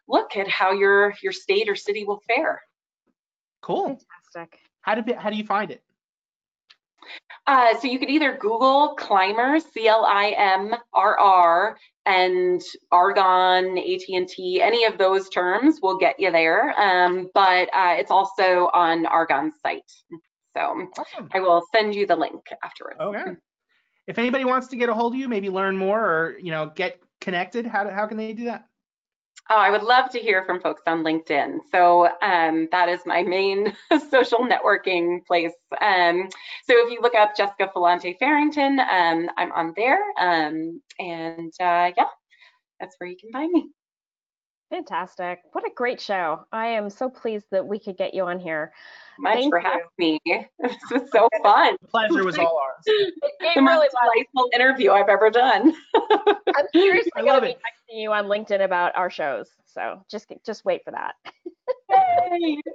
look 0.09 0.37
at 0.37 0.49
how 0.49 0.73
your 0.73 1.15
your 1.23 1.33
state 1.33 1.69
or 1.69 1.77
city 1.77 2.05
will 2.05 2.23
fare. 2.27 2.61
Cool. 3.63 3.99
Fantastic. 4.35 4.61
How 4.81 4.95
do 4.95 5.15
how 5.15 5.31
do 5.31 5.37
you 5.37 5.45
find 5.45 5.71
it? 5.71 5.83
Uh, 7.47 7.79
so 7.79 7.87
you 7.89 7.99
could 7.99 8.11
either 8.11 8.37
Google 8.37 8.95
ClimRR, 8.99 9.63
C-L-I-M-R-R, 9.73 10.19
and 12.05 12.61
Argonne, 12.91 13.79
AT&T, 13.79 14.61
any 14.63 14.85
of 14.85 14.99
those 14.99 15.31
terms 15.31 15.79
will 15.83 15.97
get 15.97 16.21
you 16.21 16.31
there. 16.31 16.79
Um, 16.79 17.31
but 17.33 17.71
uh, 17.75 17.97
it's 17.99 18.11
also 18.11 18.69
on 18.75 19.07
Argonne's 19.07 19.55
site. 19.63 19.91
So 20.57 20.89
Awesome. 20.99 21.29
I 21.33 21.41
will 21.41 21.63
send 21.75 21.95
you 21.95 22.07
the 22.07 22.17
link 22.17 22.43
afterwards. 22.63 23.01
Okay. 23.01 23.37
If 24.07 24.19
anybody 24.19 24.45
wants 24.45 24.69
to 24.69 24.77
get 24.77 24.89
a 24.89 24.95
hold 24.95 25.15
of 25.15 25.19
you, 25.21 25.29
maybe 25.29 25.51
learn 25.51 25.77
more 25.77 26.01
or 26.01 26.39
you 26.39 26.51
know 26.51 26.73
get 26.75 26.99
connected, 27.21 27.67
how 27.67 27.85
do, 27.85 27.91
how 27.91 28.07
can 28.07 28.17
they 28.17 28.33
do 28.33 28.45
that? 28.45 28.68
Oh, 29.51 29.57
I 29.57 29.71
would 29.71 29.83
love 29.83 30.11
to 30.11 30.19
hear 30.19 30.45
from 30.45 30.61
folks 30.61 30.83
on 30.87 31.03
LinkedIn. 31.03 31.61
So 31.73 32.07
um, 32.21 32.69
that 32.71 32.91
is 32.91 33.01
my 33.07 33.23
main 33.23 33.75
social 34.11 34.41
networking 34.41 35.25
place. 35.27 35.53
Um, 35.81 36.29
so 36.65 36.75
if 36.77 36.93
you 36.93 37.01
look 37.01 37.15
up 37.15 37.35
Jessica 37.35 37.71
Falante 37.75 38.19
Farrington, 38.19 38.79
um, 38.81 39.31
I'm 39.39 39.51
on 39.53 39.73
there. 39.75 40.01
Um, 40.19 40.83
and 40.99 41.53
uh, 41.61 41.93
yeah, 41.97 42.09
that's 42.79 42.95
where 42.99 43.09
you 43.09 43.17
can 43.17 43.31
find 43.33 43.51
me. 43.51 43.69
Fantastic. 44.71 45.41
What 45.53 45.65
a 45.65 45.71
great 45.75 45.99
show. 45.99 46.45
I 46.53 46.67
am 46.67 46.91
so 46.91 47.09
pleased 47.09 47.47
that 47.53 47.67
we 47.67 47.79
could 47.79 47.97
get 47.97 48.13
you 48.13 48.25
on 48.25 48.39
here. 48.39 48.75
Much 49.19 49.33
Thank 49.35 49.51
for 49.51 49.61
you. 49.61 49.67
having 49.67 49.87
me. 49.99 50.21
This 50.61 50.77
was 50.91 51.11
so 51.11 51.27
fun. 51.43 51.77
The 51.81 51.89
pleasure 51.89 52.23
was 52.23 52.37
all 52.39 52.59
ours. 52.63 52.83
It, 52.85 53.15
it 53.23 53.55
The 53.55 53.63
really 53.63 53.63
most 53.63 53.95
was. 53.95 54.13
delightful 54.15 54.51
interview 54.55 54.91
I've 54.93 55.09
ever 55.09 55.31
done. 55.31 55.73
I'm 55.95 56.67
seriously 56.75 57.11
going 57.23 57.41
to 57.41 57.41
be 57.41 57.57
you 57.91 58.13
on 58.13 58.27
LinkedIn 58.27 58.65
about 58.65 58.97
our 58.97 59.11
shows. 59.11 59.49
So 59.65 60.05
just 60.11 60.33
just 60.45 60.65
wait 60.65 60.83
for 60.85 60.91
that. 60.93 61.15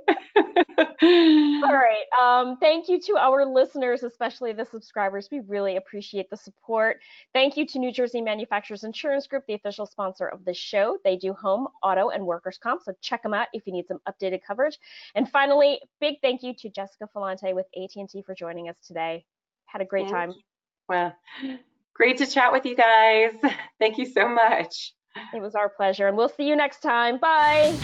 All 1.03 1.73
right. 1.73 2.05
Um, 2.21 2.57
thank 2.57 2.89
you 2.89 2.99
to 3.01 3.17
our 3.17 3.45
listeners, 3.45 4.03
especially 4.03 4.53
the 4.53 4.65
subscribers. 4.65 5.29
We 5.31 5.41
really 5.41 5.77
appreciate 5.77 6.29
the 6.29 6.37
support. 6.37 6.97
Thank 7.33 7.57
you 7.57 7.65
to 7.67 7.79
New 7.79 7.91
Jersey 7.91 8.21
Manufacturers 8.21 8.83
Insurance 8.83 9.27
Group, 9.27 9.43
the 9.47 9.53
official 9.53 9.85
sponsor 9.85 10.27
of 10.27 10.45
the 10.45 10.53
show. 10.53 10.97
They 11.03 11.17
do 11.17 11.33
home, 11.33 11.67
auto, 11.83 12.09
and 12.09 12.25
workers' 12.25 12.57
comp, 12.61 12.81
so 12.83 12.93
check 13.01 13.23
them 13.23 13.33
out 13.33 13.47
if 13.53 13.65
you 13.65 13.73
need 13.73 13.87
some 13.87 13.99
updated 14.07 14.39
coverage. 14.45 14.77
And 15.15 15.29
finally, 15.29 15.79
big 15.99 16.15
thank 16.21 16.43
you 16.43 16.53
to 16.59 16.69
Jessica 16.69 17.07
Falante 17.15 17.53
with 17.53 17.65
AT&T 17.75 18.23
for 18.25 18.35
joining 18.35 18.69
us 18.69 18.77
today. 18.85 19.25
Had 19.65 19.81
a 19.81 19.85
great 19.85 20.09
Thank 20.09 20.13
time. 20.13 20.33
Well, 20.87 21.15
great 21.93 22.17
to 22.17 22.27
chat 22.27 22.51
with 22.51 22.65
you 22.65 22.75
guys. 22.75 23.31
Thank 23.79 23.97
you 23.97 24.05
so 24.05 24.27
much. 24.27 24.93
It 25.33 25.41
was 25.41 25.55
our 25.55 25.69
pleasure, 25.69 26.07
and 26.07 26.17
we'll 26.17 26.29
see 26.29 26.47
you 26.47 26.55
next 26.55 26.81
time. 26.81 27.17
Bye. 27.17 27.77